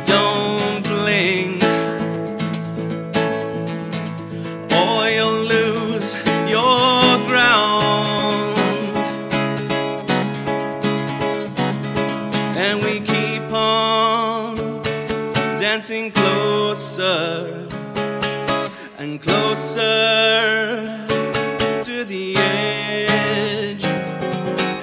Don't 0.06 0.84
blink, 0.88 1.62
or 4.72 5.10
you'll 5.10 5.44
lose 5.56 6.16
your 6.48 7.18
ground. 7.28 8.58
And 12.56 12.82
we 12.82 13.02
keep 13.02 13.52
on 13.52 14.56
dancing 15.60 16.10
closer 19.26 20.86
to 21.84 22.04
the 22.04 22.36
edge. 22.38 23.84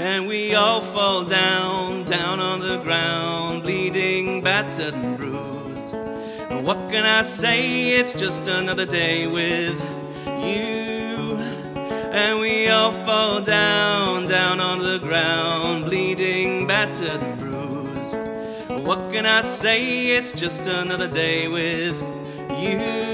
And 0.01 0.27
we 0.27 0.55
all 0.55 0.81
fall 0.81 1.25
down, 1.25 2.05
down 2.05 2.41
on 2.41 2.61
the 2.61 2.79
ground, 2.79 3.63
bleeding, 3.63 4.43
battered, 4.43 4.95
and 4.95 5.17
bruised. 5.17 5.95
What 6.67 6.79
can 6.91 7.05
I 7.05 7.23
say? 7.23 7.91
It's 7.91 8.15
just 8.15 8.49
another 8.49 8.87
day 8.87 9.27
with 9.27 9.79
you. 10.27 11.39
And 12.13 12.41
we 12.41 12.69
all 12.69 12.93
fall 13.07 13.41
down, 13.41 14.27
down 14.27 14.61
on 14.61 14.79
the 14.81 14.99
ground, 14.99 15.87
bleeding, 15.87 16.67
battered, 16.67 17.23
and 17.23 17.39
bruised. 17.39 18.17
What 18.87 19.13
can 19.13 19.25
I 19.25 19.43
say? 19.43 20.09
It's 20.17 20.33
just 20.33 20.67
another 20.67 21.09
day 21.09 21.49
with 21.49 22.01
you. 22.61 23.12